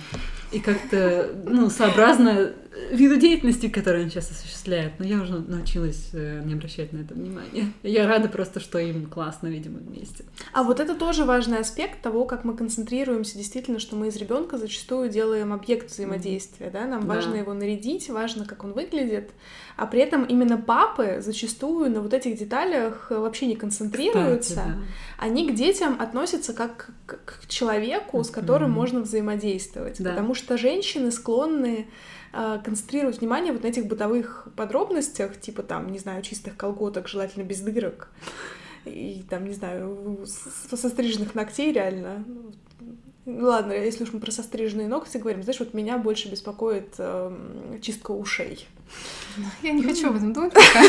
и 0.53 0.61
как-то, 0.61 1.31
ну, 1.47 1.71
сообразно 1.71 2.53
виду 2.93 3.17
деятельности, 3.17 3.69
которую 3.69 4.05
он 4.05 4.11
сейчас 4.11 4.31
осуществляет. 4.31 4.93
Но 4.99 5.05
я 5.05 5.21
уже 5.21 5.39
научилась 5.39 6.11
э, 6.13 6.43
не 6.45 6.55
обращать 6.55 6.93
на 6.93 6.99
это 6.99 7.15
внимания. 7.15 7.73
Я 7.83 8.07
рада 8.07 8.29
просто, 8.29 8.61
что 8.61 8.79
им 8.79 9.07
классно, 9.07 9.49
видимо, 9.49 9.79
вместе. 9.79 10.25
А 10.53 10.63
вот 10.63 10.81
это 10.81 10.95
тоже 10.95 11.25
важный 11.25 11.59
аспект 11.59 12.01
того, 12.03 12.25
как 12.25 12.45
мы 12.45 12.57
концентрируемся 12.57 13.37
действительно, 13.37 13.79
что 13.81 13.97
мы 13.97 14.09
из 14.09 14.17
ребенка 14.17 14.57
зачастую 14.57 15.09
делаем 15.11 15.53
объект 15.53 15.91
взаимодействия, 15.91 16.71
да, 16.71 16.87
нам 16.87 17.03
Да. 17.03 17.15
важно 17.15 17.35
его 17.37 17.55
нарядить, 17.55 18.09
важно, 18.09 18.45
как 18.45 18.65
он 18.65 18.73
выглядит, 18.73 19.31
а 19.77 19.87
при 19.87 20.01
этом 20.01 20.25
именно 20.25 20.57
папы 20.57 21.21
зачастую 21.21 21.91
на 21.91 22.01
вот 22.01 22.15
этих 22.15 22.39
деталях 22.39 23.09
э, 23.11 23.19
вообще 23.19 23.47
не 23.47 23.57
концентрируются, 23.57 24.40
Кстати, 24.49 24.69
да. 24.69 24.79
они 25.19 25.51
к 25.51 25.55
детям 25.55 26.01
относятся 26.01 26.53
как 26.53 26.91
к, 27.07 27.19
к 27.25 27.47
человеку, 27.49 28.23
с 28.25 28.31
которым 28.31 28.71
Мгм. 28.71 28.79
можно 28.79 29.01
взаимодействовать, 29.01 30.03
Да. 30.03 30.11
потому 30.11 30.35
что 30.35 30.57
женщины 30.59 31.11
склонны 31.11 31.87
э, 32.33 32.61
концентрировать 32.65 33.21
внимание 33.21 33.53
вот 33.53 33.63
на 33.65 33.67
этих 33.69 33.87
бытовых 33.87 34.49
подробностях, 34.57 35.41
типа 35.41 35.63
там, 35.63 35.91
не 35.91 35.99
знаю, 35.99 36.23
чистых 36.23 36.57
колготок, 36.57 37.09
желательно 37.09 37.43
без 37.43 37.61
дырок, 37.61 38.09
и 38.85 39.25
там, 39.29 39.45
не 39.47 39.53
знаю, 39.55 40.25
состриженных 40.71 41.35
ногтей 41.35 41.73
реально. 41.73 42.25
Ладно, 43.39 43.73
если 43.73 44.05
уж 44.05 44.13
мы 44.13 44.21
про 44.21 44.31
состриженные 44.31 44.89
ногти 44.89 45.19
говорим, 45.19 45.43
знаешь, 45.43 45.61
вот 45.61 45.75
меня 45.75 45.99
больше 45.99 46.31
беспокоит 46.31 46.95
эм, 46.99 47.81
чистка 47.81 48.11
ушей. 48.13 48.67
Я 49.63 49.73
не 49.73 49.83
хочу 49.83 50.09
об 50.09 50.17
этом 50.17 50.33
думать 50.33 50.53
пока. 50.55 50.83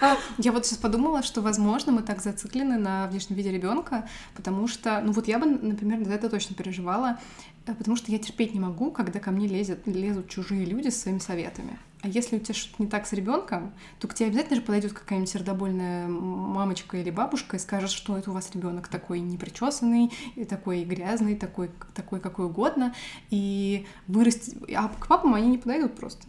А, 0.00 0.18
Я 0.38 0.52
вот 0.52 0.66
сейчас 0.66 0.78
подумала, 0.78 1.22
что, 1.22 1.40
возможно, 1.40 1.92
мы 1.92 2.02
так 2.02 2.20
зациклены 2.20 2.76
на 2.76 3.06
внешнем 3.06 3.36
виде 3.36 3.52
ребенка, 3.52 4.08
потому 4.34 4.66
что, 4.66 5.00
ну 5.00 5.12
вот 5.12 5.28
я 5.28 5.38
бы, 5.38 5.46
например, 5.46 6.04
за 6.04 6.12
это 6.14 6.28
точно 6.28 6.56
переживала, 6.56 7.18
э, 7.66 7.74
потому 7.74 7.96
что 7.96 8.10
я 8.10 8.18
терпеть 8.18 8.52
не 8.52 8.60
могу, 8.60 8.90
когда 8.90 9.20
ко 9.20 9.30
мне 9.30 9.46
лезет, 9.46 9.86
лезут 9.86 10.28
чужие 10.28 10.64
люди 10.64 10.88
со 10.88 11.00
своими 11.00 11.18
советами. 11.20 11.78
А 12.02 12.08
если 12.08 12.36
у 12.36 12.40
тебя 12.40 12.54
что-то 12.54 12.82
не 12.82 12.88
так 12.88 13.06
с 13.06 13.12
ребенком, 13.12 13.72
то 14.00 14.08
к 14.08 14.14
тебе 14.14 14.28
обязательно 14.28 14.56
же 14.56 14.62
подойдет 14.62 14.92
какая-нибудь 14.92 15.30
сердобольная 15.30 16.08
мамочка 16.08 16.96
или 16.96 17.10
бабушка 17.10 17.56
и 17.56 17.60
скажет, 17.60 17.90
что 17.90 18.18
это 18.18 18.30
у 18.30 18.34
вас 18.34 18.50
ребенок 18.52 18.88
такой 18.88 19.20
непричесанный, 19.20 20.10
и 20.34 20.44
такой 20.44 20.82
грязный, 20.82 21.36
такой, 21.36 21.70
такой 21.94 22.18
какой 22.18 22.46
угодно, 22.46 22.92
и 23.30 23.86
вырасти. 24.08 24.56
А 24.74 24.88
к 24.88 25.06
папам 25.06 25.34
они 25.34 25.48
не 25.48 25.58
подойдут 25.58 25.94
просто. 25.94 26.26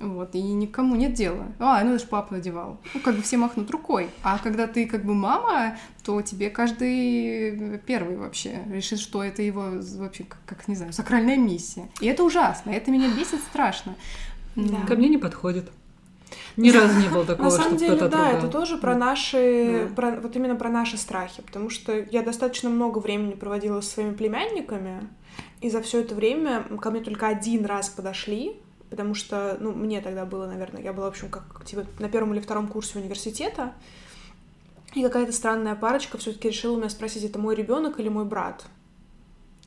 Вот, 0.00 0.34
и 0.34 0.40
никому 0.40 0.96
нет 0.96 1.12
дела. 1.12 1.52
А, 1.58 1.84
ну 1.84 1.94
это 1.94 2.04
ж 2.04 2.08
папа 2.08 2.36
одевал. 2.36 2.80
Ну, 2.94 3.00
как 3.00 3.16
бы 3.16 3.22
все 3.22 3.36
махнут 3.36 3.70
рукой. 3.70 4.08
А 4.22 4.38
когда 4.38 4.66
ты 4.66 4.86
как 4.86 5.04
бы 5.04 5.14
мама, 5.14 5.76
то 6.02 6.22
тебе 6.22 6.48
каждый 6.48 7.78
первый 7.80 8.16
вообще 8.16 8.62
решит, 8.70 8.98
что 8.98 9.22
это 9.22 9.42
его 9.42 9.66
вообще, 9.98 10.24
как, 10.24 10.38
как, 10.46 10.68
не 10.68 10.74
знаю, 10.74 10.94
сакральная 10.94 11.36
миссия. 11.36 11.90
И 12.00 12.06
это 12.06 12.24
ужасно, 12.24 12.70
это 12.70 12.90
меня 12.90 13.14
бесит 13.14 13.40
страшно. 13.40 13.94
Да. 14.56 14.80
Ко 14.86 14.96
мне 14.96 15.08
не 15.08 15.18
подходит. 15.18 15.70
Ни 16.56 16.70
разу 16.70 16.98
не 17.00 17.08
было 17.08 17.24
такого, 17.24 17.44
На 17.46 17.50
самом 17.50 17.76
деле, 17.76 17.96
да, 17.96 18.06
отругал. 18.06 18.32
это 18.32 18.48
тоже 18.48 18.76
про 18.76 18.94
наши, 18.96 19.86
Да. 19.88 19.94
про- 19.94 20.20
вот 20.20 20.36
именно 20.36 20.56
про 20.56 20.68
наши 20.68 20.96
страхи, 20.96 21.42
потому 21.42 21.70
что 21.70 21.92
я 22.10 22.22
достаточно 22.22 22.68
много 22.70 22.98
времени 22.98 23.32
проводила 23.34 23.80
со 23.80 23.90
своими 23.90 24.14
племянниками, 24.14 25.08
и 25.60 25.70
за 25.70 25.80
все 25.82 26.00
это 26.00 26.14
время 26.14 26.64
ко 26.80 26.90
мне 26.90 27.00
только 27.00 27.26
один 27.28 27.64
раз 27.64 27.88
подошли, 27.88 28.56
потому 28.90 29.14
что, 29.14 29.56
ну, 29.60 29.72
мне 29.72 30.00
тогда 30.00 30.24
было, 30.26 30.46
наверное, 30.46 30.82
я 30.82 30.92
была, 30.92 31.06
в 31.06 31.10
общем, 31.10 31.28
как 31.30 31.64
типа 31.64 31.84
на 31.98 32.08
первом 32.08 32.34
или 32.34 32.40
втором 32.40 32.66
курсе 32.68 32.98
университета, 32.98 33.72
и 34.94 35.02
какая-то 35.02 35.32
странная 35.32 35.76
парочка 35.76 36.18
все-таки 36.18 36.48
решила 36.48 36.74
у 36.74 36.78
меня 36.78 36.90
спросить, 36.90 37.24
это 37.24 37.38
мой 37.38 37.54
ребенок 37.54 38.00
или 38.00 38.08
мой 38.08 38.24
брат. 38.24 38.64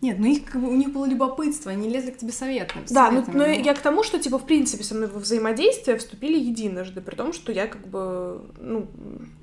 Нет, 0.04 0.20
ну 0.20 0.26
их, 0.26 0.42
у 0.54 0.76
них 0.76 0.92
было 0.92 1.06
любопытство, 1.06 1.72
они 1.72 1.88
лезли 1.88 2.12
к 2.12 2.18
тебе 2.18 2.34
советом. 2.34 2.84
Да, 2.90 3.10
ну, 3.10 3.24
но 3.26 3.46
ну. 3.46 3.46
я 3.46 3.74
к 3.74 3.80
тому, 3.80 4.04
что, 4.04 4.20
типа, 4.20 4.38
в 4.38 4.46
принципе, 4.46 4.84
со 4.84 4.96
мной 4.96 5.08
во 5.08 5.18
взаимодействие 5.18 5.98
вступили 5.98 6.38
единожды, 6.38 7.00
при 7.00 7.16
том, 7.16 7.32
что 7.32 7.54
я, 7.54 7.68
как 7.68 7.88
бы, 7.88 8.42
ну, 8.60 8.88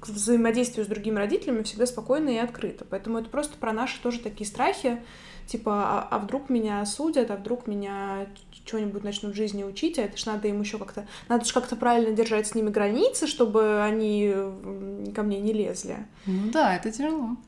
к 0.01 0.09
взаимодействию 0.11 0.85
с 0.85 0.89
другими 0.89 1.17
родителями 1.17 1.63
всегда 1.63 1.87
спокойно 1.87 2.29
и 2.29 2.37
открыто. 2.37 2.85
Поэтому 2.89 3.17
это 3.17 3.31
просто 3.31 3.57
про 3.57 3.73
наши 3.73 4.03
тоже 4.03 4.21
такие 4.21 4.47
страхи, 4.47 5.01
типа, 5.47 5.73
а, 5.73 6.09
а 6.11 6.19
вдруг 6.19 6.51
меня 6.51 6.83
осудят, 6.83 7.31
а 7.31 7.37
вдруг 7.37 7.67
меня 7.67 8.27
что-нибудь 8.67 9.03
начнут 9.03 9.33
в 9.33 9.37
жизни 9.37 9.65
учить, 9.65 9.99
а 9.99 10.03
это 10.03 10.19
ж 10.19 10.27
надо 10.27 10.47
им 10.49 10.61
еще 10.61 10.77
как-то, 10.77 11.07
надо 11.31 11.47
же 11.47 11.55
как-то 11.55 11.75
правильно 11.75 12.15
держать 12.15 12.47
с 12.47 12.55
ними 12.55 12.69
границы, 12.69 13.27
чтобы 13.27 13.83
они 13.83 14.35
ко 15.15 15.23
мне 15.23 15.41
не 15.41 15.55
лезли. 15.55 16.07
Ну 16.27 16.51
да, 16.53 16.77
это 16.77 16.93
тяжело. 16.93 17.39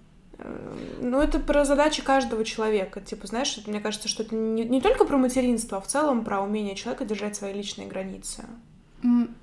Э, 0.43 0.74
Ну, 1.01 1.20
это 1.20 1.38
про 1.38 1.64
задачи 1.64 2.03
каждого 2.03 2.45
человека. 2.45 3.01
Типа, 3.01 3.26
знаешь, 3.26 3.59
мне 3.66 3.80
кажется, 3.80 4.09
что 4.09 4.22
это 4.22 4.34
не, 4.34 4.64
не 4.64 4.80
только 4.80 5.05
про 5.05 5.16
материнство, 5.16 5.78
а 5.78 5.80
в 5.80 5.86
целом 5.86 6.24
про 6.24 6.40
умение 6.40 6.74
человека 6.74 7.05
держать 7.05 7.36
свои 7.36 7.53
личные 7.53 7.88
границы. 7.88 8.45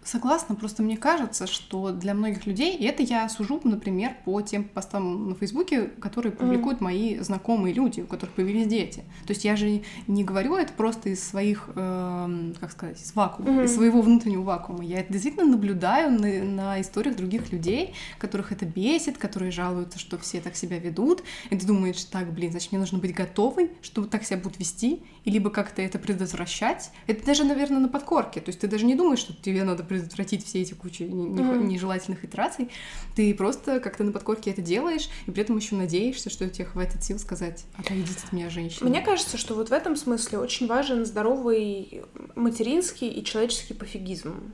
Согласна, 0.03 0.55
просто 0.55 0.83
мне 0.83 0.95
кажется, 0.95 1.45
что 1.45 1.91
для 1.91 2.13
многих 2.13 2.45
людей, 2.45 2.75
и 2.77 2.85
это 2.85 3.03
я 3.03 3.27
сужу, 3.27 3.59
например, 3.63 4.15
по 4.23 4.41
тем 4.41 4.63
постам 4.63 5.29
на 5.29 5.35
Фейсбуке, 5.35 5.83
которые 5.99 6.31
публикуют 6.31 6.79
mm. 6.79 6.83
мои 6.83 7.19
знакомые 7.19 7.73
люди, 7.73 8.01
у 8.01 8.07
которых 8.07 8.35
появились 8.35 8.67
дети. 8.67 9.03
То 9.27 9.33
есть 9.33 9.43
я 9.43 9.55
же 9.55 9.83
не 10.07 10.23
говорю 10.23 10.55
это 10.55 10.71
просто 10.73 11.09
из 11.09 11.21
своих, 11.21 11.69
э, 11.75 12.53
как 12.59 12.71
сказать, 12.71 13.01
из 13.01 13.13
вакуума, 13.13 13.49
mm-hmm. 13.49 13.65
из 13.65 13.75
своего 13.75 14.01
внутреннего 14.01 14.43
вакуума. 14.43 14.83
Я 14.83 15.01
это 15.01 15.11
действительно 15.11 15.45
наблюдаю 15.45 16.11
на, 16.11 16.43
на 16.43 16.81
историях 16.81 17.17
других 17.17 17.51
людей, 17.51 17.93
которых 18.17 18.51
это 18.53 18.65
бесит, 18.65 19.17
которые 19.17 19.51
жалуются, 19.51 19.99
что 19.99 20.17
все 20.17 20.39
так 20.39 20.55
себя 20.55 20.79
ведут, 20.79 21.23
и 21.49 21.57
ты 21.57 21.67
думаешь, 21.67 22.03
так, 22.05 22.31
блин, 22.31 22.51
значит, 22.51 22.71
мне 22.71 22.79
нужно 22.79 22.97
быть 22.97 23.13
готовой, 23.13 23.71
чтобы 23.81 24.07
так 24.07 24.23
себя 24.23 24.37
будут 24.37 24.57
вести, 24.59 25.01
и 25.25 25.31
либо 25.31 25.49
как-то 25.49 25.81
это 25.81 25.99
предотвращать. 25.99 26.91
Это 27.07 27.25
даже, 27.25 27.43
наверное, 27.43 27.79
на 27.79 27.89
подкорке. 27.89 28.39
То 28.39 28.49
есть 28.49 28.61
ты 28.61 28.67
даже 28.67 28.85
не 28.85 28.95
думаешь, 28.95 29.19
что 29.19 29.33
тебе 29.49 29.63
надо 29.63 29.83
предотвратить 29.83 30.45
все 30.45 30.61
эти 30.61 30.73
кучи 30.73 31.03
mm-hmm. 31.03 31.63
нежелательных 31.63 32.23
итераций. 32.23 32.69
Ты 33.15 33.33
просто 33.33 33.79
как-то 33.79 34.03
на 34.03 34.11
подкорке 34.11 34.51
это 34.51 34.61
делаешь, 34.61 35.09
и 35.25 35.31
при 35.31 35.41
этом 35.41 35.57
еще 35.57 35.75
надеешься, 35.75 36.29
что 36.29 36.45
у 36.45 36.49
тебя 36.49 36.65
хватит 36.65 37.03
сил 37.03 37.19
сказать, 37.19 37.65
отойдите 37.77 38.19
от 38.23 38.31
меня, 38.31 38.49
женщина. 38.49 38.89
Мне 38.89 39.01
кажется, 39.01 39.37
что 39.37 39.55
вот 39.55 39.69
в 39.69 39.73
этом 39.73 39.95
смысле 39.95 40.39
очень 40.39 40.67
важен 40.67 41.05
здоровый 41.05 42.03
материнский 42.35 43.09
и 43.09 43.23
человеческий 43.23 43.73
пофигизм. 43.73 44.53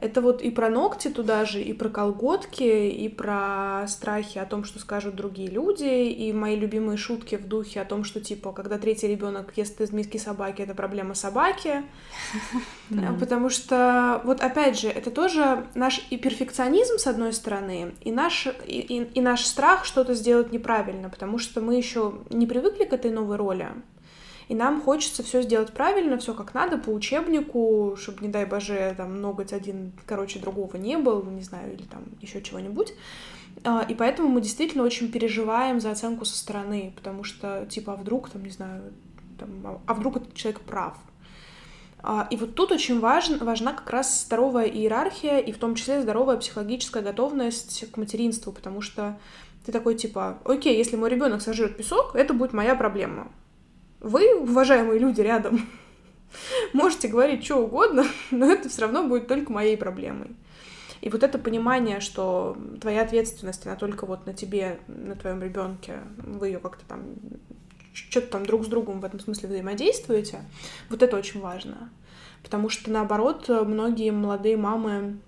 Это 0.00 0.20
вот 0.20 0.42
и 0.42 0.50
про 0.50 0.68
ногти 0.68 1.08
туда 1.08 1.44
же, 1.44 1.60
и 1.60 1.72
про 1.72 1.88
колготки, 1.88 2.88
и 2.88 3.08
про 3.08 3.84
страхи 3.88 4.38
о 4.38 4.46
том, 4.46 4.62
что 4.62 4.78
скажут 4.78 5.16
другие 5.16 5.50
люди, 5.50 6.08
и 6.08 6.32
мои 6.32 6.54
любимые 6.54 6.96
шутки 6.96 7.34
в 7.34 7.48
духе 7.48 7.80
о 7.80 7.84
том, 7.84 8.04
что 8.04 8.20
типа, 8.20 8.52
когда 8.52 8.78
третий 8.78 9.08
ребенок 9.08 9.52
ест 9.56 9.80
из 9.80 9.90
миски 9.90 10.16
собаки, 10.18 10.62
это 10.62 10.74
проблема 10.74 11.14
собаки. 11.14 11.82
Потому 13.18 13.50
что, 13.50 14.22
вот 14.24 14.40
опять 14.40 14.78
же, 14.78 14.88
это 14.88 15.10
тоже 15.10 15.66
наш 15.74 16.06
и 16.10 16.16
перфекционизм, 16.16 16.98
с 16.98 17.08
одной 17.08 17.32
стороны, 17.32 17.94
и 18.02 18.12
наш, 18.12 18.46
и, 18.46 18.80
и, 18.80 19.02
и 19.02 19.20
наш 19.20 19.44
страх 19.44 19.84
что-то 19.84 20.14
сделать 20.14 20.52
неправильно, 20.52 21.08
потому 21.08 21.38
что 21.38 21.60
мы 21.60 21.74
еще 21.74 22.14
не 22.30 22.46
привыкли 22.46 22.84
к 22.84 22.92
этой 22.92 23.10
новой 23.10 23.36
роли 23.36 23.68
и 24.48 24.54
нам 24.54 24.80
хочется 24.80 25.22
все 25.22 25.42
сделать 25.42 25.72
правильно, 25.72 26.16
все 26.18 26.32
как 26.32 26.54
надо, 26.54 26.78
по 26.78 26.90
учебнику, 26.90 27.96
чтобы, 27.98 28.22
не 28.22 28.28
дай 28.28 28.46
боже, 28.46 28.94
там 28.96 29.20
ноготь 29.20 29.52
один, 29.52 29.92
короче, 30.06 30.38
другого 30.38 30.76
не 30.76 30.96
был, 30.96 31.22
не 31.24 31.42
знаю, 31.42 31.74
или 31.74 31.82
там 31.82 32.04
еще 32.20 32.40
чего-нибудь. 32.40 32.94
А, 33.64 33.84
и 33.86 33.94
поэтому 33.94 34.28
мы 34.28 34.40
действительно 34.40 34.84
очень 34.84 35.12
переживаем 35.12 35.80
за 35.80 35.90
оценку 35.90 36.24
со 36.24 36.36
стороны, 36.36 36.92
потому 36.96 37.24
что, 37.24 37.66
типа, 37.68 37.92
а 37.92 37.96
вдруг, 37.96 38.30
там, 38.30 38.42
не 38.42 38.50
знаю, 38.50 38.92
там, 39.38 39.50
а, 39.64 39.80
а 39.86 39.94
вдруг 39.94 40.16
этот 40.16 40.34
человек 40.34 40.60
прав. 40.60 40.96
А, 42.00 42.26
и 42.30 42.36
вот 42.36 42.54
тут 42.54 42.72
очень 42.72 43.00
важен, 43.00 43.38
важна 43.44 43.74
как 43.74 43.90
раз 43.90 44.24
здоровая 44.24 44.66
иерархия, 44.66 45.38
и 45.38 45.52
в 45.52 45.58
том 45.58 45.74
числе 45.74 46.00
здоровая 46.00 46.38
психологическая 46.38 47.02
готовность 47.02 47.90
к 47.90 47.96
материнству, 47.98 48.52
потому 48.52 48.80
что 48.80 49.18
ты 49.66 49.72
такой 49.72 49.96
типа, 49.96 50.38
окей, 50.44 50.78
если 50.78 50.96
мой 50.96 51.10
ребенок 51.10 51.42
сожрет 51.42 51.76
песок, 51.76 52.14
это 52.14 52.32
будет 52.32 52.54
моя 52.54 52.74
проблема. 52.74 53.28
Вы, 54.00 54.34
уважаемые 54.34 54.98
люди 54.98 55.20
рядом, 55.20 55.68
можете 56.72 57.08
говорить 57.08 57.44
что 57.44 57.56
угодно, 57.56 58.04
но 58.30 58.46
это 58.46 58.68
все 58.68 58.82
равно 58.82 59.06
будет 59.06 59.28
только 59.28 59.52
моей 59.52 59.76
проблемой. 59.76 60.36
И 61.00 61.10
вот 61.10 61.22
это 61.22 61.38
понимание, 61.38 62.00
что 62.00 62.56
твоя 62.80 63.02
ответственность, 63.02 63.64
она 63.66 63.76
только 63.76 64.04
вот 64.04 64.26
на 64.26 64.34
тебе, 64.34 64.80
на 64.88 65.14
твоем 65.14 65.42
ребенке, 65.42 66.00
вы 66.16 66.48
ее 66.48 66.58
как-то 66.58 66.84
там 66.86 67.14
что-то 67.92 68.28
там 68.28 68.46
друг 68.46 68.64
с 68.64 68.68
другом 68.68 69.00
в 69.00 69.04
этом 69.04 69.20
смысле 69.20 69.48
взаимодействуете, 69.48 70.40
вот 70.88 71.02
это 71.02 71.16
очень 71.16 71.40
важно. 71.40 71.90
Потому 72.42 72.68
что, 72.68 72.90
наоборот, 72.90 73.48
многие 73.48 74.10
молодые 74.10 74.56
мамы 74.56 75.18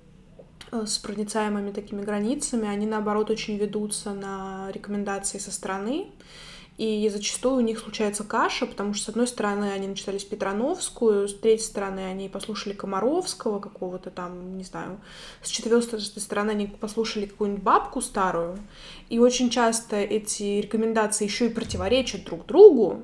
э, 0.71 0.87
с 0.87 0.99
проницаемыми 0.99 1.73
такими 1.73 2.03
границами, 2.03 2.68
они, 2.68 2.87
наоборот, 2.87 3.31
очень 3.31 3.59
ведутся 3.59 4.12
на 4.12 4.71
рекомендации 4.73 5.39
со 5.39 5.51
стороны, 5.51 6.07
и 6.81 7.11
зачастую 7.11 7.57
у 7.57 7.61
них 7.61 7.78
случается 7.78 8.24
каша, 8.24 8.64
потому 8.64 8.95
что, 8.95 9.05
с 9.05 9.09
одной 9.11 9.26
стороны, 9.26 9.70
они 9.70 9.87
начитали 9.87 10.16
Петрановскую, 10.16 11.28
с 11.28 11.35
третьей 11.35 11.66
стороны, 11.66 12.01
они 12.01 12.31
послушали 12.31 12.72
Комаровского 12.72 13.61
какого-то 13.61 14.11
там, 14.11 14.57
не 14.57 14.64
знаю, 14.64 14.99
с 15.43 15.49
четвертой 15.51 16.01
стороны, 16.01 16.53
они 16.53 16.68
послушали 16.68 17.26
какую-нибудь 17.26 17.62
бабку 17.62 18.01
старую, 18.01 18.59
и 19.11 19.18
очень 19.18 19.51
часто 19.51 19.97
эти 19.97 20.62
рекомендации 20.62 21.26
еще 21.26 21.49
и 21.49 21.53
противоречат 21.53 22.24
друг 22.24 22.47
другу, 22.47 23.03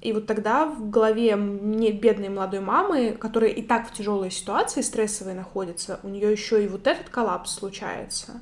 и 0.00 0.14
вот 0.14 0.26
тогда 0.26 0.64
в 0.64 0.88
голове 0.88 1.36
мне 1.36 1.92
бедной 1.92 2.30
молодой 2.30 2.60
мамы, 2.60 3.12
которая 3.12 3.50
и 3.50 3.60
так 3.60 3.90
в 3.90 3.92
тяжелой 3.92 4.30
ситуации 4.30 4.80
стрессовой 4.80 5.34
находится, 5.34 6.00
у 6.02 6.08
нее 6.08 6.32
еще 6.32 6.64
и 6.64 6.68
вот 6.68 6.86
этот 6.86 7.10
коллапс 7.10 7.52
случается. 7.52 8.40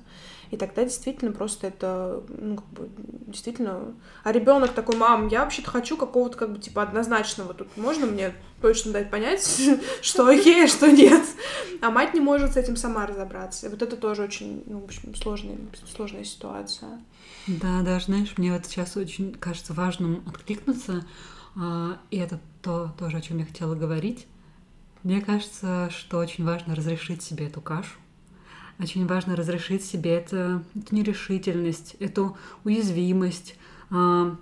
И 0.50 0.56
тогда 0.56 0.84
действительно 0.84 1.32
просто 1.32 1.68
это, 1.68 2.22
ну, 2.28 2.56
как 2.56 2.66
бы, 2.66 2.88
действительно... 3.26 3.94
А 4.22 4.32
ребенок 4.32 4.72
такой, 4.72 4.96
мам, 4.96 5.28
я 5.28 5.42
вообще-то 5.42 5.70
хочу 5.70 5.96
какого-то, 5.96 6.36
как 6.36 6.52
бы, 6.52 6.58
типа, 6.58 6.82
однозначного. 6.82 7.54
Тут 7.54 7.76
можно 7.76 8.06
мне 8.06 8.34
точно 8.60 8.92
дать 8.92 9.10
понять, 9.10 9.44
что 10.02 10.26
окей, 10.26 10.64
а 10.64 10.68
что 10.68 10.90
нет. 10.90 11.24
А 11.80 11.90
мать 11.90 12.14
не 12.14 12.20
может 12.20 12.54
с 12.54 12.56
этим 12.56 12.76
сама 12.76 13.06
разобраться. 13.06 13.66
И 13.66 13.70
вот 13.70 13.82
это 13.82 13.96
тоже 13.96 14.22
очень, 14.22 14.62
ну, 14.66 14.80
в 14.80 14.84
общем, 14.84 15.14
сложная, 15.14 15.58
сложная 15.94 16.24
ситуация. 16.24 17.00
Да, 17.46 17.82
да, 17.82 18.00
знаешь, 18.00 18.34
мне 18.38 18.52
вот 18.52 18.64
сейчас 18.66 18.96
очень 18.96 19.34
кажется 19.34 19.74
важным 19.74 20.22
откликнуться, 20.26 21.04
а, 21.56 21.98
и 22.10 22.16
это 22.16 22.40
то 22.62 22.94
тоже, 22.98 23.18
о 23.18 23.20
чем 23.20 23.38
я 23.38 23.44
хотела 23.44 23.74
говорить. 23.74 24.26
Мне 25.02 25.20
кажется, 25.20 25.90
что 25.90 26.18
очень 26.18 26.44
важно 26.44 26.74
разрешить 26.74 27.22
себе 27.22 27.46
эту 27.46 27.60
кашу, 27.60 27.98
очень 28.78 29.06
важно 29.06 29.36
разрешить 29.36 29.84
себе 29.84 30.14
это, 30.16 30.62
эту 30.74 30.94
нерешительность, 30.94 31.96
эту 32.00 32.36
уязвимость. 32.64 33.56
А, 33.90 34.36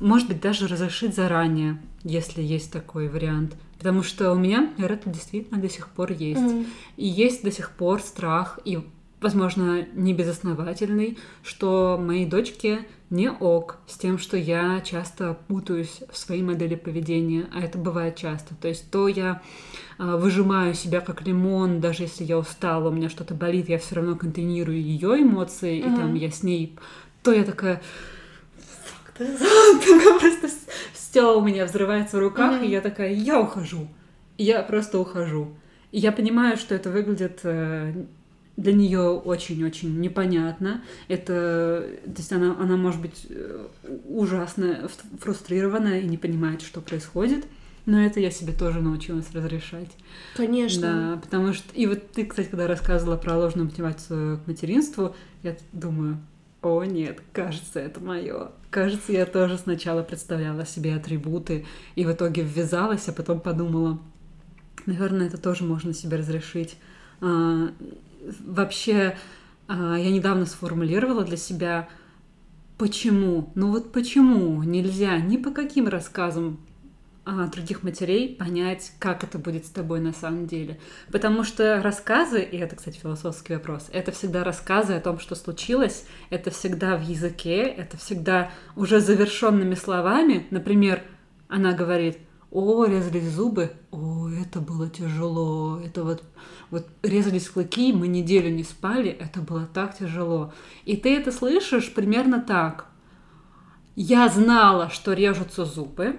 может 0.00 0.28
быть, 0.28 0.40
даже 0.40 0.68
разрешить 0.68 1.14
заранее, 1.14 1.80
если 2.02 2.42
есть 2.42 2.72
такой 2.72 3.08
вариант. 3.08 3.56
Потому 3.78 4.02
что 4.02 4.32
у 4.32 4.38
меня, 4.38 4.72
это 4.78 5.10
действительно 5.10 5.60
до 5.60 5.68
сих 5.68 5.88
пор 5.88 6.12
есть. 6.12 6.40
Mm. 6.40 6.66
И 6.96 7.06
есть 7.06 7.42
до 7.42 7.50
сих 7.50 7.70
пор 7.70 8.00
страх, 8.00 8.58
и, 8.64 8.78
возможно, 9.20 9.86
не 9.94 10.14
безосновательный, 10.14 11.18
что 11.42 11.98
моей 12.00 12.26
дочке 12.26 12.86
не 13.14 13.30
ок 13.30 13.78
с 13.86 13.96
тем, 13.96 14.18
что 14.18 14.36
я 14.36 14.80
часто 14.80 15.38
путаюсь 15.46 16.00
в 16.10 16.18
своей 16.18 16.42
модели 16.42 16.74
поведения, 16.74 17.46
а 17.54 17.60
это 17.60 17.78
бывает 17.78 18.16
часто. 18.16 18.56
То 18.56 18.66
есть 18.66 18.90
то 18.90 19.06
я 19.06 19.40
э, 19.98 20.16
выжимаю 20.16 20.74
себя 20.74 21.00
как 21.00 21.22
лимон, 21.22 21.80
даже 21.80 22.02
если 22.02 22.24
я 22.24 22.36
устала, 22.36 22.88
у 22.88 22.92
меня 22.92 23.08
что-то 23.08 23.34
болит, 23.34 23.68
я 23.68 23.78
все 23.78 23.94
равно 23.94 24.16
контейнирую 24.16 24.82
ее 24.82 25.22
эмоции, 25.22 25.78
mm-hmm. 25.78 25.92
и 25.92 25.96
там 25.96 26.14
я 26.14 26.30
с 26.30 26.42
ней, 26.42 26.76
то 27.22 27.32
я 27.32 27.44
такая 27.44 27.80
просто 29.16 30.50
все 30.92 31.38
у 31.38 31.40
меня 31.40 31.66
взрывается 31.66 32.16
в 32.16 32.20
руках, 32.20 32.60
mm-hmm. 32.62 32.66
и 32.66 32.70
я 32.70 32.80
такая, 32.80 33.12
я 33.12 33.40
ухожу. 33.40 33.86
И 34.38 34.44
я 34.44 34.60
просто 34.64 34.98
ухожу. 34.98 35.54
И 35.92 36.00
я 36.00 36.10
понимаю, 36.10 36.56
что 36.56 36.74
это 36.74 36.90
выглядит 36.90 37.40
э, 37.44 38.06
для 38.56 38.72
нее 38.72 39.00
очень-очень 39.00 40.00
непонятно. 40.00 40.82
Это, 41.08 41.88
то 42.04 42.18
есть 42.18 42.32
она, 42.32 42.56
она 42.58 42.76
может 42.76 43.00
быть 43.00 43.26
э, 43.28 43.66
ужасно 44.06 44.88
фрустрирована 45.20 46.00
и 46.00 46.06
не 46.06 46.18
понимает, 46.18 46.62
что 46.62 46.80
происходит. 46.80 47.44
Но 47.86 48.00
это 48.00 48.18
я 48.18 48.30
себе 48.30 48.54
тоже 48.54 48.80
научилась 48.80 49.30
разрешать. 49.32 49.90
Конечно. 50.36 50.80
Да, 51.16 51.20
потому 51.20 51.52
что... 51.52 51.70
И 51.74 51.86
вот 51.86 52.12
ты, 52.12 52.24
кстати, 52.24 52.48
когда 52.48 52.66
рассказывала 52.66 53.16
про 53.16 53.36
ложную 53.36 53.66
мотивацию 53.66 54.38
к 54.38 54.46
материнству, 54.46 55.14
я 55.42 55.54
думаю, 55.72 56.18
о 56.62 56.82
нет, 56.84 57.20
кажется, 57.32 57.80
это 57.80 58.00
мое. 58.00 58.52
Кажется, 58.70 59.12
я 59.12 59.26
тоже 59.26 59.58
сначала 59.58 60.02
представляла 60.02 60.64
себе 60.64 60.94
атрибуты 60.94 61.66
и 61.94 62.06
в 62.06 62.12
итоге 62.12 62.42
ввязалась, 62.42 63.06
а 63.08 63.12
потом 63.12 63.40
подумала, 63.40 64.00
наверное, 64.86 65.26
это 65.26 65.36
тоже 65.36 65.64
можно 65.64 65.92
себе 65.92 66.16
разрешить. 66.16 66.78
Вообще 68.44 69.16
а, 69.68 69.96
я 69.98 70.10
недавно 70.10 70.46
сформулировала 70.46 71.24
для 71.24 71.36
себя, 71.36 71.88
почему, 72.78 73.50
ну 73.54 73.70
вот 73.70 73.92
почему 73.92 74.62
нельзя 74.62 75.18
ни 75.18 75.36
по 75.36 75.50
каким 75.50 75.88
рассказам 75.88 76.58
а, 77.26 77.46
других 77.46 77.82
матерей 77.82 78.36
понять, 78.36 78.92
как 78.98 79.24
это 79.24 79.38
будет 79.38 79.64
с 79.64 79.70
тобой 79.70 80.00
на 80.00 80.12
самом 80.12 80.46
деле. 80.46 80.78
Потому 81.10 81.42
что 81.42 81.80
рассказы, 81.82 82.42
и 82.42 82.58
это, 82.58 82.76
кстати, 82.76 82.98
философский 82.98 83.54
вопрос, 83.54 83.88
это 83.92 84.12
всегда 84.12 84.44
рассказы 84.44 84.92
о 84.92 85.00
том, 85.00 85.18
что 85.18 85.34
случилось, 85.34 86.04
это 86.28 86.50
всегда 86.50 86.96
в 86.98 87.02
языке, 87.02 87.62
это 87.62 87.96
всегда 87.96 88.50
уже 88.76 89.00
завершенными 89.00 89.74
словами. 89.74 90.46
Например, 90.50 91.02
она 91.48 91.72
говорит, 91.72 92.18
о, 92.50 92.84
резались 92.84 93.30
зубы, 93.30 93.72
о, 93.90 94.28
это 94.28 94.60
было 94.60 94.90
тяжело, 94.90 95.80
это 95.80 96.04
вот, 96.04 96.22
вот 96.70 96.86
резались 97.02 97.48
клыки, 97.48 97.92
мы 97.92 98.08
неделю 98.08 98.50
не 98.50 98.64
спали, 98.64 99.10
это 99.10 99.40
было 99.40 99.66
так 99.66 99.96
тяжело. 99.96 100.52
И 100.84 100.96
ты 100.96 101.16
это 101.16 101.32
слышишь 101.32 101.92
примерно 101.92 102.40
так. 102.40 102.86
Я 103.96 104.28
знала, 104.28 104.90
что 104.90 105.12
режутся 105.12 105.64
зубы, 105.64 106.18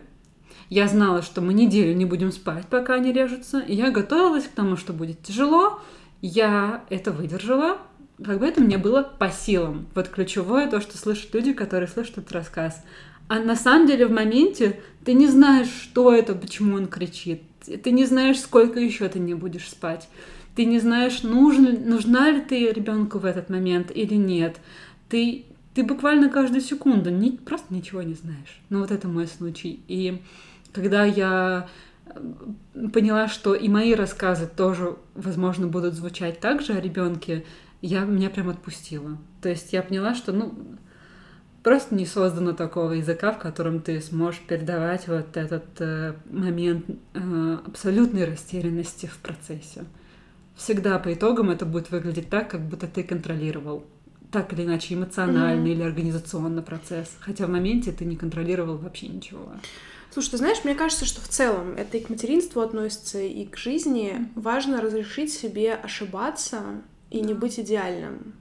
Я 0.69 0.87
знала, 0.87 1.21
что 1.21 1.41
мы 1.41 1.53
неделю 1.53 1.93
не 1.93 2.05
будем 2.05 2.31
спать, 2.31 2.65
пока 2.67 2.95
они 2.95 3.11
режутся, 3.11 3.59
и 3.59 3.75
я 3.75 3.91
готовилась 3.91 4.45
к 4.45 4.51
тому, 4.51 4.77
что 4.77 4.93
будет 4.93 5.21
тяжело. 5.21 5.79
Я 6.21 6.83
это 6.89 7.11
выдержала, 7.11 7.77
как 8.23 8.39
бы 8.39 8.47
это 8.47 8.61
мне 8.61 8.77
было 8.77 9.03
по 9.03 9.29
силам. 9.29 9.87
Вот 9.93 10.07
ключевое 10.07 10.69
то, 10.69 10.81
что 10.81 10.97
слышат 10.97 11.33
люди, 11.33 11.53
которые 11.53 11.87
слышат 11.87 12.17
этот 12.17 12.31
рассказ. 12.31 12.83
А 13.27 13.39
на 13.39 13.55
самом 13.55 13.87
деле 13.87 14.05
в 14.05 14.11
моменте 14.11 14.79
ты 15.03 15.13
не 15.13 15.27
знаешь, 15.27 15.67
что 15.67 16.13
это, 16.13 16.33
почему 16.33 16.75
он 16.75 16.87
кричит. 16.87 17.41
Ты 17.65 17.91
не 17.91 18.05
знаешь, 18.05 18.39
сколько 18.39 18.79
еще 18.79 19.09
ты 19.09 19.19
не 19.19 19.33
будешь 19.33 19.69
спать. 19.69 20.07
Ты 20.55 20.65
не 20.65 20.79
знаешь, 20.79 21.23
нужен, 21.23 21.87
нужна 21.89 22.31
ли 22.31 22.41
ты 22.41 22.71
ребенку 22.71 23.19
в 23.19 23.25
этот 23.25 23.49
момент 23.49 23.91
или 23.93 24.15
нет. 24.15 24.57
Ты, 25.09 25.45
ты 25.73 25.83
буквально 25.83 26.29
каждую 26.29 26.61
секунду 26.61 27.09
не, 27.09 27.31
просто 27.31 27.73
ничего 27.73 28.01
не 28.01 28.13
знаешь. 28.13 28.61
Ну 28.69 28.79
вот 28.79 28.91
это 28.91 29.07
мой 29.07 29.27
случай. 29.27 29.81
И 29.87 30.21
когда 30.71 31.03
я 31.03 31.67
э, 32.05 32.89
поняла, 32.93 33.27
что 33.27 33.53
и 33.53 33.67
мои 33.67 33.93
рассказы 33.93 34.47
тоже, 34.47 34.95
возможно, 35.13 35.67
будут 35.67 35.93
звучать 35.93 36.39
так 36.39 36.61
же 36.61 36.73
о 36.73 36.81
ребенке, 36.81 37.45
я 37.81 38.05
меня 38.05 38.29
прям 38.29 38.49
отпустила. 38.49 39.17
То 39.41 39.49
есть 39.49 39.73
я 39.73 39.83
поняла, 39.83 40.15
что, 40.15 40.31
ну, 40.31 40.55
просто 41.63 41.95
не 41.95 42.05
создано 42.05 42.53
такого 42.53 42.93
языка, 42.93 43.31
в 43.31 43.39
котором 43.39 43.81
ты 43.81 43.99
сможешь 43.99 44.39
передавать 44.41 45.07
вот 45.07 45.35
этот 45.35 45.65
э, 45.79 46.13
момент 46.29 46.85
э, 47.13 47.57
абсолютной 47.65 48.25
растерянности 48.25 49.07
в 49.07 49.17
процессе. 49.17 49.83
Всегда 50.55 50.99
по 50.99 51.13
итогам 51.13 51.49
это 51.49 51.65
будет 51.65 51.91
выглядеть 51.91 52.29
так, 52.29 52.49
как 52.49 52.61
будто 52.61 52.87
ты 52.87 53.03
контролировал 53.03 53.85
так 54.31 54.51
или 54.51 54.63
иначе 54.63 54.95
эмоционально 54.95 55.65
mm-hmm. 55.65 55.71
или 55.71 55.81
организационно 55.81 56.61
процесс, 56.61 57.15
хотя 57.21 57.45
в 57.45 57.49
моменте 57.49 57.93
ты 57.93 58.03
не 58.03 58.17
контролировал 58.17 58.75
вообще 58.77 59.07
ничего. 59.07 59.53
Слушай, 60.11 60.31
ты 60.31 60.37
знаешь, 60.37 60.63
мне 60.63 60.75
кажется, 60.75 61.05
что 61.05 61.21
в 61.21 61.27
целом 61.27 61.75
это 61.77 61.97
и 61.97 62.01
к 62.01 62.09
материнству 62.09 62.61
относится, 62.61 63.21
и 63.21 63.45
к 63.45 63.57
жизни. 63.57 64.29
Важно 64.35 64.81
разрешить 64.81 65.31
себе 65.31 65.73
ошибаться 65.73 66.61
и 67.11 67.19
да. 67.21 67.27
не 67.27 67.33
быть 67.33 67.59
идеальным. 67.59 68.33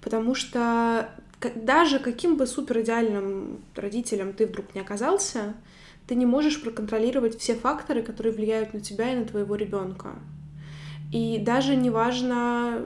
Потому 0.00 0.34
что 0.34 1.10
даже 1.54 1.98
каким 1.98 2.36
бы 2.36 2.46
супер 2.46 2.80
идеальным 2.80 3.62
родителем 3.74 4.32
ты 4.32 4.46
вдруг 4.46 4.74
не 4.74 4.80
оказался, 4.80 5.54
ты 6.06 6.14
не 6.14 6.26
можешь 6.26 6.60
проконтролировать 6.62 7.38
все 7.38 7.54
факторы, 7.54 8.02
которые 8.02 8.32
влияют 8.32 8.72
на 8.72 8.80
тебя 8.80 9.12
и 9.12 9.16
на 9.16 9.24
твоего 9.24 9.56
ребенка. 9.56 10.14
И 11.12 11.38
даже 11.38 11.76
не 11.76 11.90
важно, 11.90 12.84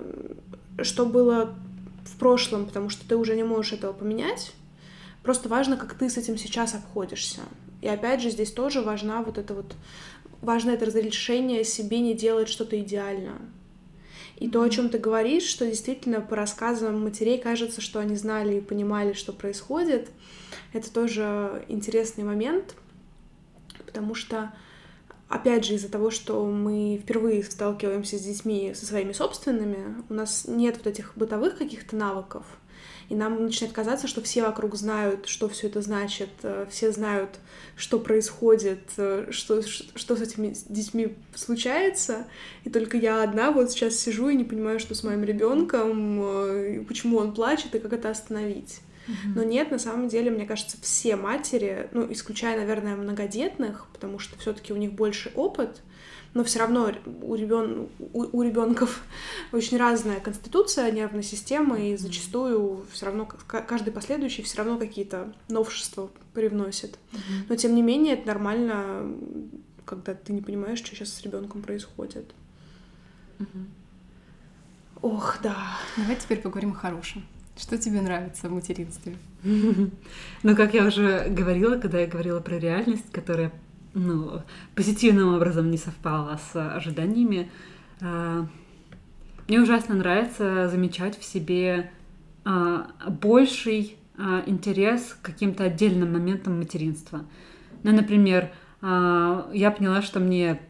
что 0.83 1.07
было 1.07 1.55
в 2.05 2.17
прошлом, 2.19 2.67
потому 2.67 2.89
что 2.89 3.07
ты 3.07 3.17
уже 3.17 3.35
не 3.35 3.45
можешь 3.45 3.73
этого 3.73 3.93
поменять. 3.93 4.53
Просто 5.23 5.49
важно, 5.49 5.77
как 5.77 5.95
ты 5.95 6.09
с 6.09 6.17
этим 6.17 6.37
сейчас 6.37 6.75
обходишься. 6.75 7.41
И 7.81 7.89
опять 7.89 8.23
же, 8.23 8.31
здесь 8.31 8.53
тоже 8.53 8.81
важна 8.81 9.23
вот 9.23 9.39
это 9.39 9.55
вот 9.55 9.75
важно 10.41 10.71
это 10.71 10.87
разрешение 10.87 11.65
себе 11.65 12.01
не 12.01 12.15
делать 12.15 12.49
что-то 12.49 12.79
идеально. 12.81 13.39
И 14.37 14.49
то, 14.49 14.63
о 14.63 14.69
чем 14.69 14.89
ты 14.89 14.99
говоришь, 14.99 15.45
что 15.45 15.67
действительно 15.67 16.21
по 16.21 16.35
рассказам 16.35 17.05
матерей 17.05 17.39
кажется, 17.39 17.81
что 17.81 18.01
они 18.01 18.17
знали 18.17 18.57
и 18.57 18.61
понимали, 18.61 19.13
что 19.13 19.33
происходит, 19.33 20.11
это 20.73 20.93
тоже 20.93 21.65
интересный 21.69 22.25
момент, 22.25 22.75
потому 23.87 24.15
что, 24.15 24.53
опять 25.33 25.65
же, 25.65 25.75
из-за 25.75 25.89
того, 25.89 26.11
что 26.11 26.45
мы 26.45 27.01
впервые 27.03 27.43
сталкиваемся 27.43 28.19
с 28.19 28.23
детьми 28.23 28.73
со 28.75 28.85
своими 28.85 29.13
собственными, 29.13 30.03
у 30.11 30.15
нас 30.15 30.45
нет 30.47 30.77
вот 30.77 30.87
этих 30.87 31.17
бытовых 31.17 31.57
каких-то 31.57 31.97
навыков, 31.97 32.45
и 33.09 33.15
нам 33.15 33.43
начинает 33.43 33.75
казаться, 33.75 34.09
что 34.09 34.21
все 34.21 34.43
вокруг 34.43 34.75
знают, 34.75 35.27
что 35.27 35.49
все 35.49 35.69
это 35.69 35.81
значит, 35.81 36.29
э, 36.43 36.67
все 36.71 36.93
знают, 36.93 37.31
что 37.77 37.99
происходит, 37.99 38.83
э, 38.99 39.29
что, 39.31 39.63
что 39.63 40.17
с 40.17 40.21
этими 40.21 40.55
детьми 40.69 41.15
случается, 41.35 42.27
и 42.65 42.71
только 42.71 42.99
я 42.99 43.23
одна 43.23 43.53
вот 43.53 43.71
сейчас 43.71 43.97
сижу 43.97 44.29
и 44.29 44.37
не 44.37 44.45
понимаю, 44.45 44.81
что 44.81 44.95
с 44.95 45.03
моим 45.03 45.25
ребенком, 45.25 46.21
э, 46.23 46.85
почему 46.87 47.17
он 47.17 47.33
плачет 47.35 47.75
и 47.75 47.79
как 47.79 47.95
это 47.95 48.11
остановить. 48.11 48.81
Но 49.35 49.43
нет, 49.43 49.71
на 49.71 49.79
самом 49.79 50.09
деле, 50.09 50.31
мне 50.31 50.47
кажется, 50.47 50.77
все 50.81 51.17
матери, 51.17 51.89
ну, 51.93 52.11
исключая, 52.13 52.57
наверное, 52.57 52.97
многодетных, 52.97 53.87
потому 53.93 54.19
что 54.19 54.39
все-таки 54.39 54.73
у 54.73 54.77
них 54.77 54.93
больше 54.93 55.33
опыт, 55.35 55.83
но 56.35 56.45
все 56.45 56.61
равно 56.61 56.93
у, 57.23 57.35
ребен... 57.35 57.89
у, 57.99 58.39
у 58.39 58.43
ребенков 58.43 59.03
очень 59.53 59.77
разная 59.77 60.21
конституция 60.21 60.91
нервной 60.91 61.23
системы, 61.23 61.91
и 61.91 61.97
зачастую 61.97 62.87
все 62.91 63.07
равно 63.07 63.27
каждый 63.27 63.93
последующий 63.93 64.43
все 64.45 64.59
равно 64.59 64.79
какие-то 64.79 65.33
новшества 65.49 66.11
привносит. 66.33 66.99
Но 67.49 67.57
тем 67.57 67.75
не 67.75 67.83
менее, 67.83 68.15
это 68.15 68.29
нормально, 68.29 69.15
когда 69.85 70.15
ты 70.15 70.33
не 70.33 70.43
понимаешь, 70.43 70.79
что 70.79 70.95
сейчас 70.95 71.13
с 71.13 71.23
ребенком 71.23 71.63
происходит. 71.63 72.33
Ох, 75.03 75.39
да. 75.43 75.79
Давай 75.97 76.17
теперь 76.17 76.41
поговорим 76.41 76.71
о 76.71 76.75
хорошем. 76.75 77.25
Что 77.57 77.77
тебе 77.77 78.01
нравится 78.01 78.49
в 78.49 78.53
материнстве? 78.53 79.17
Ну, 80.43 80.57
как 80.57 80.75
я 80.75 80.87
уже 80.87 81.29
говорила, 81.29 81.77
когда 81.77 82.01
я 82.01 82.07
говорила 82.07 82.41
про 82.41 82.59
реальность, 82.59 83.11
которая 83.13 83.53
ну, 83.95 84.43
позитивным 84.75 85.35
образом 85.35 85.71
не 85.71 85.77
совпало 85.77 86.41
с 86.53 86.77
ожиданиями. 86.77 87.51
А, 88.01 88.47
мне 89.49 89.61
ужасно 89.61 89.95
нравится 89.95 90.69
замечать 90.69 91.19
в 91.19 91.25
себе 91.25 91.91
а, 92.45 92.91
больший 93.09 93.97
а, 94.17 94.43
интерес 94.47 95.17
к 95.21 95.25
каким-то 95.25 95.65
отдельным 95.65 96.13
моментам 96.13 96.59
материнства. 96.59 97.25
Ну, 97.83 97.93
например, 97.93 98.53
я 98.81 99.75
поняла, 99.77 100.03
что 100.03 100.19
мне, 100.19 100.61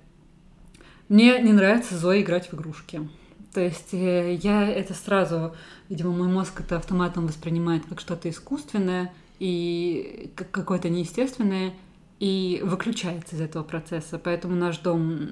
мне 1.08 1.40
не 1.40 1.52
нравится 1.52 1.96
Зоя 1.96 2.20
играть 2.20 2.50
в 2.50 2.54
игрушки. 2.54 3.08
То 3.52 3.60
есть 3.60 3.92
э, 3.92 4.34
я 4.34 4.68
это 4.68 4.94
сразу, 4.94 5.54
видимо, 5.88 6.12
мой 6.12 6.28
мозг 6.28 6.60
это 6.60 6.76
автоматом 6.76 7.26
воспринимает 7.26 7.84
как 7.86 8.00
что-то 8.00 8.30
искусственное 8.30 9.12
и 9.38 10.32
как 10.34 10.50
какое-то 10.50 10.88
неестественное, 10.88 11.74
и 12.18 12.60
выключается 12.64 13.36
из 13.36 13.40
этого 13.40 13.62
процесса. 13.62 14.18
Поэтому 14.18 14.54
наш 14.54 14.78
дом 14.78 15.30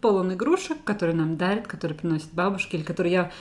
полон 0.00 0.34
игрушек, 0.34 0.78
которые 0.84 1.16
нам 1.16 1.36
дарят, 1.36 1.66
которые 1.66 1.96
приносят 1.96 2.32
бабушки, 2.32 2.76
или 2.76 2.82
которые 2.82 3.12
я 3.12 3.32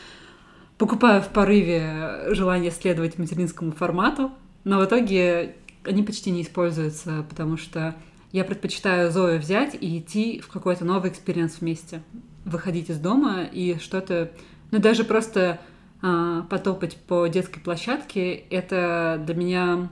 покупаю 0.77 1.21
в 1.21 1.27
порыве 1.29 2.33
желания 2.33 2.71
следовать 2.71 3.17
материнскому 3.17 3.71
формату, 3.71 4.31
но 4.63 4.79
в 4.79 4.85
итоге 4.85 5.55
они 5.83 6.03
почти 6.03 6.31
не 6.31 6.43
используются, 6.43 7.25
потому 7.27 7.57
что 7.57 7.95
я 8.31 8.43
предпочитаю 8.43 9.11
Зою 9.11 9.39
взять 9.39 9.75
и 9.79 9.97
идти 9.97 10.39
в 10.39 10.47
какой-то 10.47 10.85
новый 10.85 11.09
experience 11.09 11.59
вместе. 11.59 12.01
Выходить 12.45 12.89
из 12.89 12.99
дома 12.99 13.43
и 13.43 13.77
что-то... 13.79 14.31
Ну, 14.71 14.79
даже 14.79 15.03
просто 15.03 15.59
а, 16.01 16.43
потопать 16.43 16.97
по 16.97 17.27
детской 17.27 17.59
площадке— 17.59 18.33
это 18.49 19.21
для 19.25 19.35
меня 19.35 19.89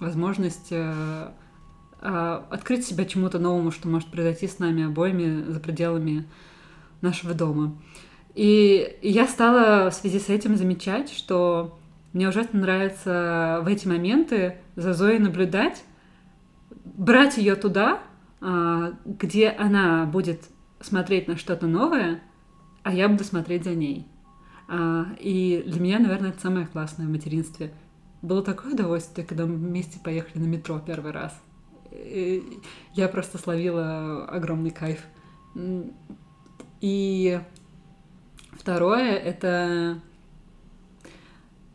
возможность 0.00 0.72
а, 0.72 1.32
а, 2.00 2.46
открыть 2.50 2.84
себя 2.84 3.04
чему-то 3.04 3.38
новому, 3.38 3.70
что 3.70 3.88
может 3.88 4.10
произойти 4.10 4.48
с 4.48 4.58
нами 4.58 4.84
обоими 4.84 5.50
за 5.50 5.60
пределами 5.60 6.26
нашего 7.00 7.34
дома. 7.34 7.76
И 8.34 8.98
я 9.02 9.28
стала 9.28 9.90
в 9.90 9.94
связи 9.94 10.18
с 10.18 10.28
этим 10.28 10.56
замечать, 10.56 11.12
что 11.12 11.78
мне 12.12 12.28
ужасно 12.28 12.60
нравится 12.60 13.60
в 13.62 13.68
эти 13.68 13.86
моменты 13.86 14.56
за 14.76 14.92
Зоей 14.92 15.18
наблюдать, 15.18 15.84
брать 16.84 17.36
ее 17.38 17.54
туда, 17.54 18.00
а, 18.40 18.94
где 19.04 19.48
она 19.48 20.04
будет 20.04 20.42
смотреть 20.80 21.28
на 21.28 21.36
что-то 21.36 21.66
новое, 21.66 22.22
а 22.82 22.92
я 22.92 23.08
буду 23.08 23.24
смотреть 23.24 23.64
за 23.64 23.74
ней. 23.74 24.06
А, 24.68 25.06
и 25.18 25.64
для 25.66 25.80
меня, 25.80 25.98
наверное, 25.98 26.30
это 26.30 26.40
самое 26.40 26.66
классное 26.66 27.06
в 27.06 27.10
материнстве. 27.10 27.72
Было 28.22 28.42
такое 28.42 28.72
удовольствие, 28.72 29.26
когда 29.26 29.46
мы 29.46 29.54
вместе 29.56 29.98
поехали 29.98 30.42
на 30.42 30.46
метро 30.46 30.80
первый 30.84 31.12
раз 31.12 31.34
я 32.94 33.08
просто 33.08 33.38
словила 33.38 34.26
огромный 34.26 34.70
кайф. 34.70 35.00
И 36.80 37.40
второе— 38.52 39.12
это 39.16 40.00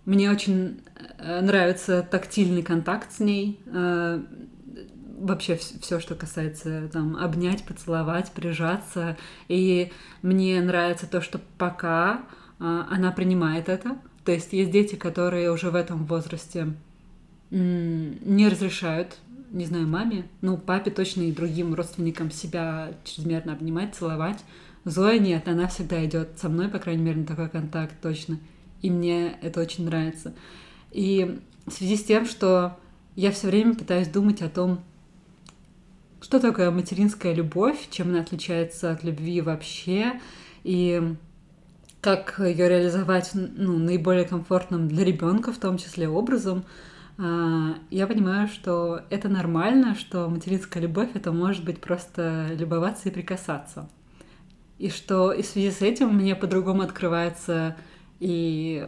мне 0.05 0.29
очень 0.29 0.81
э, 1.17 1.41
нравится 1.41 2.05
тактильный 2.09 2.63
контакт 2.63 3.11
с 3.11 3.19
ней. 3.19 3.59
Вообще 5.19 5.55
все, 5.55 5.99
что 5.99 6.15
касается 6.15 6.89
там 6.91 7.17
обнять, 7.17 7.63
поцеловать, 7.63 8.31
прижаться. 8.31 9.17
И 9.47 9.91
мне 10.21 10.61
нравится 10.61 11.07
то, 11.07 11.21
что 11.21 11.39
пока 11.57 12.23
э, 12.59 12.83
она 12.89 13.11
принимает 13.11 13.69
это. 13.69 13.97
То 14.25 14.31
есть 14.31 14.53
есть 14.53 14.71
дети, 14.71 14.95
которые 14.95 15.51
уже 15.51 15.71
в 15.71 15.75
этом 15.75 16.05
возрасте 16.05 16.73
не 17.51 18.47
разрешают 18.47 19.17
не 19.51 19.65
знаю, 19.65 19.87
маме, 19.87 20.27
ну, 20.41 20.57
папе 20.57 20.91
точно 20.91 21.23
и 21.23 21.31
другим 21.31 21.73
родственникам 21.73 22.31
себя 22.31 22.93
чрезмерно 23.03 23.53
обнимать, 23.53 23.95
целовать. 23.95 24.43
Зоя 24.85 25.19
нет, 25.19 25.47
она 25.47 25.67
всегда 25.67 26.03
идет 26.05 26.37
со 26.37 26.49
мной, 26.49 26.69
по 26.69 26.79
крайней 26.79 27.03
мере, 27.03 27.21
на 27.21 27.25
такой 27.25 27.49
контакт 27.49 27.95
точно. 28.01 28.39
И 28.81 28.89
мне 28.89 29.37
это 29.41 29.61
очень 29.61 29.85
нравится. 29.85 30.33
И 30.91 31.39
в 31.65 31.71
связи 31.71 31.97
с 31.97 32.03
тем, 32.03 32.25
что 32.25 32.77
я 33.15 33.31
все 33.31 33.47
время 33.47 33.75
пытаюсь 33.75 34.07
думать 34.07 34.41
о 34.41 34.49
том, 34.49 34.81
что 36.21 36.39
такое 36.39 36.71
материнская 36.71 37.33
любовь, 37.33 37.87
чем 37.89 38.09
она 38.09 38.21
отличается 38.21 38.91
от 38.91 39.03
любви 39.03 39.41
вообще, 39.41 40.19
и 40.63 41.15
как 42.01 42.39
ее 42.39 42.69
реализовать 42.69 43.31
ну, 43.33 43.77
наиболее 43.77 44.25
комфортным 44.25 44.87
для 44.87 45.03
ребенка, 45.03 45.51
в 45.51 45.57
том 45.57 45.77
числе 45.77 46.07
образом. 46.07 46.63
А, 47.17 47.75
я 47.89 48.07
понимаю, 48.07 48.47
что 48.47 49.01
это 49.09 49.27
нормально, 49.27 49.95
что 49.95 50.29
материнская 50.29 50.81
любовь 50.81 51.09
это 51.13 51.31
может 51.31 51.65
быть 51.65 51.81
просто 51.81 52.47
любоваться 52.51 53.09
и 53.09 53.11
прикасаться. 53.11 53.89
И 54.77 54.89
что 54.89 55.33
и 55.33 55.41
в 55.41 55.45
связи 55.45 55.71
с 55.71 55.81
этим 55.81 56.15
мне 56.15 56.35
по-другому 56.35 56.83
открывается 56.83 57.75
и 58.21 58.87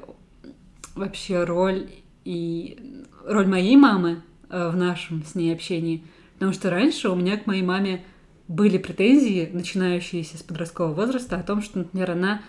вообще 0.96 1.44
роль 1.44 1.90
и 2.24 3.04
роль 3.26 3.48
моей 3.48 3.76
мамы 3.76 4.22
э, 4.50 4.70
в 4.70 4.76
нашем 4.78 5.24
с 5.26 5.36
ней 5.36 5.54
общении. 5.54 6.06
Потому 6.42 6.54
что 6.54 6.72
раньше 6.72 7.08
у 7.08 7.14
меня 7.14 7.38
к 7.38 7.46
моей 7.46 7.62
маме 7.62 8.04
были 8.48 8.80
претензии, 8.80 9.48
начинающиеся 9.54 10.40
с 10.40 10.42
подросткового 10.42 10.96
возраста, 10.96 11.36
о 11.36 11.44
том, 11.44 11.62
что, 11.62 11.78
например, 11.78 12.10
она 12.10 12.42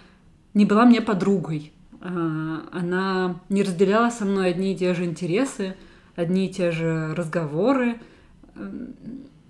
не 0.55 0.64
была 0.64 0.86
мне 0.86 1.03
подругой. 1.03 1.74
А, 2.01 2.62
она 2.72 3.38
не 3.51 3.62
разделяла 3.62 4.09
со 4.09 4.24
мной 4.24 4.49
одни 4.49 4.72
и 4.72 4.76
те 4.78 4.95
же 4.95 5.05
интересы, 5.05 5.76
одни 6.16 6.47
и 6.47 6.51
те 6.51 6.70
же 6.70 7.14
разговоры, 7.14 8.01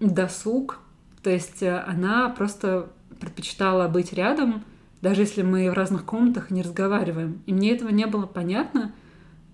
досуг. 0.01 0.81
То 1.23 1.31
есть 1.31 1.63
э, 1.63 1.79
она 1.79 2.29
просто 2.29 2.91
предпочитала 3.21 3.87
быть 3.87 4.13
рядом, 4.13 4.65
даже 5.03 5.21
если 5.21 5.43
мы 5.43 5.71
в 5.71 5.75
разных 5.75 6.05
комнатах 6.05 6.51
не 6.51 6.63
разговариваем. 6.63 7.43
И 7.47 7.55
мне 7.55 7.71
этого 7.71 7.91
не 7.91 8.07
было 8.07 8.27
понятно, 8.27 8.93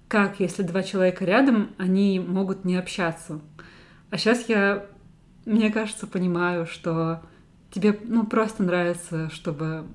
как, 0.08 0.40
если 0.40 0.62
два 0.62 0.82
человека 0.82 1.26
рядом, 1.26 1.72
они 1.76 2.18
могут 2.26 2.64
не 2.64 2.76
общаться. 2.76 3.42
А 4.10 4.18
сейчас 4.18 4.48
я, 4.48 4.86
мне 5.44 5.70
кажется, 5.70 6.06
понимаю, 6.06 6.66
что 6.66 7.22
тебе 7.70 7.98
ну, 8.04 8.26
просто 8.26 8.62
нравится, 8.62 9.30
чтобы 9.30 9.86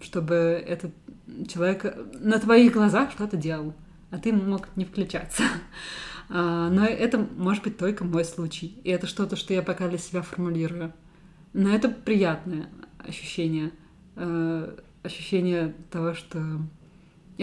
чтобы 0.00 0.34
этот 0.34 0.92
человек 1.46 1.94
на 2.14 2.38
твоих 2.38 2.72
глазах 2.72 3.12
что-то 3.12 3.36
делал, 3.36 3.74
а 4.10 4.18
ты 4.18 4.32
мог 4.32 4.68
не 4.76 4.84
включаться. 4.84 5.42
А, 6.32 6.70
но 6.70 6.84
это 6.84 7.18
может 7.18 7.64
быть 7.64 7.76
только 7.76 8.04
мой 8.04 8.24
случай. 8.24 8.80
И 8.84 8.90
это 8.90 9.08
что-то, 9.08 9.34
что 9.34 9.52
я 9.52 9.62
пока 9.62 9.88
для 9.88 9.98
себя 9.98 10.22
формулирую. 10.22 10.92
Но 11.52 11.74
это 11.74 11.88
приятное 11.88 12.68
ощущение. 12.98 13.72
Э, 14.14 14.76
ощущение 15.02 15.74
того, 15.90 16.14
что 16.14 16.60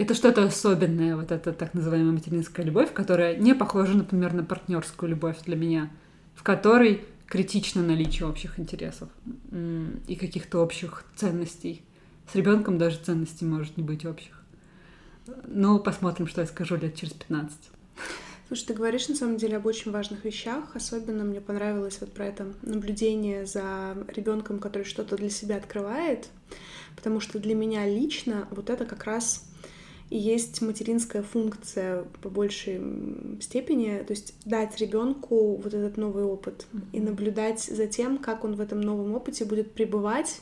это 0.00 0.14
что-то 0.14 0.44
особенное, 0.44 1.16
вот 1.16 1.32
эта 1.32 1.52
так 1.52 1.74
называемая 1.74 2.12
материнская 2.12 2.64
любовь, 2.64 2.92
которая 2.92 3.36
не 3.36 3.54
похожа, 3.54 3.94
например, 3.96 4.32
на 4.32 4.44
партнерскую 4.44 5.10
любовь 5.10 5.38
для 5.44 5.56
меня, 5.56 5.90
в 6.34 6.42
которой 6.42 7.04
критично 7.26 7.82
наличие 7.82 8.28
общих 8.28 8.58
интересов 8.58 9.08
и 9.52 10.16
каких-то 10.16 10.60
общих 10.60 11.04
ценностей. 11.16 11.84
С 12.30 12.34
ребенком 12.34 12.78
даже 12.78 12.98
ценностей 12.98 13.44
может 13.44 13.76
не 13.76 13.82
быть 13.82 14.04
общих. 14.04 14.42
Ну, 15.46 15.78
посмотрим, 15.78 16.26
что 16.26 16.40
я 16.40 16.46
скажу 16.46 16.76
лет 16.76 16.94
через 16.94 17.12
15. 17.12 17.58
Слушай, 18.48 18.66
ты 18.66 18.74
говоришь 18.74 19.08
на 19.08 19.14
самом 19.14 19.36
деле 19.36 19.58
об 19.58 19.66
очень 19.66 19.90
важных 19.90 20.24
вещах. 20.24 20.74
Особенно 20.74 21.22
мне 21.24 21.40
понравилось 21.40 21.98
вот 22.00 22.14
про 22.14 22.26
это 22.26 22.46
наблюдение 22.62 23.44
за 23.44 23.94
ребенком, 24.08 24.58
который 24.58 24.84
что-то 24.84 25.16
для 25.16 25.28
себя 25.28 25.56
открывает. 25.56 26.28
Потому 26.96 27.20
что 27.20 27.38
для 27.38 27.54
меня 27.54 27.86
лично 27.86 28.48
вот 28.50 28.70
это 28.70 28.86
как 28.86 29.04
раз 29.04 29.47
и 30.10 30.16
есть 30.16 30.62
материнская 30.62 31.22
функция 31.22 32.04
по 32.22 32.30
большей 32.30 32.80
степени, 33.40 34.02
то 34.06 34.12
есть 34.12 34.34
дать 34.44 34.78
ребенку 34.78 35.56
вот 35.56 35.74
этот 35.74 35.96
новый 35.96 36.24
опыт 36.24 36.66
mm-hmm. 36.72 36.82
и 36.92 37.00
наблюдать 37.00 37.60
за 37.60 37.86
тем, 37.86 38.18
как 38.18 38.44
он 38.44 38.54
в 38.54 38.60
этом 38.60 38.80
новом 38.80 39.14
опыте 39.14 39.44
будет 39.44 39.72
пребывать 39.72 40.40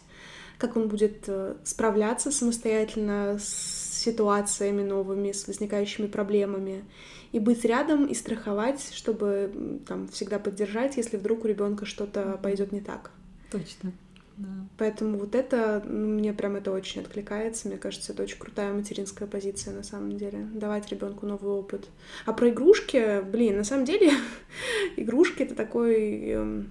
как 0.58 0.76
он 0.76 0.88
будет 0.88 1.24
э, 1.26 1.56
справляться 1.64 2.30
самостоятельно 2.30 3.38
с 3.38 4.02
ситуациями 4.02 4.82
новыми, 4.82 5.32
с 5.32 5.46
возникающими 5.46 6.06
проблемами, 6.06 6.84
и 7.32 7.38
быть 7.38 7.64
рядом 7.64 8.06
и 8.06 8.14
страховать, 8.14 8.90
чтобы 8.94 9.80
там 9.86 10.08
всегда 10.08 10.38
поддержать, 10.38 10.96
если 10.96 11.16
вдруг 11.16 11.44
у 11.44 11.48
ребенка 11.48 11.84
что-то 11.84 12.38
пойдет 12.42 12.72
не 12.72 12.80
так. 12.80 13.10
Точно. 13.50 13.92
Да. 14.36 14.48
Поэтому 14.76 15.18
вот 15.18 15.34
это, 15.34 15.82
ну, 15.86 16.08
мне 16.08 16.32
прям 16.32 16.56
это 16.56 16.70
очень 16.70 17.00
откликается. 17.00 17.68
Мне 17.68 17.78
кажется, 17.78 18.12
это 18.12 18.22
очень 18.22 18.38
крутая 18.38 18.72
материнская 18.72 19.26
позиция 19.26 19.74
на 19.74 19.82
самом 19.82 20.16
деле. 20.16 20.46
Давать 20.52 20.90
ребенку 20.90 21.26
новый 21.26 21.52
опыт. 21.52 21.88
А 22.26 22.32
про 22.32 22.50
игрушки, 22.50 23.22
блин, 23.22 23.56
на 23.56 23.64
самом 23.64 23.86
деле 23.86 24.12
игрушки 24.96 25.42
это 25.42 25.54
такой 25.54 26.20
эм, 26.28 26.70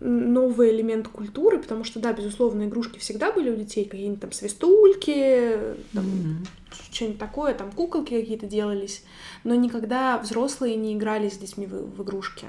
новый 0.00 0.70
элемент 0.70 1.08
культуры, 1.08 1.58
потому 1.58 1.84
что, 1.84 2.00
да, 2.00 2.12
безусловно, 2.12 2.64
игрушки 2.64 2.98
всегда 2.98 3.32
были 3.32 3.50
у 3.50 3.56
детей, 3.56 3.84
какие-нибудь 3.84 4.20
там 4.20 4.32
свистульки, 4.32 5.56
там, 5.92 6.04
mm-hmm. 6.04 6.92
что-нибудь 6.92 7.18
такое, 7.18 7.54
там 7.54 7.70
куколки 7.72 8.18
какие-то 8.18 8.46
делались, 8.46 9.04
но 9.44 9.54
никогда 9.54 10.18
взрослые 10.18 10.76
не 10.76 10.94
играли 10.94 11.28
с 11.28 11.38
детьми 11.38 11.66
в, 11.66 11.96
в 11.96 12.02
игрушки. 12.02 12.46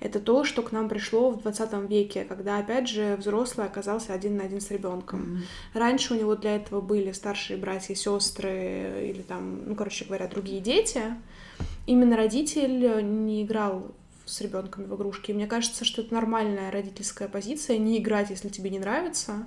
Это 0.00 0.18
то, 0.18 0.44
что 0.44 0.62
к 0.62 0.72
нам 0.72 0.88
пришло 0.88 1.30
в 1.30 1.42
20 1.42 1.72
веке, 1.88 2.24
когда, 2.24 2.58
опять 2.58 2.88
же, 2.88 3.16
взрослый 3.16 3.66
оказался 3.66 4.14
один 4.14 4.38
на 4.38 4.44
один 4.44 4.60
с 4.60 4.70
ребенком. 4.70 5.20
Mm-hmm. 5.20 5.78
Раньше 5.78 6.14
у 6.14 6.16
него 6.16 6.34
для 6.36 6.56
этого 6.56 6.80
были 6.80 7.12
старшие 7.12 7.58
братья, 7.58 7.94
сестры 7.94 9.10
или 9.10 9.20
там, 9.20 9.60
ну, 9.66 9.74
короче 9.74 10.06
говоря, 10.06 10.26
другие 10.26 10.60
дети. 10.60 11.02
Именно 11.86 12.16
родитель 12.16 13.04
не 13.04 13.42
играл 13.42 13.92
с 14.24 14.40
ребенком 14.40 14.84
в 14.84 14.94
игрушки. 14.94 15.32
И 15.32 15.34
мне 15.34 15.46
кажется, 15.46 15.84
что 15.84 16.02
это 16.02 16.14
нормальная 16.14 16.70
родительская 16.70 17.28
позиция, 17.28 17.76
не 17.76 17.98
играть, 17.98 18.30
если 18.30 18.48
тебе 18.48 18.70
не 18.70 18.78
нравится. 18.78 19.44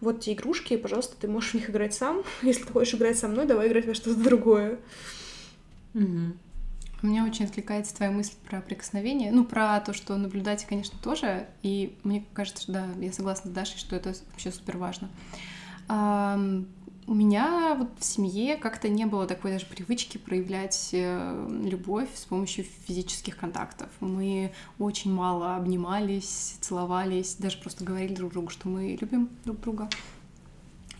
Вот 0.00 0.20
те 0.20 0.32
игрушки, 0.32 0.76
пожалуйста, 0.76 1.16
ты 1.18 1.28
можешь 1.28 1.50
в 1.50 1.54
них 1.54 1.70
играть 1.70 1.94
сам. 1.94 2.22
Если 2.42 2.64
ты 2.64 2.72
хочешь 2.72 2.94
играть 2.94 3.18
со 3.18 3.28
мной, 3.28 3.46
давай 3.46 3.68
играть 3.68 3.86
во 3.86 3.94
что-то 3.94 4.20
другое. 4.20 4.78
Угу. 5.94 6.34
Мне 7.02 7.22
очень 7.22 7.44
откликается 7.44 7.94
твоя 7.94 8.10
мысль 8.10 8.34
про 8.48 8.60
прикосновение. 8.60 9.30
Ну, 9.30 9.44
про 9.44 9.80
то, 9.80 9.92
что 9.92 10.16
наблюдать, 10.16 10.64
конечно, 10.64 10.98
тоже. 11.02 11.46
И 11.62 11.96
мне 12.04 12.24
кажется, 12.32 12.70
да, 12.72 12.88
я 12.98 13.12
согласна 13.12 13.50
с 13.50 13.54
Дашей, 13.54 13.78
что 13.78 13.96
это 13.96 14.14
вообще 14.30 14.50
супер 14.50 14.78
важно. 14.78 15.08
У 17.08 17.14
меня 17.14 17.76
вот 17.78 17.90
в 18.00 18.04
семье 18.04 18.56
как-то 18.56 18.88
не 18.88 19.04
было 19.04 19.28
такой 19.28 19.52
даже 19.52 19.64
привычки 19.66 20.18
проявлять 20.18 20.90
э, 20.92 21.48
любовь 21.62 22.08
с 22.12 22.24
помощью 22.24 22.64
физических 22.64 23.36
контактов. 23.36 23.88
Мы 24.00 24.52
очень 24.80 25.14
мало 25.14 25.54
обнимались, 25.54 26.56
целовались, 26.60 27.36
даже 27.36 27.58
просто 27.58 27.84
говорили 27.84 28.12
друг 28.12 28.32
другу, 28.32 28.48
что 28.48 28.68
мы 28.68 28.98
любим 29.00 29.30
друг 29.44 29.60
друга. 29.60 29.88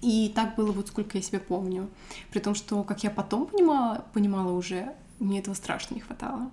И 0.01 0.31
так 0.33 0.55
было 0.55 0.71
вот 0.71 0.87
сколько 0.87 1.19
я 1.19 1.23
себя 1.23 1.41
помню. 1.41 1.89
При 2.31 2.39
том, 2.39 2.55
что, 2.55 2.85
как 2.85 3.03
я 3.03 3.11
потом 3.11 3.47
понимала, 3.47 4.05
понимала 4.13 4.53
уже, 4.53 4.95
мне 5.19 5.41
этого 5.41 5.55
страшно 5.55 5.95
не 5.95 6.01
хватало. 6.01 6.51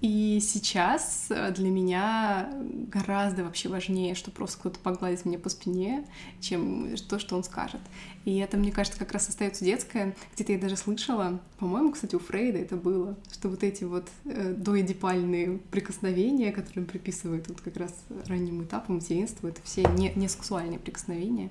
И 0.00 0.38
сейчас 0.40 1.26
э, 1.28 1.50
для 1.50 1.70
меня 1.70 2.52
гораздо 2.88 3.42
вообще 3.42 3.68
важнее, 3.68 4.14
что 4.14 4.30
просто 4.30 4.58
кто-то 4.58 4.78
погладит 4.78 5.24
меня 5.24 5.40
по 5.40 5.48
спине, 5.48 6.06
чем 6.40 6.94
то, 7.08 7.18
что 7.18 7.34
он 7.34 7.42
скажет. 7.42 7.80
И 8.24 8.36
это, 8.36 8.56
мне 8.58 8.70
кажется, 8.70 8.98
как 8.98 9.10
раз 9.10 9.28
остается 9.28 9.64
детское. 9.64 10.14
Где-то 10.34 10.52
я 10.52 10.58
даже 10.58 10.76
слышала, 10.76 11.40
по-моему, 11.58 11.92
кстати, 11.92 12.14
у 12.14 12.20
Фрейда 12.20 12.58
это 12.58 12.76
было, 12.76 13.16
что 13.32 13.48
вот 13.48 13.64
эти 13.64 13.82
вот 13.82 14.06
э, 14.24 14.54
доэдипальные 14.56 15.58
прикосновения, 15.70 16.52
которые 16.52 16.84
он 16.84 16.90
приписывает 16.90 17.48
вот 17.48 17.60
как 17.60 17.76
раз 17.76 17.92
раннему 18.26 18.64
этапу 18.64 18.92
материнства, 18.92 19.48
это 19.48 19.60
все 19.64 19.82
не, 19.96 20.12
не 20.14 20.28
сексуальные 20.28 20.78
прикосновения. 20.78 21.50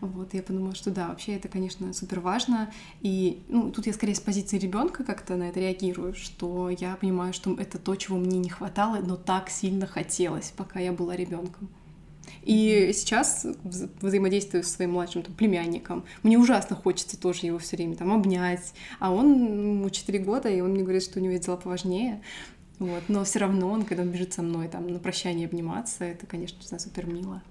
Вот, 0.00 0.32
я 0.32 0.42
подумала, 0.42 0.74
что 0.74 0.90
да, 0.90 1.08
вообще 1.08 1.36
это, 1.36 1.48
конечно, 1.48 1.92
супер 1.92 2.20
важно. 2.20 2.72
И 3.00 3.42
ну, 3.48 3.70
тут 3.70 3.86
я 3.86 3.92
скорее 3.92 4.14
с 4.14 4.20
позиции 4.20 4.58
ребенка 4.58 5.04
как-то 5.04 5.36
на 5.36 5.44
это 5.44 5.60
реагирую, 5.60 6.14
что 6.14 6.70
я 6.70 6.96
понимаю, 6.96 7.32
что 7.32 7.54
это 7.54 7.78
то, 7.80 7.96
чего 7.96 8.18
мне 8.18 8.38
не 8.38 8.48
хватало, 8.48 9.00
но 9.00 9.16
так 9.16 9.50
сильно 9.50 9.86
хотелось, 9.86 10.52
пока 10.56 10.80
я 10.80 10.92
была 10.92 11.16
ребенком. 11.16 11.68
И 12.42 12.90
сейчас 12.94 13.46
взаимодействую 13.64 14.62
со 14.62 14.70
своим 14.70 14.92
младшим 14.92 15.22
там, 15.22 15.34
племянником. 15.34 16.04
Мне 16.22 16.38
ужасно 16.38 16.76
хочется 16.76 17.18
тоже 17.18 17.46
его 17.46 17.58
все 17.58 17.76
время 17.76 17.96
там 17.96 18.12
обнять. 18.12 18.72
А 18.98 19.12
он 19.12 19.34
ему 19.34 19.90
4 19.90 20.18
года, 20.20 20.48
и 20.48 20.60
он 20.60 20.70
мне 20.70 20.82
говорит, 20.82 21.02
что 21.02 21.18
у 21.18 21.22
него 21.22 21.32
есть 21.32 21.44
дела 21.44 21.56
поважнее. 21.56 22.22
Вот. 22.78 23.02
Но 23.08 23.24
все 23.24 23.40
равно 23.40 23.70
он, 23.70 23.84
когда 23.84 24.02
он 24.02 24.10
бежит 24.10 24.32
со 24.32 24.42
мной 24.42 24.68
там 24.68 24.88
на 24.88 24.98
прощание 24.98 25.46
обниматься, 25.46 26.04
это, 26.04 26.26
конечно, 26.26 26.78
супер 26.78 27.06
мило. 27.06 27.42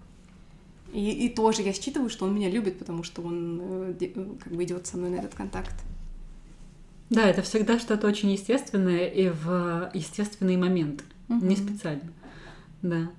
И, 0.92 1.12
и 1.26 1.30
тоже 1.30 1.62
я 1.62 1.72
считываю, 1.72 2.10
что 2.10 2.26
он 2.26 2.34
меня 2.34 2.50
любит, 2.50 2.80
потому 2.80 3.04
что 3.04 3.22
он 3.22 3.60
э, 3.62 3.94
э, 4.00 4.26
как 4.44 4.54
бы 4.54 4.64
идет 4.64 4.88
со 4.88 4.98
мной 4.98 5.12
на 5.12 5.18
этот 5.18 5.36
контакт. 5.36 5.76
Да, 7.10 7.28
это 7.28 7.42
всегда 7.42 7.80
что-то 7.80 8.08
очень 8.08 8.32
естественное 8.32 9.08
и 9.08 9.30
в 9.30 9.90
естественные 9.94 10.58
моменты, 10.58 11.04
угу. 11.28 11.44
не 11.44 11.56
специально. 11.56 12.12
Да. 12.82 13.10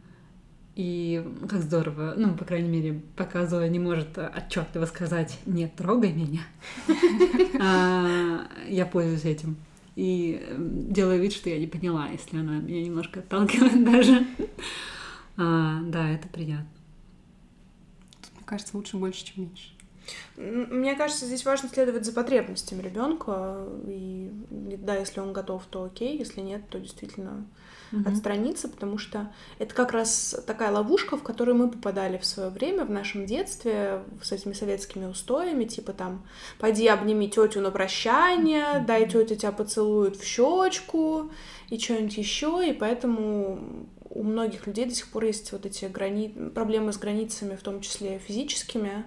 И 0.76 1.22
как 1.49 1.61
здорово, 1.61 2.14
ну, 2.16 2.34
по 2.34 2.45
крайней 2.45 2.68
мере, 2.68 3.03
пока 3.16 3.47
Зоя 3.47 3.68
не 3.68 3.80
может 3.80 4.16
отчетливо 4.16 4.86
сказать 4.86 5.38
«нет, 5.45 5.74
трогай 5.74 6.12
меня», 6.12 6.41
а, 7.61 8.47
я 8.68 8.86
пользуюсь 8.86 9.24
этим. 9.24 9.57
и 9.97 10.41
эм, 10.49 10.93
делаю 10.93 11.20
вид, 11.20 11.32
что 11.32 11.51
я 11.51 11.59
не 11.59 11.66
поняла, 11.66 12.09
если 12.09 12.38
она 12.38 12.59
меня 12.59 12.82
немножко 12.82 13.20
отталкивает 13.20 13.84
даже. 13.93 14.24
А, 15.36 15.80
да, 15.82 16.09
это 16.09 16.28
приятно. 16.28 16.68
Тут, 18.22 18.32
мне 18.36 18.45
кажется, 18.47 18.76
лучше 18.76 18.97
больше, 18.97 19.24
чем 19.24 19.45
меньше. 19.45 19.70
Мне 20.36 20.94
кажется, 20.94 21.26
здесь 21.26 21.44
важно 21.44 21.68
следовать 21.68 22.04
за 22.04 22.12
потребностями 22.12 22.82
ребенка. 22.82 23.66
И 23.86 24.30
да, 24.50 24.96
если 24.96 25.20
он 25.20 25.32
готов, 25.32 25.64
то 25.68 25.84
окей, 25.84 26.18
если 26.18 26.40
нет, 26.40 26.68
то 26.68 26.78
действительно 26.78 27.46
mm-hmm. 27.92 28.08
отстраниться, 28.08 28.68
потому 28.68 28.98
что 28.98 29.32
это 29.58 29.74
как 29.74 29.92
раз 29.92 30.42
такая 30.46 30.70
ловушка, 30.70 31.16
в 31.16 31.22
которую 31.22 31.56
мы 31.56 31.70
попадали 31.70 32.18
в 32.18 32.24
свое 32.24 32.50
время, 32.50 32.84
в 32.84 32.90
нашем 32.90 33.26
детстве, 33.26 34.02
с 34.22 34.32
этими 34.32 34.52
советскими 34.52 35.06
устоями, 35.06 35.64
типа 35.64 35.92
там, 35.92 36.26
пойди 36.58 36.86
обними 36.88 37.28
тетю 37.28 37.61
на 37.61 37.70
прощание, 37.70 38.84
дай 38.86 39.08
тетя 39.08 39.36
тебя 39.36 39.52
поцелует 39.52 40.16
в 40.16 40.24
щечку 40.24 41.30
и 41.68 41.78
что-нибудь 41.78 42.16
еще, 42.16 42.68
и 42.68 42.72
поэтому 42.72 43.88
у 44.11 44.24
многих 44.24 44.66
людей 44.66 44.86
до 44.86 44.94
сих 44.94 45.08
пор 45.08 45.24
есть 45.24 45.52
вот 45.52 45.64
эти 45.66 45.84
грани... 45.84 46.28
проблемы 46.54 46.92
с 46.92 46.98
границами, 46.98 47.54
в 47.54 47.62
том 47.62 47.80
числе 47.80 48.18
физическими. 48.18 49.04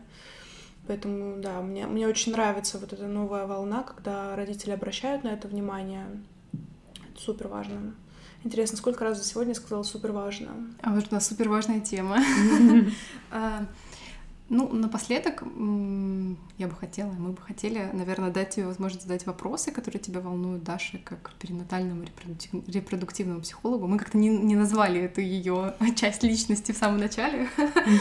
Поэтому, 0.87 1.41
да, 1.41 1.61
мне, 1.61 1.87
мне 1.87 2.07
очень 2.07 2.33
нравится 2.33 2.77
вот 2.77 2.91
эта 2.91 3.07
новая 3.07 3.45
волна, 3.45 3.83
когда 3.83 4.35
родители 4.35 4.71
обращают 4.71 5.23
на 5.23 5.29
это 5.29 5.47
внимание. 5.47 6.05
Это 6.51 7.21
супер 7.21 7.47
важно. 7.47 7.95
Интересно, 8.43 8.77
сколько 8.77 9.05
раз 9.05 9.17
за 9.17 9.23
сегодня 9.23 9.55
сказала 9.55 9.83
супер 9.83 10.11
важно? 10.11 10.49
А 10.81 10.93
вот 10.93 11.07
у 11.09 11.15
нас 11.15 11.27
супер 11.27 11.47
важная 11.47 11.79
тема. 11.79 12.17
Ну, 14.49 14.71
напоследок, 14.73 15.43
я 16.57 16.67
бы 16.67 16.75
хотела, 16.75 17.11
мы 17.13 17.31
бы 17.31 17.41
хотели, 17.41 17.89
наверное, 17.93 18.29
дать 18.29 18.51
тебе 18.51 18.67
возможность 18.67 19.03
задать 19.07 19.25
вопросы, 19.25 19.71
которые 19.71 20.01
тебя 20.01 20.19
волнуют, 20.19 20.63
Даша, 20.63 20.99
как 21.03 21.31
перинатальному 21.39 22.03
репродуктивному 22.67 23.41
психологу. 23.41 23.87
Мы 23.87 23.97
как-то 23.97 24.17
не, 24.17 24.29
не 24.29 24.55
назвали 24.55 25.01
эту 25.01 25.21
ее 25.21 25.73
часть 25.95 26.23
личности 26.23 26.71
в 26.71 26.77
самом 26.77 26.99
начале. 26.99 27.47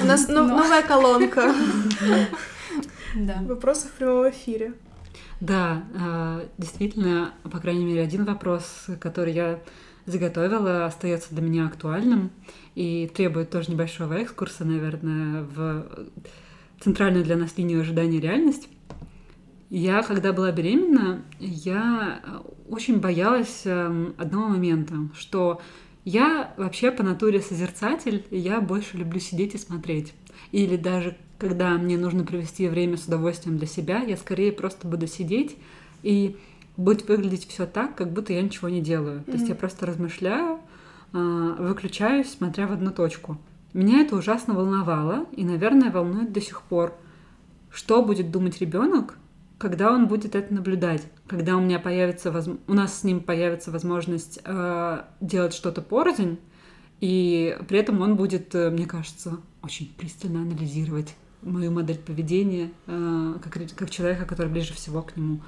У 0.03 0.05
нас 0.05 0.29
Но... 0.29 0.47
новая 0.47 0.83
колонка. 0.83 1.55
Да. 3.15 3.43
Вопросы 3.43 3.89
в 3.89 3.93
прямом 3.93 4.31
эфире. 4.31 4.73
Да, 5.39 5.85
а, 5.95 6.49
действительно, 6.57 7.35
по 7.43 7.59
крайней 7.59 7.85
мере, 7.85 8.01
один 8.01 8.25
вопрос, 8.25 8.87
который 9.01 9.35
я 9.35 9.61
заготовила, 10.07 10.87
остается 10.87 11.35
для 11.35 11.43
меня 11.43 11.67
актуальным 11.67 12.31
и 12.75 13.11
требует 13.15 13.51
тоже 13.51 13.71
небольшого 13.71 14.15
экскурса, 14.15 14.65
наверное, 14.65 15.43
в 15.43 15.87
центральную 16.81 17.25
для 17.25 17.37
нас 17.37 17.57
линию 17.57 17.81
ожидания 17.81 18.21
реальность. 18.21 18.69
Я, 19.71 20.03
когда 20.03 20.33
была 20.33 20.53
беременна, 20.53 21.23
я 21.39 22.23
очень 22.69 23.01
боялась 23.01 23.63
эм, 23.65 24.15
одного 24.19 24.49
момента, 24.49 24.95
что 25.17 25.63
я 26.05 26.53
вообще 26.57 26.91
по 26.91 27.03
натуре 27.03 27.41
созерцатель, 27.41 28.25
я 28.31 28.61
больше 28.61 28.97
люблю 28.97 29.21
сидеть 29.21 29.55
и 29.55 29.59
смотреть. 29.59 30.13
Или 30.51 30.77
даже 30.77 31.17
когда 31.39 31.71
мне 31.71 31.97
нужно 31.97 32.25
провести 32.25 32.69
время 32.69 32.97
с 32.97 33.07
удовольствием 33.07 33.57
для 33.57 33.67
себя, 33.67 34.03
я 34.03 34.17
скорее 34.17 34.53
просто 34.53 34.87
буду 34.87 35.07
сидеть 35.07 35.57
и 36.03 36.37
будет 36.77 37.09
выглядеть 37.09 37.47
все 37.49 37.67
так, 37.67 37.95
как 37.95 38.13
будто 38.13 38.33
я 38.33 38.43
ничего 38.43 38.69
не 38.69 38.81
делаю. 38.81 39.21
Mm-hmm. 39.21 39.25
То 39.25 39.33
есть 39.33 39.49
я 39.49 39.55
просто 39.55 39.87
размышляю, 39.87 40.61
а, 41.13 41.55
выключаюсь, 41.59 42.31
смотря 42.31 42.67
в 42.67 42.73
одну 42.73 42.91
точку. 42.91 43.39
Меня 43.75 44.01
это 44.01 44.17
ужасно 44.17 44.55
волновало 44.55 45.27
и, 45.33 45.45
наверное, 45.45 45.91
волнует 45.91 46.33
до 46.33 46.41
сих 46.41 46.63
пор. 46.63 46.95
Что 47.71 48.03
будет 48.03 48.31
думать 48.31 48.61
ребенок, 48.61 49.17
когда 49.59 49.93
он 49.93 50.09
будет 50.09 50.35
это 50.35 50.53
наблюдать, 50.53 51.03
когда 51.27 51.57
у 51.57 51.61
меня 51.61 51.79
появится 51.79 52.31
воз... 52.31 52.49
у 52.67 52.75
нас 52.75 53.01
с 53.01 53.05
ним 53.05 53.21
появится 53.21 53.71
возможность 53.71 54.41
э, 54.45 55.03
делать 55.21 55.55
что-то 55.55 55.81
порознь, 55.81 56.39
и 57.01 57.57
при 57.69 57.79
этом 57.79 58.01
он 58.03 58.17
будет, 58.17 58.55
э, 58.55 58.71
мне 58.71 58.87
кажется, 58.87 59.39
очень 59.63 59.93
пристально 59.97 60.43
анализировать 60.43 61.15
мою 61.43 61.71
модель 61.71 61.99
поведения 61.99 62.71
э, 62.87 63.35
как, 63.43 63.59
как 63.75 63.91
человека, 63.91 64.27
который 64.27 64.49
ближе 64.49 64.75
всего 64.75 65.01
к 65.01 65.17
нему. 65.17 65.41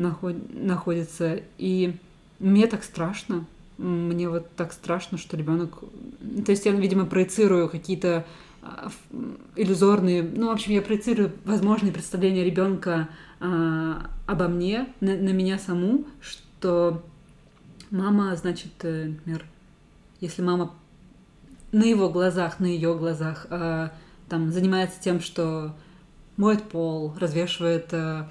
Находится. 0.00 1.40
И 1.58 1.96
мне 2.38 2.66
так 2.66 2.82
страшно. 2.84 3.44
Мне 3.78 4.28
вот 4.28 4.50
так 4.56 4.72
страшно, 4.72 5.18
что 5.18 5.36
ребенок. 5.36 5.78
То 6.44 6.52
есть 6.52 6.66
я, 6.66 6.72
видимо, 6.72 7.06
проецирую 7.06 7.68
какие-то 7.68 8.26
а, 8.62 8.90
иллюзорные, 9.56 10.22
ну, 10.22 10.48
в 10.48 10.50
общем, 10.50 10.72
я 10.72 10.82
проецирую 10.82 11.32
возможные 11.44 11.92
представления 11.92 12.44
ребенка 12.44 13.08
а, 13.40 14.10
обо 14.26 14.48
мне, 14.48 14.88
на, 15.00 15.16
на 15.16 15.30
меня 15.30 15.58
саму, 15.58 16.04
что 16.20 17.02
мама, 17.90 18.36
значит, 18.36 18.72
э, 18.82 19.06
например, 19.06 19.46
если 20.20 20.42
мама 20.42 20.74
на 21.72 21.84
его 21.84 22.10
глазах, 22.10 22.60
на 22.60 22.66
ее 22.66 22.94
глазах 22.96 23.46
а, 23.50 23.92
там 24.28 24.52
занимается 24.52 25.00
тем, 25.00 25.20
что 25.20 25.74
моет 26.36 26.62
пол, 26.64 27.14
развешивает 27.18 27.88
а, 27.92 28.30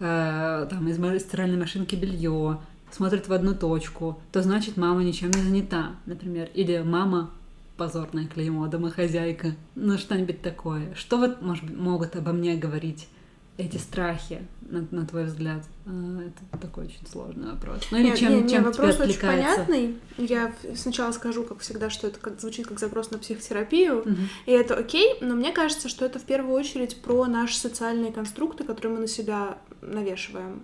Э, 0.00 0.66
там, 0.70 0.88
из 0.88 1.22
стиральной 1.22 1.58
машинки 1.58 1.96
белье, 1.96 2.60
смотрит 2.90 3.28
в 3.28 3.32
одну 3.32 3.54
точку, 3.54 4.20
то 4.32 4.42
значит 4.42 4.76
мама 4.76 5.02
ничем 5.02 5.30
не 5.30 5.42
занята, 5.42 5.96
например. 6.06 6.48
Или 6.54 6.78
мама 6.82 7.30
позорное 7.76 8.26
клеймо, 8.26 8.66
домохозяйка, 8.66 9.54
ну 9.74 9.98
что-нибудь 9.98 10.42
такое. 10.42 10.94
Что 10.94 11.18
вот, 11.18 11.42
может 11.42 11.68
могут 11.76 12.16
обо 12.16 12.32
мне 12.32 12.56
говорить 12.56 13.08
эти 13.56 13.76
страхи, 13.76 14.42
на, 14.60 14.86
на 14.92 15.04
твой 15.04 15.24
взгляд? 15.24 15.64
А, 15.84 16.20
это 16.22 16.58
такой 16.60 16.84
очень 16.86 17.06
сложный 17.10 17.52
вопрос. 17.52 17.88
Ну 17.90 17.98
или 17.98 18.06
нет, 18.06 18.18
чем, 18.18 18.32
нет, 18.32 18.50
чем 18.50 18.64
вопрос 18.64 19.00
очень 19.00 19.20
понятный. 19.20 19.96
Я 20.16 20.52
сначала 20.76 21.10
скажу, 21.10 21.42
как 21.42 21.58
всегда, 21.58 21.90
что 21.90 22.06
это 22.06 22.20
как, 22.20 22.40
звучит 22.40 22.68
как 22.68 22.78
запрос 22.78 23.10
на 23.10 23.18
психотерапию, 23.18 24.02
угу. 24.02 24.16
и 24.46 24.52
это 24.52 24.76
окей, 24.76 25.16
но 25.20 25.34
мне 25.34 25.52
кажется, 25.52 25.88
что 25.88 26.04
это 26.04 26.20
в 26.20 26.24
первую 26.24 26.54
очередь 26.54 27.02
про 27.02 27.26
наши 27.26 27.56
социальные 27.56 28.12
конструкты, 28.12 28.62
которые 28.62 28.94
мы 28.94 29.00
на 29.02 29.08
себя 29.08 29.58
навешиваем. 29.80 30.62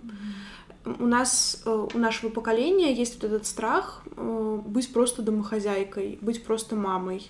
Угу. 0.83 1.03
У 1.03 1.07
нас, 1.07 1.63
э, 1.65 1.87
у 1.93 1.97
нашего 1.97 2.29
поколения 2.29 2.93
есть 2.93 3.15
вот 3.15 3.23
этот 3.23 3.45
страх 3.45 4.03
э, 4.15 4.59
быть 4.65 4.93
просто 4.93 5.21
домохозяйкой, 5.21 6.19
быть 6.21 6.43
просто 6.43 6.75
мамой 6.75 7.29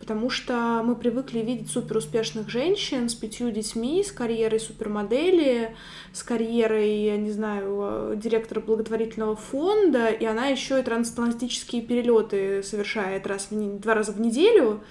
потому 0.00 0.30
что 0.30 0.82
мы 0.82 0.96
привыкли 0.96 1.40
видеть 1.40 1.70
суперуспешных 1.70 2.48
женщин 2.48 3.08
с 3.08 3.14
пятью 3.14 3.50
детьми, 3.50 4.02
с 4.02 4.10
карьерой 4.10 4.58
супермодели, 4.58 5.76
с 6.12 6.22
карьерой, 6.22 7.02
я 7.04 7.16
не 7.18 7.30
знаю, 7.30 8.16
директора 8.16 8.60
благотворительного 8.60 9.36
фонда, 9.36 10.08
и 10.08 10.24
она 10.24 10.46
еще 10.46 10.80
и 10.80 10.82
трансатлантические 10.82 11.82
перелеты 11.82 12.62
совершает 12.62 13.26
раз 13.26 13.48
в, 13.50 13.78
два 13.78 13.94
раза 13.94 14.12
в 14.12 14.20
неделю. 14.20 14.80
А, 14.80 14.86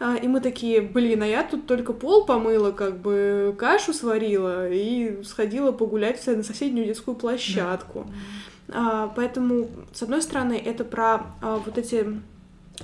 и 0.00 0.28
мы 0.28 0.40
такие, 0.40 0.80
блин, 0.80 1.22
а 1.22 1.26
я 1.26 1.42
тут 1.42 1.66
только 1.66 1.92
пол 1.92 2.24
помыла, 2.24 2.70
как 2.70 2.98
бы 2.98 3.54
кашу 3.58 3.92
сварила 3.92 4.70
и 4.70 5.22
сходила 5.24 5.72
погулять 5.72 6.24
на 6.26 6.42
соседнюю 6.42 6.86
детскую 6.86 7.16
площадку. 7.16 8.06
Да. 8.68 9.12
Поэтому, 9.16 9.68
с 9.92 10.02
одной 10.02 10.22
стороны, 10.22 10.52
это 10.52 10.84
про 10.84 11.26
а, 11.40 11.56
вот 11.56 11.78
эти 11.78 12.20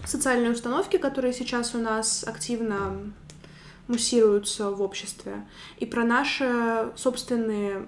социальные 0.04 0.50
установки, 0.50 0.96
которые 0.96 1.32
сейчас 1.32 1.74
у 1.74 1.78
нас 1.78 2.24
активно 2.26 2.96
муссируются 3.86 4.70
в 4.70 4.80
обществе, 4.80 5.46
и 5.78 5.86
про 5.86 6.04
наши 6.04 6.90
собственные 6.96 7.86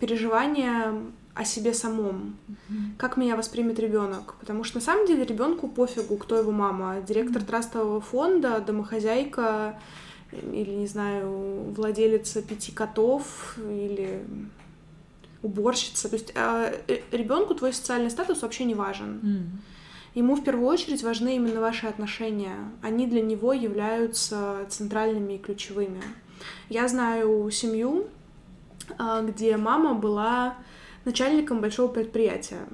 переживания 0.00 0.94
о 1.34 1.44
себе 1.44 1.72
самом, 1.72 2.36
mm-hmm. 2.48 2.96
как 2.98 3.16
меня 3.16 3.36
воспримет 3.36 3.78
ребенок, 3.78 4.34
потому 4.40 4.64
что 4.64 4.78
на 4.78 4.82
самом 4.82 5.06
деле 5.06 5.24
ребенку 5.24 5.66
пофигу, 5.66 6.16
кто 6.16 6.36
его 6.36 6.52
мама, 6.52 7.00
директор 7.00 7.42
трастового 7.42 8.00
фонда, 8.00 8.60
домохозяйка 8.60 9.78
или 10.30 10.70
не 10.70 10.86
знаю 10.86 11.72
владелица 11.74 12.42
пяти 12.42 12.72
котов 12.72 13.56
или 13.58 14.24
уборщица, 15.42 16.08
то 16.08 16.16
есть 16.16 16.32
э, 16.34 16.80
э 16.86 17.00
ребенку 17.10 17.54
твой 17.54 17.72
социальный 17.72 18.10
статус 18.10 18.42
вообще 18.42 18.64
не 18.64 18.74
важен. 18.74 19.20
Mm-hmm. 19.22 19.72
Ему 20.14 20.34
в 20.36 20.44
первую 20.44 20.66
очередь 20.66 21.02
важны 21.02 21.36
именно 21.36 21.60
ваши 21.60 21.86
отношения. 21.86 22.56
Они 22.82 23.06
для 23.06 23.22
него 23.22 23.54
являются 23.54 24.66
центральными 24.68 25.34
и 25.34 25.38
ключевыми. 25.38 26.02
Я 26.68 26.86
знаю 26.88 27.50
семью, 27.50 28.08
а, 28.98 29.22
где 29.22 29.56
мама 29.56 29.94
была 29.94 30.56
начальником 31.04 31.60
большого 31.60 31.88
предприятия. 31.88 32.66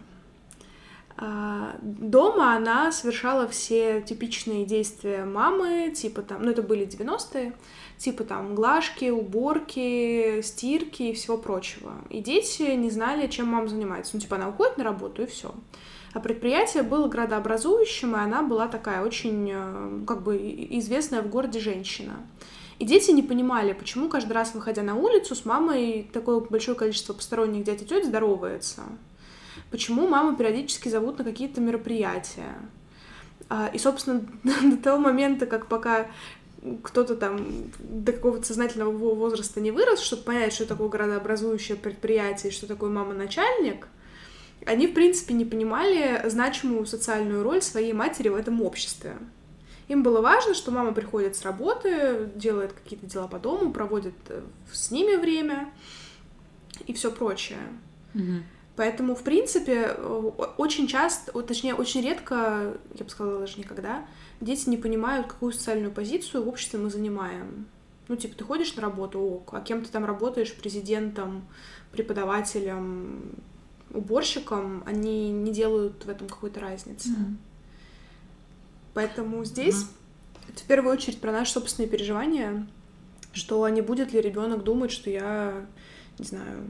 А, 1.20 1.76
дома 1.82 2.54
она 2.54 2.92
совершала 2.92 3.48
все 3.48 4.00
типичные 4.02 4.64
действия 4.64 5.24
мамы, 5.24 5.92
типа 5.94 6.22
там, 6.22 6.42
ну 6.44 6.50
это 6.50 6.62
были 6.62 6.86
90-е, 6.86 7.54
типа 7.96 8.22
там 8.22 8.54
глажки, 8.54 9.10
уборки, 9.10 10.40
стирки 10.42 11.02
и 11.04 11.12
всего 11.14 11.36
прочего. 11.36 11.94
И 12.08 12.20
дети 12.20 12.62
не 12.76 12.90
знали, 12.90 13.26
чем 13.26 13.48
мама 13.48 13.66
занимается. 13.66 14.12
Ну 14.14 14.20
типа 14.20 14.36
она 14.36 14.48
уходит 14.48 14.78
на 14.78 14.84
работу 14.84 15.22
и 15.22 15.26
все. 15.26 15.52
А 16.14 16.20
предприятие 16.20 16.84
было 16.84 17.08
градообразующим, 17.08 18.16
и 18.16 18.18
она 18.20 18.42
была 18.42 18.68
такая 18.68 19.04
очень, 19.04 19.50
э, 19.52 20.04
как 20.06 20.22
бы, 20.22 20.36
известная 20.36 21.22
в 21.22 21.28
городе 21.28 21.60
женщина. 21.60 22.14
И 22.78 22.84
дети 22.84 23.10
не 23.10 23.22
понимали, 23.22 23.72
почему 23.72 24.08
каждый 24.08 24.32
раз, 24.32 24.54
выходя 24.54 24.82
на 24.82 24.94
улицу, 24.94 25.34
с 25.34 25.44
мамой 25.44 26.08
такое 26.12 26.40
большое 26.40 26.76
количество 26.76 27.12
посторонних 27.12 27.64
дядь 27.64 27.82
и 27.82 27.86
теть 27.86 28.06
здоровается. 28.06 28.82
Почему 29.70 30.06
маму 30.06 30.36
периодически 30.36 30.88
зовут 30.88 31.18
на 31.18 31.24
какие-то 31.24 31.60
мероприятия. 31.60 32.54
А, 33.48 33.68
и, 33.72 33.78
собственно, 33.78 34.22
до 34.62 34.76
того 34.76 34.98
момента, 34.98 35.46
как 35.46 35.66
пока 35.66 36.06
кто-то 36.82 37.16
там 37.16 37.70
до 37.78 38.12
какого-то 38.12 38.46
сознательного 38.46 38.90
возраста 38.90 39.60
не 39.60 39.70
вырос, 39.70 40.00
чтобы 40.00 40.22
понять, 40.22 40.52
что 40.52 40.66
такое 40.66 40.88
городообразующее 40.88 41.76
предприятие, 41.76 42.52
что 42.52 42.66
такое 42.66 42.90
мама-начальник, 42.90 43.88
они, 44.66 44.86
в 44.88 44.94
принципе, 44.94 45.34
не 45.34 45.44
понимали 45.44 46.28
значимую 46.28 46.84
социальную 46.86 47.42
роль 47.42 47.62
своей 47.62 47.92
матери 47.92 48.28
в 48.28 48.34
этом 48.34 48.60
обществе. 48.62 49.16
Им 49.88 50.02
было 50.02 50.20
важно, 50.20 50.54
что 50.54 50.70
мама 50.70 50.92
приходит 50.92 51.34
с 51.34 51.42
работы, 51.42 52.30
делает 52.34 52.72
какие-то 52.72 53.06
дела 53.06 53.26
по 53.26 53.38
дому, 53.38 53.72
проводит 53.72 54.14
э, 54.28 54.42
с 54.70 54.90
ними 54.90 55.16
время 55.16 55.70
и 56.86 56.92
все 56.92 57.10
прочее. 57.10 57.58
Мгм. 58.12 58.44
Поэтому, 58.76 59.14
в 59.14 59.22
принципе, 59.22 59.94
э, 59.96 60.30
очень 60.58 60.86
часто, 60.86 61.32
точнее, 61.42 61.74
очень 61.74 62.02
редко, 62.02 62.76
я 62.94 63.04
бы 63.04 63.10
сказала 63.10 63.40
даже 63.40 63.58
никогда, 63.58 64.06
дети 64.40 64.68
не 64.68 64.76
понимают, 64.76 65.26
какую 65.26 65.52
социальную 65.52 65.90
позицию 65.90 66.44
в 66.44 66.48
обществе 66.48 66.78
мы 66.78 66.90
занимаем. 66.90 67.66
Ну, 68.08 68.16
типа, 68.16 68.36
ты 68.36 68.44
ходишь 68.44 68.74
на 68.76 68.82
работу, 68.82 69.20
ок, 69.20 69.54
а 69.54 69.60
кем 69.60 69.82
ты 69.82 69.90
там 69.90 70.04
работаешь, 70.04 70.54
президентом, 70.54 71.46
преподавателем, 71.92 73.32
уборщиком, 73.90 74.82
они 74.86 75.30
не 75.30 75.52
делают 75.52 76.04
в 76.04 76.08
этом 76.08 76.28
какой-то 76.28 76.60
разницы. 76.60 77.10
Мгм. 77.10 77.38
Поэтому 78.98 79.44
здесь 79.44 79.86
это 80.48 80.58
в 80.58 80.64
первую 80.64 80.92
очередь 80.92 81.20
про 81.20 81.30
наши 81.30 81.52
собственные 81.52 81.88
переживания, 81.88 82.66
что 83.32 83.62
а 83.62 83.70
не 83.70 83.80
будет 83.80 84.12
ли 84.12 84.20
ребенок 84.20 84.64
думать, 84.64 84.90
что 84.90 85.08
я, 85.08 85.64
не 86.18 86.24
знаю, 86.24 86.64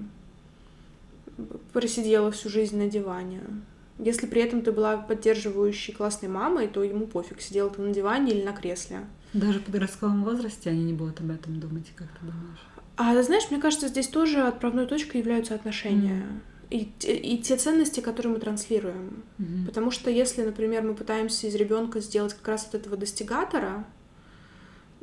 просидела 1.73 2.31
всю 2.31 2.51
жизнь 2.51 2.77
на 2.77 2.87
диване. 2.87 3.41
Если 3.99 4.27
при 4.27 4.43
этом 4.43 4.61
ты 4.61 4.73
была 4.73 4.99
поддерживающей 4.99 5.95
классной 5.95 6.29
мамой, 6.29 6.69
то 6.69 6.83
ему 6.83 7.07
пофиг, 7.07 7.41
сидела 7.41 7.71
ты 7.71 7.81
на 7.81 7.95
диване 7.95 8.33
или 8.33 8.45
на 8.45 8.53
кресле. 8.53 9.07
Даже 9.33 9.61
в 9.61 9.65
подростковом 9.65 10.23
возрасте 10.23 10.69
они 10.69 10.85
не 10.85 10.93
будут 10.93 11.21
об 11.21 11.31
этом 11.31 11.59
думать, 11.59 11.87
как 11.97 12.09
ты 12.09 12.27
думаешь? 12.27 12.67
А 12.97 13.23
знаешь, 13.23 13.51
мне 13.51 13.59
кажется, 13.59 13.89
здесь 13.89 14.09
тоже 14.09 14.43
отправной 14.43 14.85
точкой 14.85 15.23
являются 15.23 15.55
отношения. 15.55 16.27
И, 16.71 16.91
те- 16.99 17.17
и 17.17 17.39
те 17.39 17.57
ценности, 17.57 18.01
которые 18.01 18.35
мы 18.35 18.39
транслируем. 18.41 19.23
Мгм. 19.39 19.67
Потому 19.67 19.91
что 19.91 20.11
если, 20.11 20.43
например, 20.43 20.83
мы 20.83 20.95
пытаемся 20.95 21.47
из 21.47 21.55
ребенка 21.55 22.01
сделать 22.01 22.35
как 22.35 22.47
раз 22.49 22.67
от 22.67 22.75
этого 22.75 22.97
достигатора, 22.97 23.87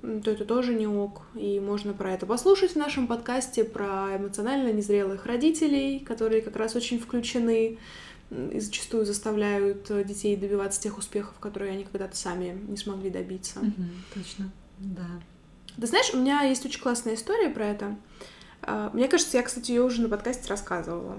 то 0.02 0.30
это 0.30 0.46
тоже 0.46 0.76
не 0.76 0.86
ок. 0.88 1.24
И 1.36 1.60
можно 1.60 1.94
про 1.94 2.14
это 2.14 2.26
послушать 2.28 2.74
в 2.74 2.76
нашем 2.76 3.08
подкасте 3.08 3.64
про 3.64 4.16
эмоционально 4.16 4.72
незрелых 4.72 5.26
родителей, 5.26 6.00
которые 6.00 6.42
как 6.44 6.56
раз 6.56 6.76
очень 6.76 7.00
включены 7.00 7.80
и 8.30 8.60
зачастую 8.60 9.06
заставляют 9.06 9.90
э, 9.90 10.04
детей 10.04 10.36
добиваться 10.36 10.82
тех 10.82 10.98
успехов, 10.98 11.36
которые 11.40 11.72
они 11.72 11.84
когда-то 11.84 12.16
сами 12.16 12.58
не 12.68 12.78
смогли 12.78 13.10
добиться. 13.10 13.60
Мгм, 13.60 13.90
Точно, 14.14 14.52
да. 14.80 15.08
Ты 15.80 15.88
знаешь, 15.88 16.12
у 16.14 16.18
меня 16.18 16.42
есть 16.44 16.66
очень 16.66 16.82
классная 16.82 17.16
история 17.16 17.50
про 17.50 17.66
это. 17.68 17.96
А, 18.62 18.90
Мне 18.94 19.08
кажется, 19.08 19.38
я, 19.38 19.44
кстати, 19.44 19.72
ее 19.72 19.84
уже 19.84 20.02
на 20.02 20.10
подкасте 20.10 20.48
рассказывала. 20.50 21.18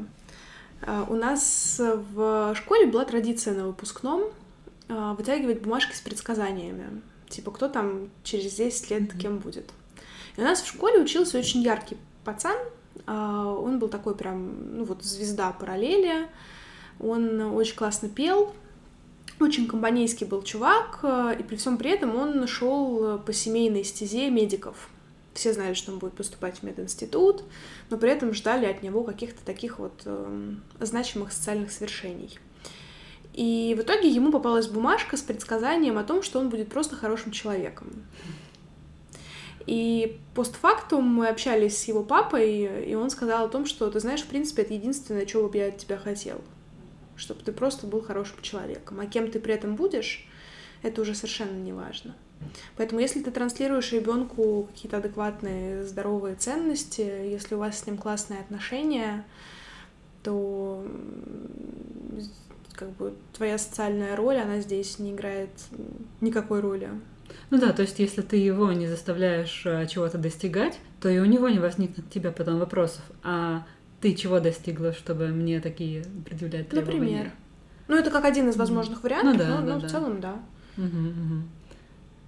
А, 0.83 1.07
У 1.09 1.14
нас 1.14 1.81
в 1.81 2.55
школе 2.55 2.87
была 2.87 3.05
традиция 3.05 3.55
на 3.55 3.66
выпускном 3.66 4.24
а, 4.89 5.14
вытягивать 5.14 5.62
бумажки 5.62 5.95
с 5.95 6.01
предсказаниями. 6.01 7.03
Типа, 7.29 7.51
кто 7.51 7.68
там 7.68 8.11
через 8.22 8.55
10 8.55 8.91
лет 8.91 9.12
кем 9.14 9.39
будет. 9.39 9.70
И 10.37 10.41
у 10.41 10.45
нас 10.45 10.61
в 10.61 10.66
школе 10.66 11.01
учился 11.01 11.39
очень 11.39 11.62
яркий 11.62 11.97
пацан. 12.24 12.57
А, 13.07 13.53
Он 13.53 13.79
был 13.79 13.89
такой 13.89 14.14
прям, 14.14 14.77
ну 14.79 14.85
вот, 14.85 15.03
звезда 15.03 15.53
параллели. 15.53 16.29
Он 16.99 17.41
очень 17.55 17.77
классно 17.77 18.09
пел, 18.09 18.55
очень 19.39 19.68
компанейский 19.68 20.27
был 20.27 20.43
чувак, 20.43 21.05
и 21.39 21.43
при 21.43 21.57
всем 21.57 21.77
при 21.77 21.91
этом 21.91 22.16
он 22.16 22.47
шел 22.47 23.18
по 23.18 23.35
семейной 23.35 23.85
стезе 23.85 24.31
медиков. 24.31 24.89
Все 25.37 25.53
знали, 25.53 25.74
что 25.74 25.93
он 25.93 25.99
будет 25.99 26.14
поступать 26.14 26.61
в 26.61 26.62
мединститут, 26.62 27.45
но 27.91 27.99
при 27.99 28.11
этом 28.11 28.32
ждали 28.32 28.64
от 28.64 28.82
него 28.82 29.05
каких-то 29.05 29.45
таких 29.45 29.78
вот 29.78 30.01
эм, 30.07 30.62
значимых 30.80 31.30
социальных 31.30 31.70
свершений. 31.70 32.39
И 33.34 33.76
в 33.78 33.82
итоге 33.82 34.09
ему 34.09 34.32
попалась 34.32 34.66
бумажка 34.66 35.18
с 35.18 35.20
предсказанием 35.20 35.99
о 35.99 36.05
том, 36.05 36.22
что 36.22 36.41
он 36.41 36.49
будет 36.49 36.70
просто 36.70 36.97
хорошим 36.97 37.32
человеком. 37.32 38.07
И 39.66 40.18
постфактум 40.34 41.05
мы 41.05 41.28
общались 41.28 41.76
с 41.76 41.84
его 41.84 42.03
папой, 42.03 42.87
и 42.89 42.95
он 42.95 43.11
сказал 43.11 43.45
о 43.45 43.49
том, 43.51 43.66
что, 43.66 43.91
ты 43.91 44.01
знаешь, 44.01 44.22
в 44.22 44.28
принципе, 44.28 44.62
это 44.62 44.72
единственное, 44.72 45.26
чего 45.26 45.51
бы 45.51 45.59
я 45.59 45.66
от 45.66 45.76
тебя 45.76 45.99
хотел. 45.99 46.41
Чтобы 47.14 47.43
ты 47.43 47.53
просто 47.53 47.87
был 47.87 48.01
хорошим 48.01 48.41
человеком. 48.41 49.01
А 49.01 49.07
кем 49.07 49.30
ты 49.30 49.39
при 49.39 49.53
этом 49.53 49.76
будешь, 49.76 50.26
это 50.82 51.03
уже 51.03 51.14
совершенно 51.14 51.59
не 51.59 51.74
важно. 51.74 52.16
Поэтому 52.76 53.01
если 53.01 53.22
ты 53.22 53.30
транслируешь 53.30 53.93
ребенку 53.93 54.68
какие-то 54.72 54.99
адекватные, 54.99 55.84
здоровые 55.84 56.37
ценности, 56.37 57.01
если 57.01 57.55
у 57.55 57.59
вас 57.59 57.80
с 57.80 57.87
ним 57.87 57.97
классные 57.97 58.41
отношения, 58.41 59.24
то 60.22 60.84
как 62.74 62.91
бы 62.91 63.14
твоя 63.32 63.59
социальная 63.59 64.16
роль, 64.16 64.37
она 64.37 64.61
здесь 64.61 64.99
не 64.99 65.12
играет 65.12 65.51
никакой 66.20 66.61
роли. 66.61 66.91
Ну 67.51 67.59
да, 67.59 67.72
то 67.72 67.82
есть 67.82 67.99
если 67.99 68.22
ты 68.22 68.37
его 68.37 68.72
не 68.72 68.87
заставляешь 68.87 69.62
э, 69.64 69.87
чего-то 69.87 70.18
достигать, 70.18 70.78
то 71.01 71.09
и 71.09 71.18
у 71.18 71.24
него 71.24 71.49
не 71.49 71.59
возникнет 71.59 72.07
к 72.07 72.11
тебе 72.11 72.30
потом 72.30 72.59
вопросов. 72.59 73.03
А 73.22 73.64
ты 74.01 74.14
чего 74.14 74.41
достигла, 74.41 74.93
чтобы 74.93 75.28
мне 75.28 75.61
такие 75.61 76.05
предъявлять 76.24 76.68
требования? 76.68 77.01
Например. 77.01 77.32
Ну, 77.89 77.97
это 77.97 78.11
как 78.11 78.24
один 78.24 78.49
из 78.49 78.57
возможных 78.57 79.03
вариантов, 79.03 79.32
Ну 79.32 79.39
да, 79.39 79.49
но, 79.49 79.66
да, 79.66 79.74
но 79.74 79.80
да. 79.80 79.89
в 79.89 79.91
целом 79.91 80.20
да. 80.20 80.37
Мгм, 80.76 81.07
мгм. 81.07 81.49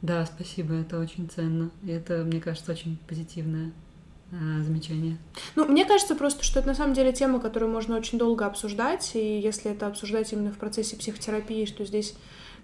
Да, 0.03 0.27
спасибо, 0.27 0.75
это 0.75 0.99
очень 0.99 1.29
ценно. 1.29 1.71
И 1.85 1.91
это, 1.91 2.25
мне 2.25 2.41
кажется, 2.41 2.73
очень 2.73 2.99
позитивное 3.09 3.73
а, 4.31 4.63
замечание. 4.63 5.17
Ну, 5.57 5.65
мне 5.67 5.85
кажется 5.85 6.15
просто, 6.15 6.45
что 6.45 6.61
это 6.61 6.69
на 6.69 6.75
самом 6.75 6.95
деле 6.95 7.13
тема, 7.13 7.41
которую 7.41 7.71
можно 7.73 7.97
очень 7.97 8.19
долго 8.19 8.47
обсуждать, 8.47 9.13
и 9.15 9.41
если 9.41 9.73
это 9.73 9.87
обсуждать 9.87 10.33
именно 10.33 10.53
в 10.53 10.59
процессе 10.59 10.97
психотерапии, 10.97 11.65
что 11.65 11.85
здесь 11.85 12.15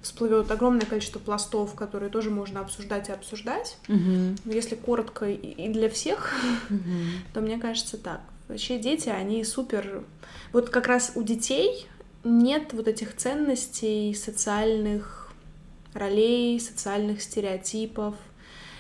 всплывет 0.02 0.50
огромное 0.50 0.86
количество 0.86 1.18
пластов, 1.18 1.74
которые 1.74 2.10
тоже 2.10 2.30
можно 2.30 2.60
обсуждать 2.60 3.08
и 3.08 3.12
обсуждать. 3.12 3.78
Но 3.88 4.34
если 4.52 4.74
коротко 4.74 5.28
и- 5.30 5.68
для 5.72 5.88
всех, 5.88 6.32
мгм. 6.68 7.08
то 7.32 7.40
мне 7.40 7.58
кажется 7.58 7.96
так. 7.96 8.20
Вообще 8.48 8.78
дети, 8.78 9.08
они 9.08 9.42
супер... 9.44 10.04
Вот 10.52 10.68
как 10.68 10.86
раз 10.86 11.12
у 11.14 11.22
детей 11.22 11.86
нет 12.22 12.74
вот 12.74 12.86
этих 12.86 13.16
ценностей, 13.16 14.14
социальных 14.14 15.23
ролей, 15.94 16.60
социальных 16.60 17.22
стереотипов. 17.22 18.14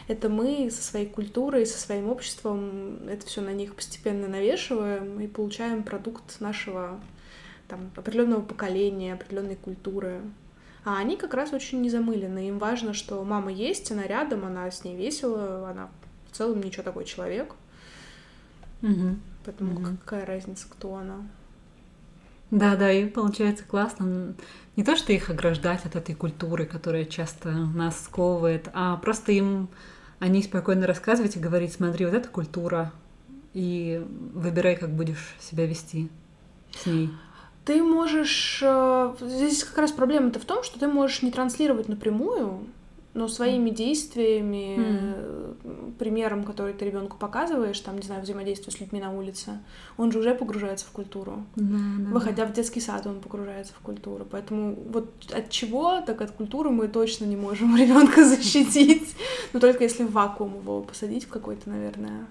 Это 0.06 0.28
мы 0.28 0.70
со 0.70 0.82
своей 0.82 1.06
культурой, 1.06 1.64
со 1.64 1.78
своим 1.78 2.10
обществом 2.10 3.08
это 3.08 3.24
все 3.26 3.40
на 3.40 3.52
них 3.54 3.74
постепенно 3.74 4.28
навешиваем 4.28 5.18
и 5.20 5.26
получаем 5.26 5.82
продукт 5.82 6.40
нашего 6.40 7.00
там, 7.68 7.90
определенного 7.96 8.42
поколения, 8.42 9.14
определенной 9.14 9.56
культуры. 9.56 10.20
А 10.84 10.98
они 10.98 11.16
как 11.16 11.32
раз 11.32 11.54
очень 11.54 11.80
незамылены. 11.80 12.48
Им 12.48 12.58
важно, 12.58 12.92
что 12.92 13.24
мама 13.24 13.50
есть, 13.50 13.90
она 13.90 14.02
рядом, 14.02 14.44
она 14.44 14.70
с 14.70 14.84
ней 14.84 14.94
весело, 14.94 15.70
она 15.70 15.88
в 16.30 16.36
целом 16.36 16.60
ничего 16.60 16.82
такой 16.82 17.06
человек. 17.06 17.54
Мгм. 18.82 19.22
Поэтому 19.46 19.80
Мгм. 19.80 19.96
какая 19.96 20.26
разница, 20.26 20.66
кто 20.68 20.94
она? 20.96 21.26
Да, 22.50 22.76
да, 22.76 22.92
и 22.92 23.06
получается 23.06 23.64
классно. 23.64 24.34
Не 24.76 24.82
то, 24.82 24.96
что 24.96 25.12
их 25.12 25.30
ограждать 25.30 25.84
от 25.84 25.94
этой 25.96 26.14
культуры, 26.14 26.66
которая 26.66 27.04
часто 27.04 27.50
нас 27.50 28.04
сковывает, 28.04 28.68
а 28.72 28.96
просто 28.96 29.32
им 29.32 29.68
о 30.18 30.28
ней 30.28 30.42
спокойно 30.42 30.86
рассказывать 30.86 31.36
и 31.36 31.40
говорить, 31.40 31.72
смотри, 31.72 32.06
вот 32.06 32.14
эта 32.14 32.28
культура, 32.28 32.92
и 33.52 34.04
выбирай, 34.34 34.76
как 34.76 34.90
будешь 34.90 35.36
себя 35.40 35.66
вести 35.66 36.10
с 36.72 36.86
ней. 36.86 37.10
Ты 37.64 37.82
можешь... 37.82 38.60
э, 38.62 39.14
Здесь 39.20 39.64
как 39.64 39.78
раз 39.78 39.92
проблема-то 39.92 40.38
в 40.40 40.44
том, 40.44 40.62
что 40.64 40.78
ты 40.78 40.88
можешь 40.88 41.22
не 41.22 41.30
транслировать 41.30 41.88
напрямую, 41.88 42.66
но 43.14 43.28
своими 43.28 43.70
действиями, 43.70 44.76
э, 44.78 45.54
примером, 45.98 46.42
который 46.42 46.74
ты 46.74 46.84
ребенку 46.84 47.16
показываешь, 47.16 47.78
там, 47.78 47.96
не 47.96 48.02
знаю, 48.02 48.22
взаимодействие 48.22 48.76
с 48.76 48.80
людьми 48.80 49.00
на 49.00 49.12
улице, 49.12 49.60
он 49.96 50.10
же 50.10 50.18
уже 50.18 50.34
погружается 50.34 50.84
в 50.86 50.90
культуру. 50.90 51.44
Выходя 51.54 52.44
в 52.44 52.52
детский 52.52 52.80
сад, 52.80 53.06
он 53.06 53.20
погружается 53.20 53.72
в 53.72 53.78
культуру. 53.78 54.26
Поэтому 54.28 54.74
вот 54.90 55.12
от 55.32 55.48
чего, 55.50 56.00
так 56.00 56.20
от 56.20 56.32
культуры 56.32 56.70
мы 56.70 56.88
точно 56.88 57.24
не 57.24 57.36
можем 57.36 57.76
ребенка 57.80 58.24
защитить. 58.24 59.14
Ну, 59.52 59.60
только 59.60 59.84
если 59.84 60.02
в 60.02 60.10
вакуум 60.10 60.56
его 60.56 60.82
посадить 60.82 61.24
в 61.24 61.28
какой-то, 61.28 61.70
наверное. 61.70 62.26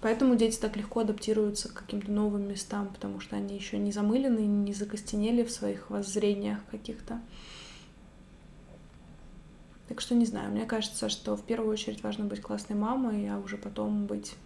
Поэтому 0.00 0.34
дети 0.34 0.58
так 0.58 0.78
легко 0.78 1.00
адаптируются 1.00 1.68
к 1.68 1.74
каким-то 1.74 2.10
новым 2.10 2.48
местам, 2.48 2.88
потому 2.88 3.20
что 3.20 3.36
они 3.36 3.54
еще 3.54 3.76
не 3.76 3.92
замылены, 3.92 4.40
не 4.40 4.72
закостенели 4.72 5.44
в 5.44 5.50
своих 5.50 5.90
воззрениях 5.90 6.58
каких-то. 6.70 7.20
Так 9.90 10.00
что 10.00 10.14
не 10.14 10.24
знаю, 10.24 10.52
мне 10.52 10.66
кажется, 10.66 11.08
что 11.08 11.36
в 11.36 11.42
первую 11.42 11.72
очередь 11.72 12.00
важно 12.04 12.24
быть 12.24 12.40
классной 12.40 12.76
мамой, 12.76 13.28
а 13.28 13.38
уже 13.38 13.56
потом 13.56 14.06
быть, 14.06 14.36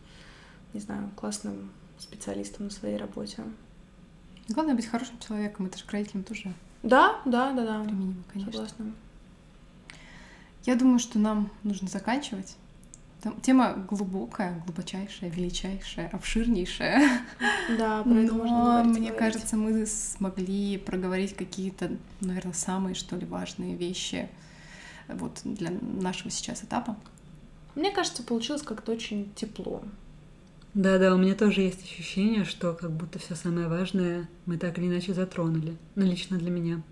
не 0.73 0.81
знаю, 0.81 1.11
классным 1.17 1.71
специалистом 1.99 2.65
на 2.65 2.71
своей 2.71 2.97
работе. 2.97 3.43
Главное 4.49 4.75
быть 4.75 4.87
хорошим 4.87 5.19
человеком, 5.19 5.67
это 5.67 5.77
же 5.77 5.85
к 5.85 5.93
родителям 5.93 6.25
тоже 6.25 6.51
Да, 6.83 7.21
да, 7.27 7.53
да, 7.53 7.63
да. 7.67 7.85
применимо, 7.85 8.23
конечно. 8.33 8.53
Согласна. 8.53 8.93
Я 10.65 10.77
думаю, 10.77 10.99
что 10.99 11.19
нам 11.19 11.51
нужно 11.63 11.89
заканчивать. 11.89 12.57
Там 13.21 13.39
Тема 13.43 13.75
глубокая, 13.91 14.63
глубочайшая, 14.65 15.29
величайшая, 15.29 16.09
обширнейшая. 16.09 17.21
Да, 17.79 18.03
про 18.03 18.15
это 18.15 18.33
можно 18.33 18.59
Но 18.59 18.65
говорить. 18.65 18.87
и 18.97 19.01
мне 19.01 19.11
говорить. 19.11 19.19
кажется, 19.19 19.57
мы 19.59 19.85
смогли 19.85 20.79
проговорить 20.79 21.37
какие-то, 21.37 21.91
наверное, 22.23 22.55
самые, 22.55 22.95
что 22.95 23.17
ли, 23.17 23.27
важные 23.27 23.77
вещи 23.77 24.31
вот 25.09 25.41
для 25.45 25.71
нашего 25.71 26.31
сейчас 26.31 26.65
этапа. 26.65 26.97
Мне 27.75 27.91
кажется, 27.91 28.23
получилось 28.23 28.63
как-то 28.63 28.93
очень 28.93 29.33
тепло. 29.35 29.83
Да-да, 30.75 31.15
у 31.15 31.19
меня 31.19 31.35
тоже 31.35 31.61
есть 31.63 31.83
ощущение, 31.83 32.45
что 32.45 32.73
как 32.75 32.91
будто 32.91 33.19
все 33.19 33.35
самое 33.35 33.69
важное 33.69 34.29
мы 34.47 34.57
так 34.59 34.79
или 34.79 34.87
иначе 34.89 35.15
затронули. 35.15 35.77
Ну, 35.95 36.05
лично 36.05 36.37
для 36.39 36.51
меня. 36.51 36.83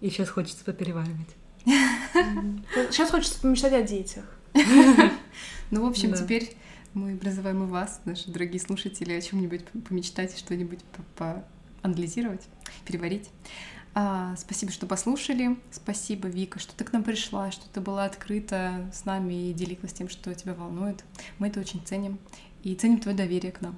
И 0.00 0.10
сейчас 0.10 0.28
хочется 0.28 0.64
попереваривать. 0.64 1.28
Сейчас 1.64 3.10
хочется 3.10 3.40
помечтать 3.40 3.72
о 3.72 3.82
детях. 3.82 4.24
Ну, 5.70 5.84
в 5.84 5.86
общем, 5.86 6.12
Да. 6.12 6.16
теперь 6.16 6.56
мы 6.94 7.18
призываем 7.18 7.62
и 7.62 7.66
вас, 7.66 8.00
наши 8.06 8.30
дорогие 8.30 8.58
слушатели, 8.58 9.12
о 9.12 9.20
чем-нибудь 9.20 9.66
помечтать, 9.86 10.38
что-нибудь 10.38 10.78
по- 11.16 11.44
поанализировать, 11.82 12.40
переварить. 12.86 13.28
А, 13.94 14.36
спасибо, 14.36 14.70
что 14.70 14.86
послушали. 14.86 15.58
Спасибо, 15.70 16.28
Вика, 16.28 16.58
что 16.58 16.74
ты 16.74 16.84
к 16.84 16.92
нам 16.92 17.02
пришла, 17.02 17.50
что 17.50 17.68
ты 17.68 17.80
была 17.80 18.04
открыта 18.04 18.88
с 18.92 19.04
нами 19.04 19.50
и 19.50 19.52
делилась 19.52 19.92
тем, 19.92 20.08
что 20.08 20.34
тебя 20.34 20.54
волнует. 20.54 21.04
Мы 21.38 21.48
это 21.48 21.60
очень 21.60 21.84
ценим. 21.84 22.18
И 22.62 22.74
ценим 22.74 23.00
твое 23.00 23.16
доверие 23.16 23.52
к 23.52 23.60
нам. 23.60 23.76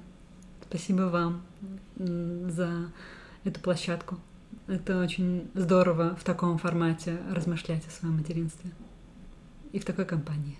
Спасибо 0.67 1.03
вам 1.03 1.41
за 1.97 2.91
эту 3.43 3.59
площадку. 3.59 4.19
Это 4.67 4.99
очень 4.99 5.49
здорово 5.53 6.15
в 6.15 6.23
таком 6.23 6.57
формате 6.57 7.17
размышлять 7.29 7.85
о 7.87 7.91
своем 7.91 8.17
материнстве. 8.17 8.71
И 9.71 9.79
в 9.79 9.85
такой 9.85 10.05
компании. 10.05 10.57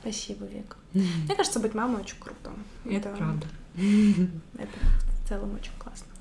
Спасибо, 0.00 0.46
Вик. 0.46 0.76
Мне 0.92 1.36
кажется, 1.36 1.60
быть 1.60 1.74
мамой 1.74 2.00
очень 2.00 2.18
круто. 2.18 2.52
Это 2.84 3.10
правда. 3.10 3.46
Это 3.76 4.72
в 5.24 5.28
целом 5.28 5.54
очень 5.54 5.72
классно. 5.78 6.11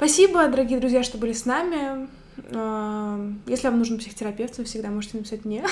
Спасибо, 0.00 0.48
дорогие 0.48 0.80
друзья, 0.80 1.02
что 1.02 1.18
были 1.18 1.34
с 1.34 1.44
нами. 1.44 2.08
А, 2.54 3.20
Если 3.44 3.68
вам 3.68 3.76
нужен 3.76 3.98
психотерапевт, 3.98 4.56
вы 4.56 4.64
всегда 4.64 4.88
можете 4.88 5.18
написать 5.18 5.44
мне 5.44 5.62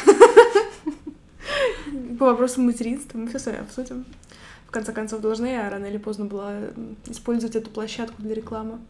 по 2.18 2.26
вопросам 2.26 2.66
материнства. 2.66 3.16
Мы 3.16 3.28
все 3.28 3.38
с 3.38 3.46
вами 3.46 3.60
обсудим. 3.60 4.04
В 4.66 4.70
конце 4.70 4.92
концов, 4.92 5.22
должны 5.22 5.46
я 5.46 5.70
рано 5.70 5.86
или 5.86 5.96
поздно 5.96 6.26
была 6.26 6.56
использовать 7.06 7.56
эту 7.56 7.70
площадку 7.70 8.20
для 8.20 8.34
рекламы. 8.34 8.80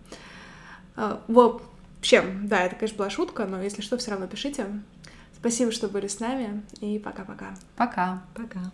А, 0.97 1.23
В 1.29 1.61
общем, 2.01 2.49
да, 2.49 2.63
это, 2.65 2.75
конечно, 2.75 2.99
была 2.99 3.09
шутка, 3.09 3.47
но 3.47 3.63
если 3.63 3.81
что, 3.81 3.97
все 3.97 4.11
равно 4.11 4.27
пишите. 4.27 4.67
Спасибо, 5.37 5.71
что 5.71 5.87
были 5.87 6.09
с 6.09 6.19
нами, 6.19 6.65
и 6.81 6.99
пока-пока. 6.99 7.55
Пока. 7.77 8.25
Пока. 8.35 8.73